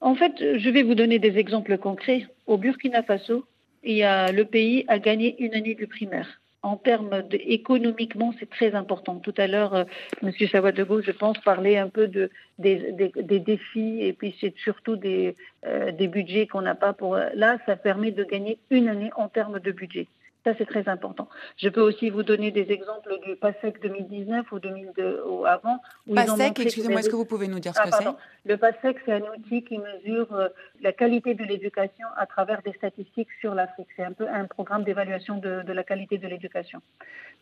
En 0.00 0.16
fait, 0.16 0.32
je 0.40 0.70
vais 0.70 0.82
vous 0.82 0.96
donner 0.96 1.20
des 1.20 1.38
exemples 1.38 1.78
concrets. 1.78 2.26
Au 2.48 2.56
Burkina 2.56 3.04
Faso, 3.04 3.44
il 3.84 3.94
y 3.94 4.02
a, 4.02 4.32
le 4.32 4.44
pays 4.44 4.84
a 4.88 4.98
gagné 4.98 5.36
une 5.38 5.54
année 5.54 5.76
du 5.76 5.86
primaire 5.86 6.41
en 6.62 6.76
termes 6.76 7.22
de, 7.22 7.38
économiquement, 7.42 8.32
c'est 8.38 8.48
très 8.48 8.74
important. 8.74 9.16
Tout 9.16 9.34
à 9.36 9.46
l'heure, 9.46 9.74
euh, 9.74 9.84
M. 10.22 10.32
Chawadogo, 10.32 11.02
je 11.02 11.10
pense, 11.10 11.38
parlait 11.38 11.76
un 11.76 11.88
peu 11.88 12.06
de, 12.06 12.30
des, 12.58 13.40
défis 13.40 14.02
et 14.02 14.12
puis 14.12 14.34
c'est 14.40 14.54
surtout 14.58 14.96
des, 14.96 15.36
euh, 15.66 15.90
des 15.92 16.08
budgets 16.08 16.46
qu'on 16.46 16.62
n'a 16.62 16.74
pas 16.74 16.92
pour. 16.92 17.16
Là, 17.16 17.58
ça 17.66 17.76
permet 17.76 18.12
de 18.12 18.24
gagner 18.24 18.58
une 18.70 18.88
année 18.88 19.10
en 19.16 19.28
termes 19.28 19.58
de 19.58 19.72
budget. 19.72 20.06
Ça, 20.44 20.54
c'est 20.58 20.66
très 20.66 20.88
important. 20.88 21.28
Je 21.56 21.68
peux 21.68 21.80
aussi 21.80 22.10
vous 22.10 22.24
donner 22.24 22.50
des 22.50 22.72
exemples 22.72 23.16
du 23.24 23.36
PASSEC 23.36 23.80
2019 23.80 24.50
ou 24.50 24.58
2002 24.58 25.22
ou 25.24 25.46
avant. 25.46 25.78
PASSEC, 26.12 26.58
excusez-moi, 26.58 26.98
est-ce 26.98 27.10
que 27.10 27.16
vous 27.16 27.24
pouvez 27.24 27.46
nous 27.46 27.60
dire 27.60 27.72
ce 27.74 27.80
ah, 27.80 27.88
que 27.88 27.96
c'est? 27.96 28.50
Le 28.50 28.56
PASSEC, 28.56 28.96
c'est 29.04 29.12
un 29.12 29.32
outil 29.36 29.62
qui 29.62 29.78
mesure 29.78 30.34
euh, 30.34 30.48
la 30.80 30.92
qualité 30.92 31.34
de 31.34 31.44
l'éducation 31.44 32.08
à 32.16 32.26
travers 32.26 32.60
des 32.62 32.72
statistiques 32.72 33.28
sur 33.40 33.54
l'Afrique. 33.54 33.86
C'est 33.94 34.02
un 34.02 34.12
peu 34.12 34.26
un 34.28 34.46
programme 34.46 34.82
d'évaluation 34.82 35.38
de, 35.38 35.62
la 35.72 35.84
qualité 35.84 36.18
de 36.18 36.26
l'éducation. 36.26 36.82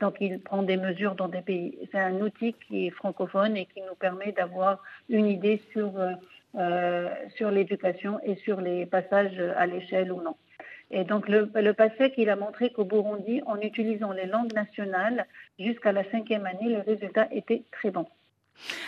Donc, 0.00 0.16
il 0.20 0.38
prend 0.38 0.62
des 0.62 0.76
mesures 0.76 1.14
dans 1.14 1.28
des 1.28 1.40
pays. 1.40 1.78
C'est 1.92 2.00
un 2.00 2.20
outil 2.20 2.54
qui 2.68 2.86
est 2.86 2.90
francophone 2.90 3.56
et 3.56 3.64
qui 3.64 3.80
nous 3.80 3.94
permet 3.94 4.32
d'avoir 4.32 4.82
une 5.08 5.26
idée 5.26 5.62
sur, 5.72 5.98
euh, 5.98 6.12
euh, 6.56 7.08
sur 7.34 7.50
l'éducation 7.50 8.20
et 8.24 8.34
sur 8.34 8.60
les 8.60 8.84
passages 8.84 9.40
à 9.56 9.64
l'échelle 9.64 10.12
ou 10.12 10.20
non. 10.20 10.36
Et 10.90 11.04
donc 11.04 11.28
le, 11.28 11.50
le 11.54 11.72
PASEC, 11.72 12.14
il 12.16 12.30
a 12.30 12.36
montré 12.36 12.70
qu'au 12.70 12.84
Burundi, 12.84 13.42
en 13.46 13.60
utilisant 13.60 14.12
les 14.12 14.26
langues 14.26 14.52
nationales 14.52 15.26
jusqu'à 15.58 15.92
la 15.92 16.08
cinquième 16.10 16.46
année, 16.46 16.68
les 16.68 16.80
résultats 16.80 17.28
étaient 17.32 17.62
très 17.70 17.90
bons. 17.90 18.06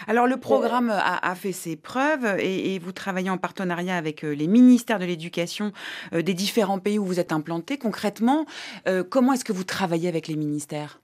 Alors 0.06 0.26
le 0.26 0.36
programme 0.36 0.90
a, 0.90 1.34
fait 1.34 1.52
ses 1.52 1.76
preuves 1.76 2.38
et, 2.38 2.78
vous 2.78 2.92
travaillez 2.92 3.30
en 3.30 3.38
partenariat 3.38 3.96
avec 3.96 4.24
euh, 4.24 4.34
les 4.34 4.46
ministères 4.46 4.98
de 4.98 5.04
l'éducation 5.04 5.72
euh, 6.12 6.22
des 6.22 6.34
différents 6.34 6.78
pays 6.78 6.98
où 6.98 7.04
vous 7.04 7.20
êtes 7.20 7.32
implanté. 7.32 7.78
Concrètement, 7.78 8.44
euh, 8.86 9.02
comment 9.02 9.32
est-ce 9.32 9.44
que 9.44 9.52
vous 9.52 9.64
travaillez 9.64 10.08
avec 10.08 10.28
les 10.28 10.36
ministères? 10.36 11.00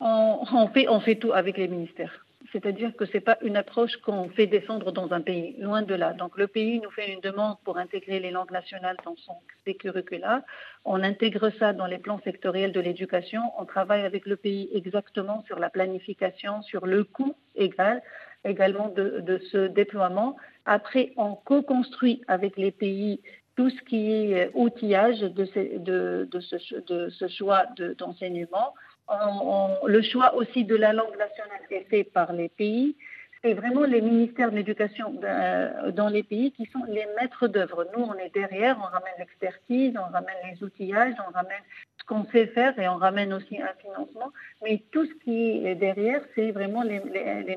On, 0.00 0.68
fait, 0.72 0.88
on 0.88 1.00
fait 1.00 1.16
tout 1.16 1.32
avec 1.32 1.58
les 1.58 1.68
ministères. 1.68 2.24
C'est-à-dire 2.52 2.94
que 2.96 3.06
ce 3.06 3.14
n'est 3.14 3.20
pas 3.20 3.38
une 3.42 3.56
approche 3.56 3.96
qu'on 3.98 4.28
fait 4.28 4.46
descendre 4.46 4.92
dans 4.92 5.12
un 5.12 5.20
pays, 5.20 5.54
loin 5.58 5.82
de 5.82 5.94
là. 5.94 6.12
Donc 6.12 6.36
le 6.36 6.48
pays 6.48 6.80
nous 6.80 6.90
fait 6.90 7.12
une 7.12 7.20
demande 7.20 7.56
pour 7.64 7.78
intégrer 7.78 8.18
les 8.18 8.30
langues 8.30 8.50
nationales 8.50 8.96
dans 9.04 9.16
son 9.16 9.34
curricula. 9.78 10.42
On 10.84 11.02
intègre 11.02 11.50
ça 11.58 11.72
dans 11.72 11.86
les 11.86 11.98
plans 11.98 12.20
sectoriels 12.24 12.72
de 12.72 12.80
l'éducation. 12.80 13.42
On 13.58 13.64
travaille 13.64 14.02
avec 14.02 14.26
le 14.26 14.36
pays 14.36 14.68
exactement 14.74 15.44
sur 15.46 15.58
la 15.58 15.70
planification, 15.70 16.62
sur 16.62 16.86
le 16.86 17.04
coût 17.04 17.34
égal 17.54 18.02
également 18.44 18.88
de, 18.88 19.40
ce 19.52 19.66
déploiement. 19.66 20.36
Après, 20.64 21.12
on 21.16 21.34
co-construit 21.34 22.22
avec 22.28 22.56
les 22.56 22.70
pays 22.70 23.20
tout 23.56 23.70
ce 23.70 23.82
qui 23.82 24.10
est 24.12 24.50
outillage 24.54 25.20
de, 25.20 25.44
ce, 25.44 27.28
choix 27.28 27.66
d'enseignement 27.98 28.74
le 29.86 30.02
choix 30.02 30.34
aussi 30.34 30.64
de 30.64 30.76
la 30.76 30.92
langue 30.92 31.16
nationale 31.16 31.60
est 31.70 31.88
fait 31.90 32.04
par 32.04 32.32
les 32.32 32.48
pays. 32.48 32.96
C'est 33.42 33.54
vraiment 33.54 33.84
les 33.84 34.02
ministères 34.02 34.50
de 34.50 34.56
l'éducation 34.56 35.18
euh, 35.24 35.92
dans 35.92 36.08
les 36.08 36.22
pays 36.22 36.52
qui 36.52 36.66
sont 36.66 36.84
les 36.88 37.06
maîtres 37.18 37.48
d'œuvre. 37.48 37.86
Nous, 37.96 38.04
on 38.04 38.14
est 38.14 38.32
derrière, 38.34 38.76
on 38.78 38.86
ramène 38.86 39.14
l'expertise, 39.18 39.94
on 39.96 40.12
ramène 40.12 40.36
les 40.52 40.62
outillages, 40.62 41.14
on 41.26 41.32
ramène 41.32 41.62
qu'on 42.10 42.24
sait 42.32 42.48
faire 42.48 42.76
et 42.76 42.88
on 42.88 42.96
ramène 42.96 43.32
aussi 43.32 43.62
un 43.62 43.72
financement. 43.80 44.32
Mais 44.64 44.82
tout 44.90 45.06
ce 45.06 45.14
qui 45.22 45.64
est 45.64 45.76
derrière, 45.76 46.20
c'est 46.34 46.50
vraiment 46.50 46.82
les, 46.82 46.98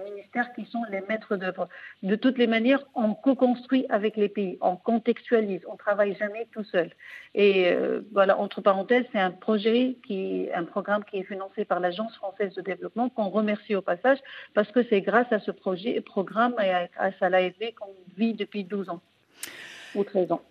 ministères 0.06 0.54
qui 0.54 0.66
sont 0.66 0.84
les 0.92 1.02
maîtres 1.10 1.38
d'œuvre. 1.38 1.68
De 2.04 2.16
toutes 2.16 2.38
les 2.38 2.46
manières, 2.46 2.86
on 2.94 3.16
co-construit 3.16 3.88
avec 3.90 4.16
les 4.16 4.30
pays, 4.30 4.60
on 4.62 4.76
contextualise, 4.76 5.62
on 5.68 5.76
travaille 5.76 6.16
jamais 6.18 6.48
tout 6.52 6.64
seul. 6.66 6.92
Et 7.34 7.66
euh, 7.72 8.02
voilà, 8.12 8.38
entre 8.38 8.62
parenthèses, 8.62 9.06
c'est 9.12 9.20
un 9.20 9.32
projet 9.32 9.98
qui, 10.06 10.48
un 10.54 10.66
programme 10.66 11.04
qui 11.04 11.18
est 11.18 11.24
financé 11.24 11.66
par 11.66 11.80
l'Agence 11.80 12.16
française 12.18 12.54
de 12.54 12.62
développement 12.62 13.10
qu'on 13.10 13.30
remercie 13.30 13.74
au 13.74 13.82
passage 13.82 14.20
parce 14.54 14.72
que 14.72 14.84
c'est 14.84 15.02
grâce 15.02 15.32
à 15.32 15.40
ce 15.40 15.50
projet, 15.50 16.00
programme 16.02 16.54
et 16.64 16.70
à, 16.70 16.90
à 16.98 17.30
l'AFD 17.30 17.74
qu'on 17.74 17.96
vit 18.18 18.36
depuis 18.36 18.64
12 18.64 18.90
ans 18.90 19.02
ou 19.96 20.04
13 20.04 20.32
ans. 20.32 20.44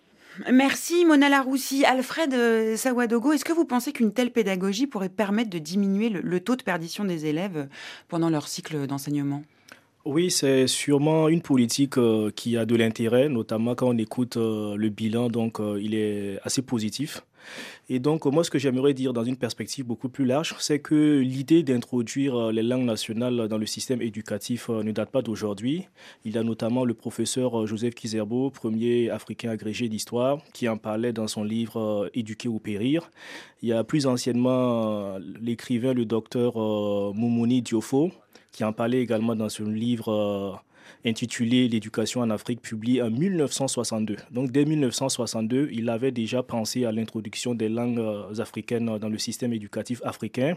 Merci 0.51 1.05
Mona 1.05 1.29
Laroussi. 1.29 1.85
Alfred 1.85 2.33
euh, 2.33 2.75
Sawadogo, 2.75 3.33
est-ce 3.33 3.45
que 3.45 3.53
vous 3.53 3.65
pensez 3.65 3.91
qu'une 3.91 4.13
telle 4.13 4.31
pédagogie 4.31 4.87
pourrait 4.87 5.09
permettre 5.09 5.49
de 5.49 5.59
diminuer 5.59 6.09
le, 6.09 6.39
taux 6.39 6.55
de 6.55 6.63
perdition 6.63 7.05
des 7.05 7.25
élèves 7.25 7.67
pendant 8.07 8.29
leur 8.29 8.47
cycle 8.47 8.87
d'enseignement? 8.87 9.43
Oui, 10.05 10.31
c'est 10.31 10.67
sûrement 10.67 11.29
une 11.29 11.41
politique 11.41 11.97
euh, 11.97 12.29
qui 12.29 12.57
a 12.57 12.65
de 12.65 12.75
l'intérêt, 12.75 13.29
notamment 13.29 13.73
quand 13.73 13.87
on 13.87 13.97
écoute 13.97 14.35
euh, 14.35 14.75
le 14.75 14.89
bilan, 14.89 15.29
donc 15.29 15.61
euh, 15.61 15.79
il 15.81 15.95
est 15.95 16.39
assez 16.43 16.61
positif. 16.61 17.23
Et 17.89 17.99
donc, 17.99 18.25
moi, 18.25 18.43
ce 18.43 18.49
que 18.49 18.59
j'aimerais 18.59 18.93
dire 18.93 19.13
dans 19.13 19.23
une 19.23 19.37
perspective 19.37 19.85
beaucoup 19.85 20.09
plus 20.09 20.25
large, 20.25 20.55
c'est 20.59 20.79
que 20.79 21.19
l'idée 21.19 21.63
d'introduire 21.63 22.51
les 22.51 22.63
langues 22.63 22.85
nationales 22.85 23.47
dans 23.47 23.57
le 23.57 23.65
système 23.65 24.01
éducatif 24.01 24.69
ne 24.69 24.91
date 24.91 25.11
pas 25.11 25.21
d'aujourd'hui. 25.21 25.87
Il 26.25 26.33
y 26.35 26.37
a 26.37 26.43
notamment 26.43 26.85
le 26.85 26.93
professeur 26.93 27.67
Joseph 27.67 27.95
Kizerbo, 27.95 28.49
premier 28.49 29.09
africain 29.09 29.49
agrégé 29.49 29.89
d'histoire, 29.89 30.39
qui 30.53 30.69
en 30.69 30.77
parlait 30.77 31.13
dans 31.13 31.27
son 31.27 31.43
livre 31.43 32.09
Éduquer 32.13 32.47
ou 32.47 32.59
périr. 32.59 33.09
Il 33.61 33.69
y 33.69 33.73
a 33.73 33.83
plus 33.83 34.07
anciennement 34.07 35.17
l'écrivain, 35.41 35.93
le 35.93 36.05
docteur 36.05 36.53
Moumouni 37.13 37.61
Diofo, 37.61 38.11
qui 38.53 38.63
en 38.63 38.71
parlait 38.71 39.01
également 39.01 39.35
dans 39.35 39.49
son 39.49 39.65
livre 39.65 40.09
euh, 40.09 40.51
intitulé 41.05 41.67
L'éducation 41.67 42.21
en 42.21 42.29
Afrique, 42.29 42.61
publié 42.61 43.01
en 43.01 43.09
1962. 43.09 44.17
Donc 44.31 44.51
dès 44.51 44.65
1962, 44.65 45.69
il 45.71 45.89
avait 45.89 46.11
déjà 46.11 46.43
pensé 46.43 46.85
à 46.85 46.91
l'introduction 46.91 47.55
des 47.55 47.69
langues 47.69 47.99
euh, 47.99 48.39
africaines 48.39 48.97
dans 48.97 49.09
le 49.09 49.17
système 49.17 49.53
éducatif 49.53 50.01
africain. 50.03 50.55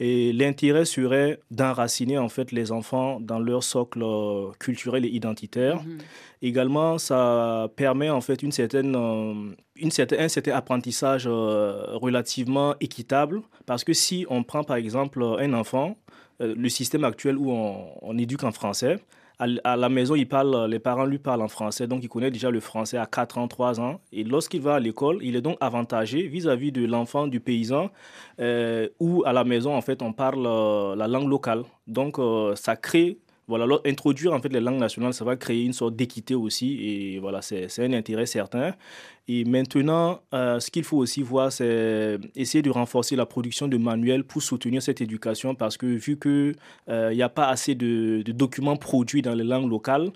Et 0.00 0.32
l'intérêt 0.32 0.84
serait 0.84 1.40
d'enraciner 1.50 2.18
en 2.18 2.28
fait 2.28 2.52
les 2.52 2.72
enfants 2.72 3.20
dans 3.20 3.38
leur 3.38 3.62
socle 3.62 4.02
euh, 4.02 4.50
culturel 4.58 5.04
et 5.04 5.08
identitaire. 5.08 5.82
Mhm. 5.82 5.98
Également, 6.42 6.98
ça 6.98 7.68
permet 7.76 8.10
en 8.10 8.20
fait 8.20 8.42
une 8.42 8.52
certaine, 8.52 8.94
une 9.76 9.90
certaine, 9.90 10.20
un 10.20 10.28
certain 10.28 10.52
apprentissage 10.52 11.26
relativement 11.26 12.74
équitable 12.80 13.40
parce 13.64 13.82
que 13.82 13.94
si 13.94 14.26
on 14.28 14.42
prend 14.42 14.62
par 14.62 14.76
exemple 14.76 15.22
un 15.38 15.54
enfant 15.54 15.96
euh, 16.40 16.54
le 16.56 16.68
système 16.68 17.04
actuel 17.04 17.36
où 17.36 17.50
on, 17.50 18.18
éduque 18.18 18.44
en 18.44 18.52
français. 18.52 18.98
À, 19.38 19.76
la 19.76 19.88
maison, 19.88 20.14
il 20.14 20.28
parle, 20.28 20.70
les 20.70 20.78
parents 20.78 21.06
lui 21.06 21.18
parlent 21.18 21.42
en 21.42 21.48
français, 21.48 21.88
donc 21.88 22.04
il 22.04 22.08
connaît 22.08 22.30
déjà 22.30 22.50
le 22.50 22.60
français 22.60 22.98
à 22.98 23.06
4 23.06 23.38
ans, 23.38 23.48
3 23.48 23.80
ans. 23.80 24.00
Et 24.12 24.22
lorsqu'il 24.22 24.60
va 24.60 24.76
à 24.76 24.80
l'école, 24.80 25.18
il 25.22 25.34
est 25.34 25.40
donc 25.40 25.56
avantagé 25.60 26.28
vis-à-vis 26.28 26.70
de 26.70 26.86
l'enfant, 26.86 27.26
du 27.26 27.40
paysan, 27.40 27.90
euh, 28.40 28.88
où 29.00 29.24
à 29.26 29.32
la 29.32 29.42
maison, 29.42 29.74
en 29.74 29.80
fait, 29.80 30.02
on 30.02 30.12
parle 30.12 30.46
euh, 30.46 30.94
la 30.94 31.08
langue 31.08 31.28
locale. 31.28 31.64
Donc, 31.86 32.18
ça 32.54 32.76
crée 32.76 33.18
voilà, 33.46 33.66
introduire 33.84 34.32
en 34.32 34.40
fait 34.40 34.48
les 34.48 34.60
langues 34.60 34.78
nationales, 34.78 35.12
ça 35.14 35.24
va 35.24 35.36
créer 35.36 35.64
une 35.64 35.72
sorte 35.72 35.96
d'équité 35.96 36.34
aussi, 36.34 36.78
et 36.80 37.18
voilà, 37.18 37.42
c'est 37.42 37.78
un 37.78 37.92
intérêt 37.92 38.26
certain. 38.26 38.74
Et 39.26 39.44
maintenant, 39.44 40.20
euh, 40.34 40.60
ce 40.60 40.70
qu'il 40.70 40.84
faut 40.84 40.98
aussi 40.98 41.22
voir, 41.22 41.50
c'est 41.50 42.18
essayer 42.34 42.62
de 42.62 42.70
renforcer 42.70 43.16
la 43.16 43.26
production 43.26 43.68
de 43.68 43.76
manuels 43.76 44.24
pour 44.24 44.42
soutenir 44.42 44.82
cette 44.82 45.00
éducation, 45.00 45.54
parce 45.54 45.76
que 45.76 45.86
vu 45.86 46.18
qu'il 46.18 46.54
euh, 46.88 47.14
n'y 47.14 47.22
a 47.22 47.28
pas 47.28 47.48
assez 47.48 47.74
de, 47.74 48.22
documents 48.32 48.76
produits 48.76 49.22
dans 49.22 49.34
les 49.34 49.44
langues 49.44 49.70
locales, 49.70 50.10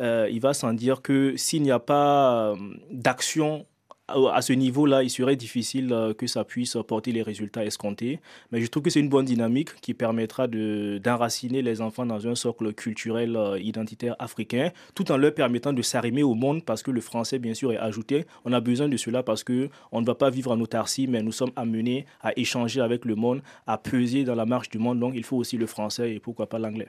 euh, 0.00 0.28
il 0.30 0.40
va 0.40 0.54
sans 0.54 0.72
dire 0.72 1.02
que 1.02 1.36
s'il 1.36 1.62
n'y 1.62 1.70
a 1.70 1.78
pas 1.78 2.54
d'action 2.90 3.66
à 4.08 4.42
ce 4.42 4.52
niveau-là, 4.52 5.02
il 5.02 5.10
serait 5.10 5.36
difficile 5.36 5.92
euh, 5.92 6.14
que 6.14 6.26
ça 6.26 6.44
puisse 6.44 6.76
porter 6.86 7.12
les 7.12 7.22
résultats 7.22 7.64
escomptés. 7.64 8.20
Mais 8.50 8.60
je 8.60 8.66
trouve 8.66 8.82
que 8.82 8.90
c'est 8.90 9.00
une 9.00 9.08
bonne 9.08 9.26
dynamique 9.26 9.74
qui 9.80 9.94
permettra 9.94 10.46
d'enraciner 10.46 11.62
les 11.62 11.80
enfants 11.80 12.06
dans 12.06 12.26
un 12.26 12.34
socle 12.34 12.72
culturel 12.72 13.36
euh, 13.36 13.58
identitaire 13.58 14.16
africain, 14.18 14.70
tout 14.94 15.10
en 15.12 15.16
leur 15.16 15.34
permettant 15.34 15.72
de 15.72 15.82
s'arrimer 15.82 16.22
au 16.22 16.34
monde, 16.34 16.64
parce 16.64 16.82
que 16.82 16.90
le 16.90 17.00
français, 17.00 17.38
bien 17.38 17.54
sûr, 17.54 17.72
est 17.72 17.78
ajouté. 17.78 18.26
On 18.44 18.52
a 18.52 18.60
besoin 18.60 18.88
de 18.88 18.96
cela 18.96 19.22
parce 19.22 19.44
que 19.44 19.68
on 19.92 20.00
ne 20.00 20.06
va 20.06 20.14
pas 20.14 20.30
vivre 20.30 20.50
en 20.50 20.60
autarcie, 20.60 21.06
mais 21.06 21.22
nous 21.22 21.32
sommes 21.32 21.52
amenés 21.56 22.06
à 22.22 22.32
échanger 22.38 22.80
avec 22.80 23.04
le 23.04 23.14
monde, 23.14 23.42
à 23.66 23.78
peser 23.78 24.24
dans 24.24 24.34
la 24.34 24.46
marche 24.46 24.70
du 24.70 24.78
monde. 24.78 25.00
Donc, 25.00 25.14
il 25.16 25.24
faut 25.24 25.36
aussi 25.36 25.56
le 25.56 25.66
français 25.66 26.14
et 26.14 26.20
pourquoi 26.20 26.48
pas 26.48 26.58
l'anglais. 26.58 26.88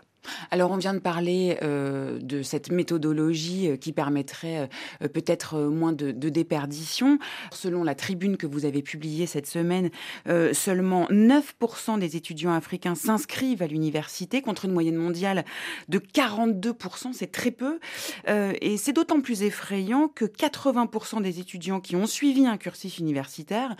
Alors, 0.51 0.71
on 0.71 0.77
vient 0.77 0.93
de 0.93 0.99
parler 0.99 1.57
euh, 1.61 2.19
de 2.19 2.41
cette 2.41 2.71
méthodologie 2.71 3.77
qui 3.79 3.93
permettrait 3.93 4.69
peut-être 4.99 5.57
moins 5.59 5.93
de, 5.93 6.11
de 6.11 6.29
déperdition. 6.29 7.08
Selon 7.51 7.83
la 7.83 7.95
tribune 7.95 8.37
que 8.37 8.47
vous 8.47 8.65
avez 8.65 8.81
publiée 8.81 9.25
cette 9.25 9.47
semaine, 9.47 9.89
euh, 10.27 10.53
seulement 10.53 11.07
9% 11.09 11.99
des 11.99 12.15
étudiants 12.15 12.53
africains 12.53 12.95
s'inscrivent 12.95 13.61
à 13.61 13.67
l'université 13.67 14.41
contre 14.41 14.65
une 14.65 14.71
moyenne 14.71 14.95
mondiale 14.95 15.45
de 15.87 15.99
42%. 15.99 17.13
C'est 17.13 17.31
très 17.31 17.51
peu. 17.51 17.79
Euh, 18.27 18.53
et 18.61 18.77
c'est 18.77 18.93
d'autant 18.93 19.21
plus 19.21 19.43
effrayant 19.43 20.07
que 20.07 20.25
80% 20.25 21.21
des 21.21 21.39
étudiants 21.39 21.79
qui 21.79 21.95
ont 21.95 22.05
suivi 22.05 22.45
un 22.45 22.57
cursus 22.57 22.97
universitaire 22.97 23.75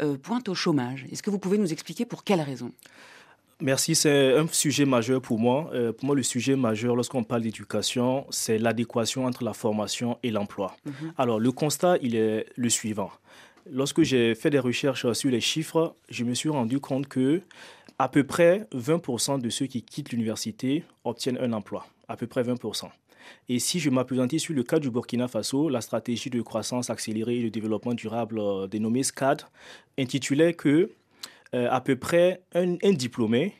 euh, 0.00 0.16
pointent 0.16 0.48
au 0.48 0.54
chômage. 0.54 1.06
Est-ce 1.10 1.22
que 1.22 1.30
vous 1.30 1.38
pouvez 1.38 1.58
nous 1.58 1.72
expliquer 1.72 2.04
pour 2.04 2.24
quelles 2.24 2.40
raisons 2.40 2.72
Merci, 3.62 3.94
c'est 3.94 4.36
un 4.36 4.46
sujet 4.48 4.84
majeur 4.84 5.22
pour 5.22 5.38
moi. 5.38 5.70
pour 5.96 6.04
moi, 6.04 6.16
le 6.16 6.22
sujet 6.22 6.56
majeur 6.56 6.96
lorsqu'on 6.96 7.22
parle 7.22 7.42
d'éducation, 7.42 8.26
c'est 8.30 8.58
l'adéquation 8.58 9.24
entre 9.24 9.44
la 9.44 9.52
formation 9.52 10.18
et 10.22 10.30
l'emploi. 10.30 10.76
Mhm. 10.84 11.12
Alors, 11.16 11.38
le 11.40 11.52
constat, 11.52 11.96
il 12.02 12.16
est 12.16 12.46
le 12.56 12.68
suivant. 12.68 13.10
Lorsque 13.70 14.02
j'ai 14.02 14.34
fait 14.34 14.50
des 14.50 14.58
recherches 14.58 15.12
sur 15.12 15.30
les 15.30 15.40
chiffres, 15.40 15.94
je 16.10 16.24
me 16.24 16.34
suis 16.34 16.48
rendu 16.48 16.80
compte 16.80 17.06
que 17.06 17.42
à 17.98 18.08
peu 18.08 18.24
près 18.24 18.66
20% 18.74 19.38
de 19.40 19.48
ceux 19.48 19.66
qui 19.66 19.82
quittent 19.82 20.10
l'université 20.10 20.84
obtiennent 21.04 21.38
un 21.38 21.52
emploi. 21.52 21.86
À 22.08 22.16
peu 22.16 22.26
près 22.26 22.42
20%. 22.42 22.88
Et 23.48 23.60
si 23.60 23.78
je 23.78 23.90
m'appesantis 23.90 24.40
sur 24.40 24.54
le 24.54 24.64
cas 24.64 24.80
du 24.80 24.90
Burkina 24.90 25.28
Faso, 25.28 25.68
la 25.68 25.80
stratégie 25.80 26.30
de 26.30 26.42
croissance 26.42 26.90
accélérée 26.90 27.38
et 27.38 27.44
de 27.44 27.48
développement 27.48 27.94
durable 27.94 28.40
euh, 28.40 28.66
dénommée 28.66 29.04
SCAD 29.04 29.42
intitulait 29.96 30.54
que 30.54 30.90
euh, 31.54 31.68
à 31.70 31.80
peu 31.80 31.96
près 31.96 32.42
un, 32.54 32.92
diplômé 32.92 33.54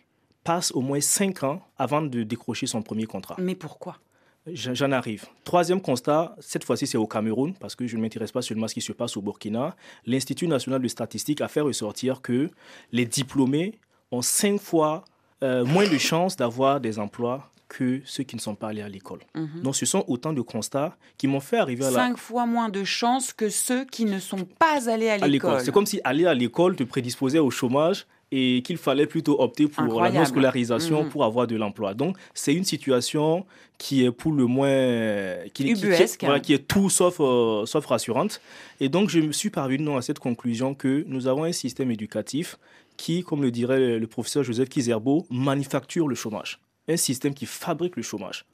passe 0.44 0.72
au 0.72 0.80
moins 0.80 1.00
cinq 1.00 1.42
ans 1.42 1.62
avant 1.78 2.02
de 2.02 2.22
décrocher 2.22 2.66
son 2.66 2.82
premier 2.82 3.06
contrat. 3.06 3.36
Mais 3.38 3.54
pourquoi? 3.54 3.98
J'en 4.46 4.90
arrive. 4.90 5.26
Troisième 5.44 5.80
constat, 5.80 6.34
cette 6.40 6.64
fois-ci 6.64 6.88
c'est 6.88 6.98
au 6.98 7.06
Cameroun, 7.06 7.54
parce 7.60 7.76
que 7.76 7.86
je 7.86 7.96
ne 7.96 8.02
m'intéresse 8.02 8.32
pas 8.32 8.42
seulement 8.42 8.64
à 8.64 8.68
ce 8.68 8.74
qui 8.74 8.80
se 8.80 8.92
passe 8.92 9.16
au 9.16 9.22
Burkina. 9.22 9.76
L'Institut 10.04 10.48
national 10.48 10.82
de 10.82 10.88
statistique 10.88 11.40
a 11.40 11.46
fait 11.46 11.60
ressortir 11.60 12.22
que 12.22 12.50
les 12.90 13.06
diplômés 13.06 13.78
ont 14.10 14.22
cinq 14.22 14.60
fois 14.60 15.04
euh, 15.44 15.64
moins 15.64 15.88
de 15.88 15.98
chances 15.98 16.34
d'avoir 16.34 16.80
des 16.80 16.98
emplois 16.98 17.51
que 17.72 18.02
ceux 18.04 18.22
qui 18.22 18.36
ne 18.36 18.40
sont 18.40 18.54
pas 18.54 18.68
allés 18.68 18.82
à 18.82 18.88
l'école. 18.88 19.20
Mhm. 19.34 19.62
Donc 19.62 19.76
ce 19.76 19.86
sont 19.86 20.04
autant 20.06 20.34
de 20.34 20.42
constats 20.42 20.94
qui 21.16 21.26
m'ont 21.26 21.40
fait 21.40 21.56
arriver 21.56 21.86
à 21.86 21.90
la... 21.90 21.96
Cinq 21.96 22.18
fois 22.18 22.44
moins 22.44 22.68
de 22.68 22.84
chances 22.84 23.32
que 23.32 23.48
ceux 23.48 23.86
qui 23.86 24.04
ne 24.04 24.18
sont 24.18 24.44
pas 24.58 24.90
allés 24.90 25.08
à 25.08 25.26
l'école. 25.26 25.62
C'est 25.62 25.72
comme 25.72 25.86
si 25.86 25.98
aller 26.04 26.26
à 26.26 26.34
l'école 26.34 26.76
te 26.76 26.82
prédisposait 26.82 27.38
au 27.38 27.50
chômage 27.50 28.06
et 28.30 28.62
qu'il 28.62 28.76
fallait 28.76 29.06
plutôt 29.06 29.40
opter 29.40 29.68
pour 29.68 30.02
la 30.02 30.10
non-scolarisation 30.10 31.04
mhm. 31.04 31.08
pour 31.08 31.24
avoir 31.24 31.46
de 31.46 31.56
l'emploi. 31.56 31.94
Donc, 31.94 32.16
c'est 32.34 32.54
une 32.54 32.64
situation 32.64 33.46
qui 33.78 34.04
est 34.04 34.10
pour 34.10 34.32
le 34.32 34.46
moins... 34.46 35.36
Qui, 35.54 35.74
qui, 35.74 36.40
qui 36.42 36.52
est 36.54 36.66
tout 36.66 36.88
sauf, 36.88 37.16
euh, 37.20 37.66
sauf 37.66 37.86
rassurante. 37.86 38.40
Et 38.80 38.88
donc, 38.88 39.10
je 39.10 39.20
me 39.20 39.32
suis 39.32 39.50
parvenu 39.50 39.96
à 39.96 40.02
cette 40.02 40.18
conclusion 40.18 40.74
que 40.74 41.04
nous 41.08 41.26
avons 41.26 41.44
un 41.44 41.52
système 41.52 41.90
éducatif 41.90 42.58
qui, 42.96 43.22
comme 43.22 43.42
le 43.42 43.50
dirait 43.50 43.98
le 43.98 44.06
professeur 44.06 44.42
Joseph 44.44 44.68
Kizerbo, 44.68 45.26
manufacture 45.30 46.08
le 46.08 46.14
chômage 46.14 46.58
un 46.88 46.96
système 46.96 47.34
qui 47.34 47.46
fabrique 47.46 47.96
le 47.96 48.02
chômage. 48.02 48.44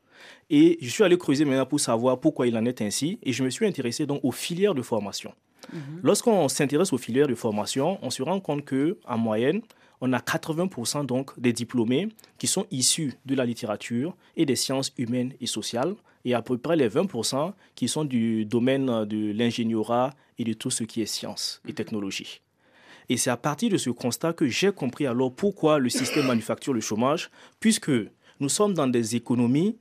Et 0.50 0.78
je 0.80 0.88
suis 0.88 1.04
allé 1.04 1.16
creuser 1.16 1.44
maintenant 1.44 1.66
pour 1.66 1.80
savoir 1.80 2.18
pourquoi 2.18 2.46
il 2.46 2.56
en 2.56 2.64
est 2.64 2.82
ainsi, 2.82 3.18
et 3.22 3.32
je 3.32 3.44
me 3.44 3.50
suis 3.50 3.66
intéressé 3.66 4.06
donc 4.06 4.20
aux 4.22 4.32
filières 4.32 4.74
de 4.74 4.82
formation. 4.82 5.32
Mhm. 5.72 6.00
Lorsqu'on 6.02 6.48
s'intéresse 6.48 6.92
aux 6.92 6.98
filières 6.98 7.28
de 7.28 7.34
formation, 7.34 7.98
on 8.02 8.10
se 8.10 8.22
rend 8.22 8.40
compte 8.40 8.64
que 8.64 8.98
en 9.06 9.18
moyenne, 9.18 9.62
on 10.00 10.12
a 10.12 10.20
80% 10.20 11.04
donc 11.04 11.38
des 11.38 11.52
diplômés 11.52 12.08
qui 12.38 12.46
sont 12.46 12.66
issus 12.70 13.14
de 13.26 13.34
la 13.34 13.44
littérature 13.44 14.16
et 14.36 14.46
des 14.46 14.56
sciences 14.56 14.92
humaines 14.96 15.34
et 15.40 15.46
sociales, 15.46 15.94
et 16.24 16.34
à 16.34 16.42
peu 16.42 16.58
près 16.58 16.76
les 16.76 16.88
20% 16.88 17.52
qui 17.74 17.88
sont 17.88 18.04
du 18.04 18.44
domaine 18.44 19.04
de 19.04 19.32
l'ingénierat 19.32 20.14
et 20.38 20.44
de 20.44 20.52
tout 20.52 20.70
ce 20.70 20.84
qui 20.84 21.00
est 21.00 21.06
sciences 21.06 21.60
et 21.66 21.72
technologie. 21.72 22.40
Et 23.08 23.16
c'est 23.16 23.30
à 23.30 23.36
partir 23.36 23.70
de 23.70 23.78
ce 23.78 23.90
constat 23.90 24.34
que 24.34 24.46
j'ai 24.46 24.70
compris 24.70 25.06
alors 25.06 25.32
pourquoi 25.32 25.78
le 25.78 25.88
système 25.88 26.26
manufacture 26.26 26.74
le 26.74 26.80
chômage, 26.80 27.30
puisque 27.58 27.90
nous 28.40 28.48
sommes 28.48 28.74
dans 28.74 28.86
des 28.86 29.16
économies 29.16 29.76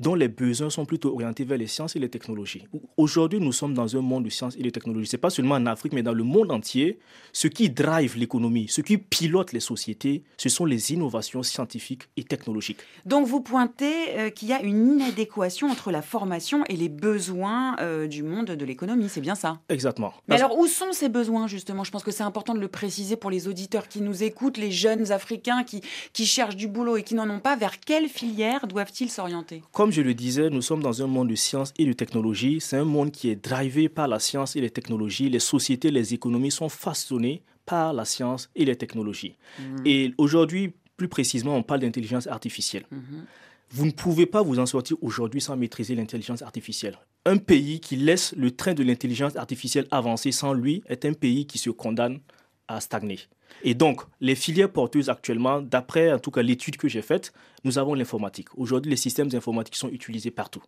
dont 0.00 0.16
les 0.16 0.28
besoins 0.28 0.70
sont 0.70 0.86
plutôt 0.86 1.12
orientés 1.14 1.44
vers 1.44 1.58
les 1.58 1.66
sciences 1.68 1.94
et 1.94 1.98
les 1.98 2.08
technologies. 2.08 2.66
Aujourd'hui, 2.96 3.38
nous 3.38 3.52
sommes 3.52 3.74
dans 3.74 3.96
un 3.96 4.00
monde 4.00 4.24
de 4.24 4.30
sciences 4.30 4.56
et 4.56 4.62
de 4.62 4.70
technologies. 4.70 5.06
Ce 5.06 5.16
n'est 5.16 5.20
pas 5.20 5.30
seulement 5.30 5.54
en 5.54 5.66
Afrique, 5.66 5.92
mais 5.92 6.02
dans 6.02 6.14
le 6.14 6.24
monde 6.24 6.50
entier. 6.50 6.98
Ce 7.32 7.46
qui 7.46 7.70
drive 7.70 8.16
l'économie, 8.16 8.66
ce 8.68 8.80
qui 8.80 8.98
pilote 8.98 9.52
les 9.52 9.60
sociétés, 9.60 10.24
ce 10.36 10.48
sont 10.48 10.64
les 10.64 10.92
innovations 10.92 11.42
scientifiques 11.42 12.04
et 12.16 12.24
technologiques. 12.24 12.80
Donc 13.04 13.26
vous 13.26 13.40
pointez 13.40 14.18
euh, 14.18 14.30
qu'il 14.30 14.48
y 14.48 14.52
a 14.52 14.62
une 14.62 14.94
inadéquation 14.94 15.68
entre 15.68 15.90
la 15.90 16.02
formation 16.02 16.64
et 16.68 16.76
les 16.76 16.88
besoins 16.88 17.76
euh, 17.80 18.06
du 18.06 18.22
monde 18.22 18.46
de 18.46 18.64
l'économie, 18.64 19.08
c'est 19.08 19.20
bien 19.20 19.34
ça? 19.34 19.60
Exactement. 19.68 20.14
Mais 20.28 20.36
alors 20.36 20.58
où 20.58 20.66
sont 20.66 20.92
ces 20.92 21.10
besoins 21.10 21.46
justement? 21.46 21.84
Je 21.84 21.90
pense 21.90 22.02
que 22.02 22.10
c'est 22.10 22.22
important 22.22 22.54
de 22.54 22.60
le 22.60 22.68
préciser 22.68 23.16
pour 23.16 23.30
les 23.30 23.48
auditeurs 23.48 23.86
qui 23.86 24.00
nous 24.00 24.22
écoutent, 24.22 24.56
les 24.56 24.72
jeunes 24.72 25.12
Africains 25.12 25.62
qui, 25.62 25.82
qui 26.14 26.24
cherchent 26.24 26.56
du 26.56 26.68
boulot 26.68 26.96
et 26.96 27.02
qui 27.02 27.14
n'en 27.14 27.28
ont 27.28 27.40
pas. 27.40 27.54
Vers 27.56 27.80
quelle 27.80 28.08
filière 28.08 28.66
doivent-ils 28.66 29.10
s'orienter? 29.10 29.62
Comme 29.72 29.89
je 29.90 30.02
le 30.02 30.14
disais, 30.14 30.50
nous 30.50 30.62
sommes 30.62 30.82
dans 30.82 31.02
un 31.02 31.06
monde 31.06 31.28
de 31.28 31.34
science 31.34 31.72
et 31.78 31.84
de 31.84 31.92
technologie. 31.92 32.60
C'est 32.60 32.76
un 32.76 32.84
monde 32.84 33.10
qui 33.10 33.28
est 33.30 33.36
drivé 33.36 33.88
par 33.88 34.08
la 34.08 34.18
science 34.18 34.56
et 34.56 34.60
les 34.60 34.70
technologies. 34.70 35.28
Les 35.28 35.38
sociétés, 35.38 35.90
les 35.90 36.14
économies 36.14 36.50
sont 36.50 36.68
façonnées 36.68 37.42
par 37.66 37.92
la 37.92 38.04
science 38.04 38.50
et 38.56 38.64
les 38.64 38.76
technologies. 38.76 39.36
Mhm. 39.58 39.82
Et 39.84 40.14
aujourd'hui, 40.18 40.72
plus 40.96 41.08
précisément, 41.08 41.56
on 41.56 41.62
parle 41.62 41.80
d'intelligence 41.80 42.26
artificielle. 42.26 42.84
Mhm. 42.90 43.24
vous 43.72 43.86
ne 43.86 43.92
pouvez 43.92 44.26
pas 44.26 44.42
vous 44.42 44.58
en 44.58 44.66
sortir 44.66 44.96
aujourd'hui 45.00 45.40
sans 45.40 45.56
maîtriser 45.56 45.94
l'intelligence 45.94 46.42
artificielle. 46.42 46.98
Un 47.24 47.36
pays 47.36 47.78
qui 47.78 47.94
laisse 47.94 48.34
le 48.36 48.50
train 48.50 48.74
de 48.74 48.82
l'intelligence 48.82 49.36
artificielle 49.36 49.86
avancer 49.92 50.32
sans 50.32 50.52
lui 50.52 50.82
est 50.86 51.04
un 51.04 51.12
pays 51.12 51.46
qui 51.46 51.58
se 51.58 51.70
condamne 51.70 52.18
à 52.66 52.80
stagner. 52.80 53.20
Et 53.62 53.74
donc, 53.74 54.02
les 54.20 54.34
filières 54.34 54.72
porteuses 54.72 55.10
actuellement, 55.10 55.60
d'après 55.60 56.12
en 56.12 56.18
tout 56.18 56.30
cas 56.30 56.42
l'étude 56.42 56.76
que 56.76 56.88
j'ai 56.88 57.02
faite, 57.02 57.32
nous 57.64 57.78
avons 57.78 57.94
l'informatique. 57.94 58.48
Aujourd'hui, 58.56 58.90
les 58.90 58.96
systèmes 58.96 59.28
informatiques 59.34 59.76
sont 59.76 59.90
utilisés 59.90 60.30
partout. 60.30 60.62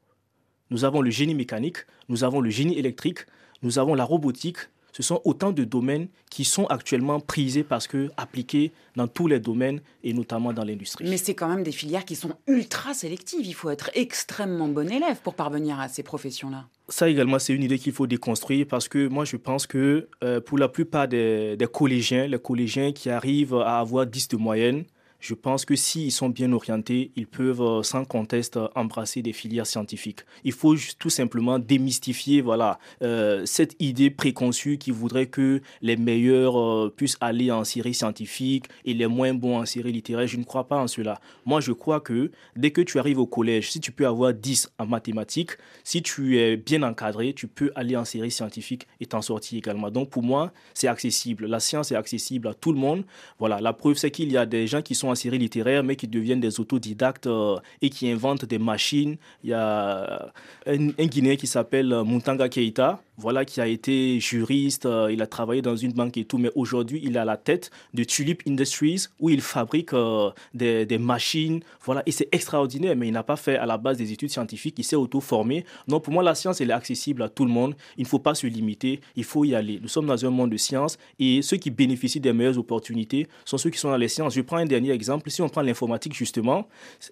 Nous 0.71 0.85
avons 0.85 1.01
le 1.01 1.11
génie 1.11 1.35
mécanique, 1.35 1.79
nous 2.09 2.25
avons 2.25 2.41
le 2.41 2.51
génie 2.51 2.79
électrique, 2.79 3.21
nous 3.63 3.79
avons 3.79 3.95
la 3.95 4.05
robotique, 4.05 4.59
ce 4.93 5.03
sont 5.03 5.21
autant 5.25 5.53
de 5.53 5.65
domaines 5.65 6.09
qui 6.31 6.45
sont 6.45 6.67
actuellement 6.67 7.19
prisés 7.19 7.65
parce 7.65 7.87
que 7.87 8.11
appliqués 8.17 8.73
dans 8.97 9.09
tous 9.09 9.27
les 9.27 9.41
domaines 9.41 9.81
et 10.05 10.13
notamment 10.13 10.53
dans 10.53 10.65
l'industrie. 10.65 11.05
Mais 11.09 11.17
c'est 11.17 11.35
quand 11.35 11.49
même 11.49 11.63
des 11.63 11.73
filières 11.73 12.05
qui 12.05 12.15
sont 12.15 12.33
ultra 12.47 12.95
sélectives. 12.95 13.45
Il 13.45 13.55
faut 13.55 13.71
être 13.71 13.91
extrêmement 13.95 14.69
bon 14.69 14.91
élève 14.91 15.21
pour 15.23 15.35
parvenir 15.35 15.81
à 15.81 15.89
ces 15.89 16.03
professions-là. 16.03 16.67
Ça 16.89 17.09
également, 17.09 17.39
c'est 17.39 17.55
une 17.55 17.63
idée 17.63 17.79
qu'il 17.79 17.93
faut 17.93 18.07
déconstruire 18.07 18.67
parce 18.69 18.89
que 18.89 19.09
moi, 19.09 19.25
je 19.25 19.37
pense 19.37 19.67
que 19.67 20.09
euh, 20.23 20.41
pour 20.41 20.59
la 20.59 20.69
plupart 20.69 21.09
des, 21.09 21.57
des 21.57 21.67
collégiens, 21.67 22.27
les 22.27 22.39
collégiens 22.39 22.93
qui 22.93 23.09
arrivent 23.09 23.55
à 23.55 23.79
avoir 23.79 24.07
10 24.07 24.29
de 24.29 24.37
moyenne, 24.37 24.85
je 25.23 25.35
pense 25.35 25.65
que 25.65 25.77
s'ils 25.77 26.11
sont 26.11 26.29
bien 26.29 26.53
orientés, 26.53 27.13
ils 27.15 27.29
peuvent 27.29 27.63
euh, 27.63 27.83
sans 27.85 28.05
conteste 28.05 28.59
embrasser 28.75 29.23
des 29.23 29.33
filières 29.33 29.69
scientifiques. 29.69 30.21
Il 30.43 30.51
faut 30.51 30.75
tout 30.99 31.11
simplement 31.11 31.61
démystifier 31.61 32.41
voilà, 32.41 32.81
euh, 33.03 33.47
cette 33.47 33.77
idée 33.79 34.11
préconçue 34.11 34.79
qui 34.79 34.91
voudrait 34.91 35.27
que 35.27 35.63
les 35.81 35.97
meilleurs 35.97 36.59
euh, 36.59 36.93
puissent 36.95 37.19
aller 37.21 37.53
en 37.53 37.63
série 37.63 37.95
scientifique 37.95 38.67
et 38.85 38.95
les 38.95 39.07
moins 39.07 39.33
bons 39.33 39.59
en 39.59 39.65
série 39.65 39.93
littéraire. 39.93 40.27
Je 40.27 40.37
ne 40.37 40.43
crois 40.43 40.67
pas 40.67 40.77
en 40.77 40.89
cela. 40.89 41.21
Moi, 41.47 41.61
je 41.61 41.71
crois 41.71 42.01
que 42.01 42.33
dès 42.57 42.73
que 42.73 42.81
tu 42.81 42.99
arrives 42.99 43.21
au 43.21 43.27
collège, 43.27 43.71
si 43.71 43.79
tu 43.79 43.93
peux 43.93 44.09
avoir 44.09 44.35
10 44.35 44.73
en 44.81 44.87
mathématiques, 44.87 45.53
si 45.85 46.03
tu 46.03 46.41
es 46.41 46.57
bien 46.57 46.83
encadré, 46.83 47.33
tu 47.33 47.47
peux 47.47 47.71
aller 47.77 47.97
en 47.97 48.05
série 48.05 48.33
scientifique 48.33 48.89
et 48.99 49.07
t'en 49.07 49.23
sortir 49.23 49.57
également. 49.57 49.93
Donc 49.93 50.11
pour 50.11 50.25
moi, 50.25 50.53
c'est 50.75 50.89
accessible. 50.89 51.47
La 51.47 51.61
science 51.61 51.93
est 51.93 51.97
accessible 51.97 52.49
à 52.49 52.55
tout 52.55 52.73
le 52.73 52.79
monde. 52.79 53.05
Voilà, 53.39 53.61
la 53.61 53.73
preuve, 53.73 53.97
c'est 53.97 54.11
qu'il 54.11 54.33
y 54.33 54.37
a 54.37 54.47
des 54.47 54.67
gens 54.67 54.83
qui 54.83 54.97
sont 54.97 55.12
en 55.13 55.15
série 55.15 55.39
littéraire, 55.39 55.85
mais 55.85 55.97
qui 55.97 56.09
deviennent 56.09 56.41
des 56.41 56.61
autodidactes 56.61 57.27
euh, 57.27 57.57
et 57.81 57.91
qui 57.91 58.11
inventent 58.11 58.45
des 58.45 58.59
machines. 58.59 59.17
Il 59.45 59.51
y 59.51 59.55
a 59.55 60.33
un, 60.67 60.89
un 60.89 61.07
Guinéen 61.07 61.37
qui 61.37 61.47
s'appelle 61.47 61.89
Muntanga 62.05 62.49
Keita, 62.49 63.03
voilà, 63.23 63.45
qui 63.45 63.61
a 63.61 63.69
été 63.69 64.19
juriste, 64.19 64.85
euh, 64.85 65.13
il 65.13 65.23
a 65.23 65.29
travaillé 65.29 65.63
dans 65.63 65.77
une 65.77 65.93
banque 65.93 66.17
et 66.17 66.25
tout, 66.25 66.39
mais 66.39 66.51
aujourd'hui, 66.57 67.01
il 67.05 67.15
est 67.15 67.21
à 67.21 67.25
la 67.25 67.37
tête 67.37 67.71
de 67.95 68.03
Tulip 68.03 68.43
Industries, 68.49 69.07
où 69.21 69.31
il 69.31 69.41
fabrique 69.41 69.93
euh, 69.93 70.31
des, 70.55 70.99
machines, 70.99 71.61
voilà, 71.85 72.03
et 72.05 72.11
c'est 72.11 72.29
extraordinaire, 72.33 72.97
mais 72.97 73.07
il 73.07 73.13
n'a 73.13 73.23
pas 73.23 73.37
fait 73.37 73.57
à 73.57 73.65
la 73.65 73.79
base 73.79 73.97
des 73.99 74.13
études 74.13 74.31
scientifiques, 74.31 74.75
il 74.77 74.83
s'est 74.83 74.97
auto-formé. 74.97 75.65
Donc, 75.87 76.03
pour 76.03 76.13
moi, 76.13 76.25
la 76.25 76.35
science, 76.35 76.61
elle 76.61 76.71
est 76.71 76.75
accessible 76.75 77.23
à 77.23 77.29
tout 77.29 77.45
le 77.45 77.53
monde, 77.53 77.77
il 77.97 78.03
ne 78.03 78.09
faut 78.09 78.19
pas 78.19 78.35
se 78.35 78.49
limiter, 78.49 79.01
il 79.15 79.25
faut 79.25 79.45
y 79.45 79.55
aller. 79.55 79.79
Nous 79.81 79.89
sommes 79.89 80.07
dans 80.07 80.27
un 80.27 80.31
monde 80.31 80.51
de 80.51 80.57
science, 80.57 80.99
et 81.21 81.43
ceux 81.43 81.59
qui 81.59 81.71
bénéficient 81.71 82.21
des 82.21 82.33
meilleures 82.33 82.59
opportunités 82.59 83.29
sont 83.45 83.57
ceux 83.57 83.71
qui 83.71 83.79
sont 83.79 83.91
dans 83.91 83.97
les 83.97 84.09
sciences. 84.09 84.35
Je 84.35 84.41
prends 84.41 84.57
un 84.57 84.67
dernier 84.67 84.91
exemple, 84.91 85.31
si 85.31 85.43
on 85.43 85.49
prend 85.49 85.63
l'informatique, 85.63 86.15
justement, 86.15 86.67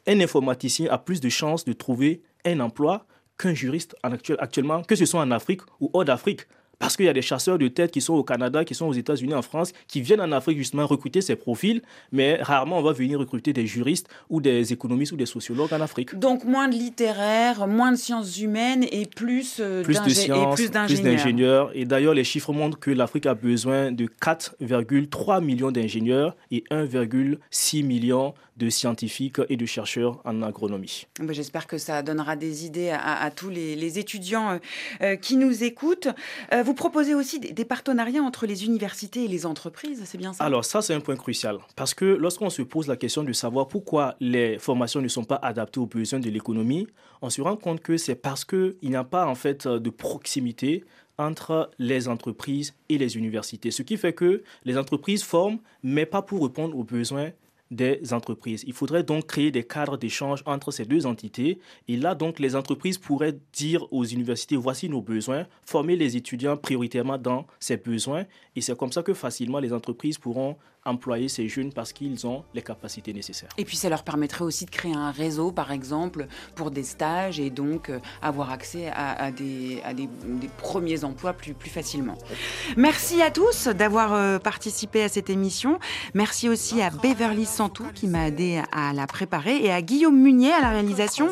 un 0.08 0.20
informaticien 0.20 0.88
a 0.90 0.98
plus 0.98 1.20
de 1.20 1.28
chances 1.28 1.64
de 1.64 1.72
trouver 1.72 2.22
un 2.44 2.58
emploi 2.58 3.06
qu'un 3.40 3.54
juriste 3.54 3.96
en 4.04 4.12
actuel, 4.12 4.36
actuellement, 4.40 4.82
que 4.82 4.94
ce 4.94 5.06
soit 5.06 5.20
en 5.20 5.30
Afrique 5.30 5.62
ou 5.80 5.90
hors 5.92 6.04
d'Afrique. 6.04 6.42
Parce 6.80 6.96
qu'il 6.96 7.04
y 7.04 7.10
a 7.10 7.12
des 7.12 7.20
chasseurs 7.20 7.58
de 7.58 7.68
tête 7.68 7.90
qui 7.90 8.00
sont 8.00 8.14
au 8.14 8.24
Canada, 8.24 8.64
qui 8.64 8.74
sont 8.74 8.86
aux 8.86 8.94
États-Unis, 8.94 9.34
en 9.34 9.42
France, 9.42 9.72
qui 9.86 10.00
viennent 10.00 10.22
en 10.22 10.32
Afrique 10.32 10.56
justement 10.56 10.86
recruter 10.86 11.20
ces 11.20 11.36
profils, 11.36 11.82
mais 12.10 12.38
rarement 12.40 12.78
on 12.78 12.82
va 12.82 12.92
venir 12.92 13.18
recruter 13.18 13.52
des 13.52 13.66
juristes 13.66 14.08
ou 14.30 14.40
des 14.40 14.72
économistes 14.72 15.12
ou 15.12 15.16
des 15.16 15.26
sociologues 15.26 15.74
en 15.74 15.80
Afrique. 15.82 16.18
Donc 16.18 16.44
moins 16.44 16.68
de 16.68 16.72
littéraire, 16.72 17.66
moins 17.66 17.92
de 17.92 17.98
sciences 17.98 18.40
humaines 18.40 18.86
et 18.90 19.04
plus, 19.04 19.58
euh, 19.60 19.82
plus 19.82 20.00
de 20.00 20.08
sciences, 20.08 20.56
plus 20.56 20.70
d'ingénieurs. 21.02 21.70
Et 21.74 21.84
d'ailleurs, 21.84 22.14
les 22.14 22.24
chiffres 22.24 22.54
montrent 22.54 22.78
que 22.78 22.90
l'Afrique 22.90 23.26
a 23.26 23.34
besoin 23.34 23.92
de 23.92 24.06
4,3 24.06 25.44
millions 25.44 25.70
d'ingénieurs 25.70 26.34
et 26.50 26.64
1,6 26.70 27.84
million 27.84 28.32
de 28.60 28.68
scientifiques 28.68 29.40
et 29.48 29.56
de 29.56 29.66
chercheurs 29.66 30.20
en 30.24 30.42
agronomie. 30.42 31.06
J'espère 31.30 31.66
que 31.66 31.78
ça 31.78 32.02
donnera 32.02 32.36
des 32.36 32.66
idées 32.66 32.90
à, 32.90 33.30
tous 33.30 33.48
les, 33.48 33.98
étudiants 33.98 34.50
euh, 34.50 34.58
euh, 35.00 35.16
qui 35.16 35.36
nous 35.36 35.64
écoutent. 35.64 36.08
Euh, 36.52 36.62
vous 36.62 36.74
proposez 36.74 37.14
aussi 37.14 37.40
des, 37.40 37.64
partenariats 37.64 38.22
entre 38.22 38.46
les 38.46 38.64
universités 38.66 39.24
et 39.24 39.28
les 39.28 39.46
entreprises, 39.46 40.02
c'est 40.04 40.18
bien 40.18 40.32
ça? 40.32 40.44
Alors 40.44 40.64
ça, 40.64 40.82
c'est 40.82 40.94
un 40.94 41.00
point 41.00 41.16
crucial. 41.16 41.58
Parce 41.74 41.94
que 41.94 42.04
lorsqu'on 42.04 42.50
se 42.50 42.62
pose 42.62 42.86
la 42.86 42.96
question 42.96 43.24
de 43.24 43.32
savoir 43.32 43.66
pourquoi 43.66 44.16
les 44.20 44.58
formations 44.58 45.00
ne 45.00 45.08
sont 45.08 45.24
pas 45.24 45.40
adaptées 45.42 45.80
aux 45.80 45.86
besoins 45.86 46.20
de 46.20 46.28
l'économie, 46.28 46.86
on 47.22 47.30
se 47.30 47.40
rend 47.40 47.56
compte 47.56 47.80
que 47.80 47.96
c'est 47.96 48.14
parce 48.14 48.44
qu'il 48.44 48.76
n'y 48.82 48.96
a 48.96 49.04
pas 49.04 49.26
en 49.26 49.34
fait 49.34 49.66
de 49.66 49.90
proximité 49.90 50.84
entre 51.16 51.70
les 51.78 52.08
entreprises 52.08 52.74
et 52.88 52.98
les 52.98 53.16
universités. 53.16 53.70
Ce 53.70 53.82
qui 53.82 53.96
fait 53.96 54.12
que 54.12 54.42
les 54.64 54.76
entreprises 54.76 55.22
forment, 55.22 55.58
mais 55.82 56.06
pas 56.06 56.22
pour 56.22 56.42
répondre 56.42 56.76
aux 56.76 56.84
besoins 56.84 57.30
des 57.70 58.12
entreprises. 58.12 58.64
Il 58.66 58.72
faudrait 58.72 59.02
donc 59.02 59.26
créer 59.26 59.50
des 59.50 59.62
cadres 59.62 59.96
d'échange 59.96 60.42
entre 60.46 60.70
ces 60.70 60.84
deux 60.84 61.06
entités. 61.06 61.58
Et 61.88 61.96
là, 61.96 62.14
donc, 62.14 62.38
les 62.38 62.56
entreprises 62.56 62.98
pourraient 62.98 63.38
dire 63.52 63.86
aux 63.92 64.04
universités, 64.04 64.56
voici 64.56 64.88
nos 64.88 65.02
besoins, 65.02 65.46
former 65.64 65.96
les 65.96 66.16
étudiants 66.16 66.56
prioritairement 66.56 67.18
dans 67.18 67.46
ces 67.60 67.76
besoins. 67.76 68.24
Et 68.56 68.60
c'est 68.60 68.76
comme 68.76 68.92
ça 68.92 69.02
que 69.02 69.14
facilement 69.14 69.60
les 69.60 69.72
entreprises 69.72 70.18
pourront 70.18 70.56
employer 70.84 71.28
ces 71.28 71.48
jeunes 71.48 71.72
parce 71.72 71.92
qu'ils 71.92 72.26
ont 72.26 72.42
les 72.54 72.62
capacités 72.62 73.12
nécessaires. 73.12 73.50
Et 73.58 73.64
puis 73.64 73.76
ça 73.76 73.88
leur 73.88 74.02
permettrait 74.02 74.44
aussi 74.44 74.64
de 74.64 74.70
créer 74.70 74.94
un 74.94 75.10
réseau, 75.10 75.52
par 75.52 75.72
exemple, 75.72 76.26
pour 76.54 76.70
des 76.70 76.84
stages 76.84 77.38
et 77.38 77.50
donc 77.50 77.90
euh, 77.90 77.98
avoir 78.22 78.50
accès 78.50 78.90
à, 78.94 79.30
des, 79.30 79.80
à 79.84 79.94
des, 79.94 80.08
premiers 80.58 81.04
emplois 81.04 81.32
plus, 81.32 81.54
plus 81.54 81.70
facilement. 81.70 82.16
Merci 82.76 83.22
à 83.22 83.30
tous 83.30 83.68
d'avoir 83.68 84.14
euh, 84.14 84.38
participé 84.38 85.02
à 85.02 85.08
cette 85.08 85.30
émission. 85.30 85.78
Merci 86.14 86.48
aussi 86.48 86.80
à 86.80 86.90
Beverly 86.90 87.46
Santou 87.46 87.84
qui 87.94 88.06
m'a 88.06 88.28
aidé 88.28 88.62
à 88.72 88.92
la 88.92 89.06
préparer 89.06 89.56
et 89.62 89.72
à 89.72 89.82
Guillaume 89.82 90.18
Munier 90.18 90.52
à 90.52 90.60
la 90.60 90.70
réalisation. 90.70 91.28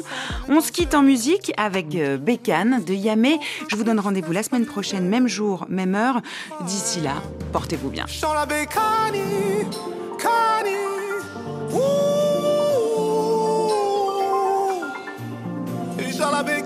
On 0.48 0.60
se 0.60 0.72
quitte 0.72 0.94
en 0.94 1.02
musique 1.02 1.52
avec 1.56 1.94
euh, 1.94 2.18
Bécane 2.18 2.84
de 2.84 2.92
Yamé. 2.94 3.38
Je 3.68 3.76
vous 3.76 3.84
donne 3.84 4.00
rendez-vous 4.00 4.32
la 4.32 4.42
semaine 4.42 4.66
prochaine, 4.66 5.08
même 5.08 5.28
jour, 5.28 5.66
même 5.68 5.94
heure. 5.94 6.20
D'ici 6.66 7.00
là, 7.00 7.22
portez-vous 7.52 7.90
bien. 7.90 8.04
Connie. 10.18 10.72
Ooh. 11.72 11.88
It's 15.98 16.20
all 16.20 16.34
have 16.34 16.46
been 16.46 16.64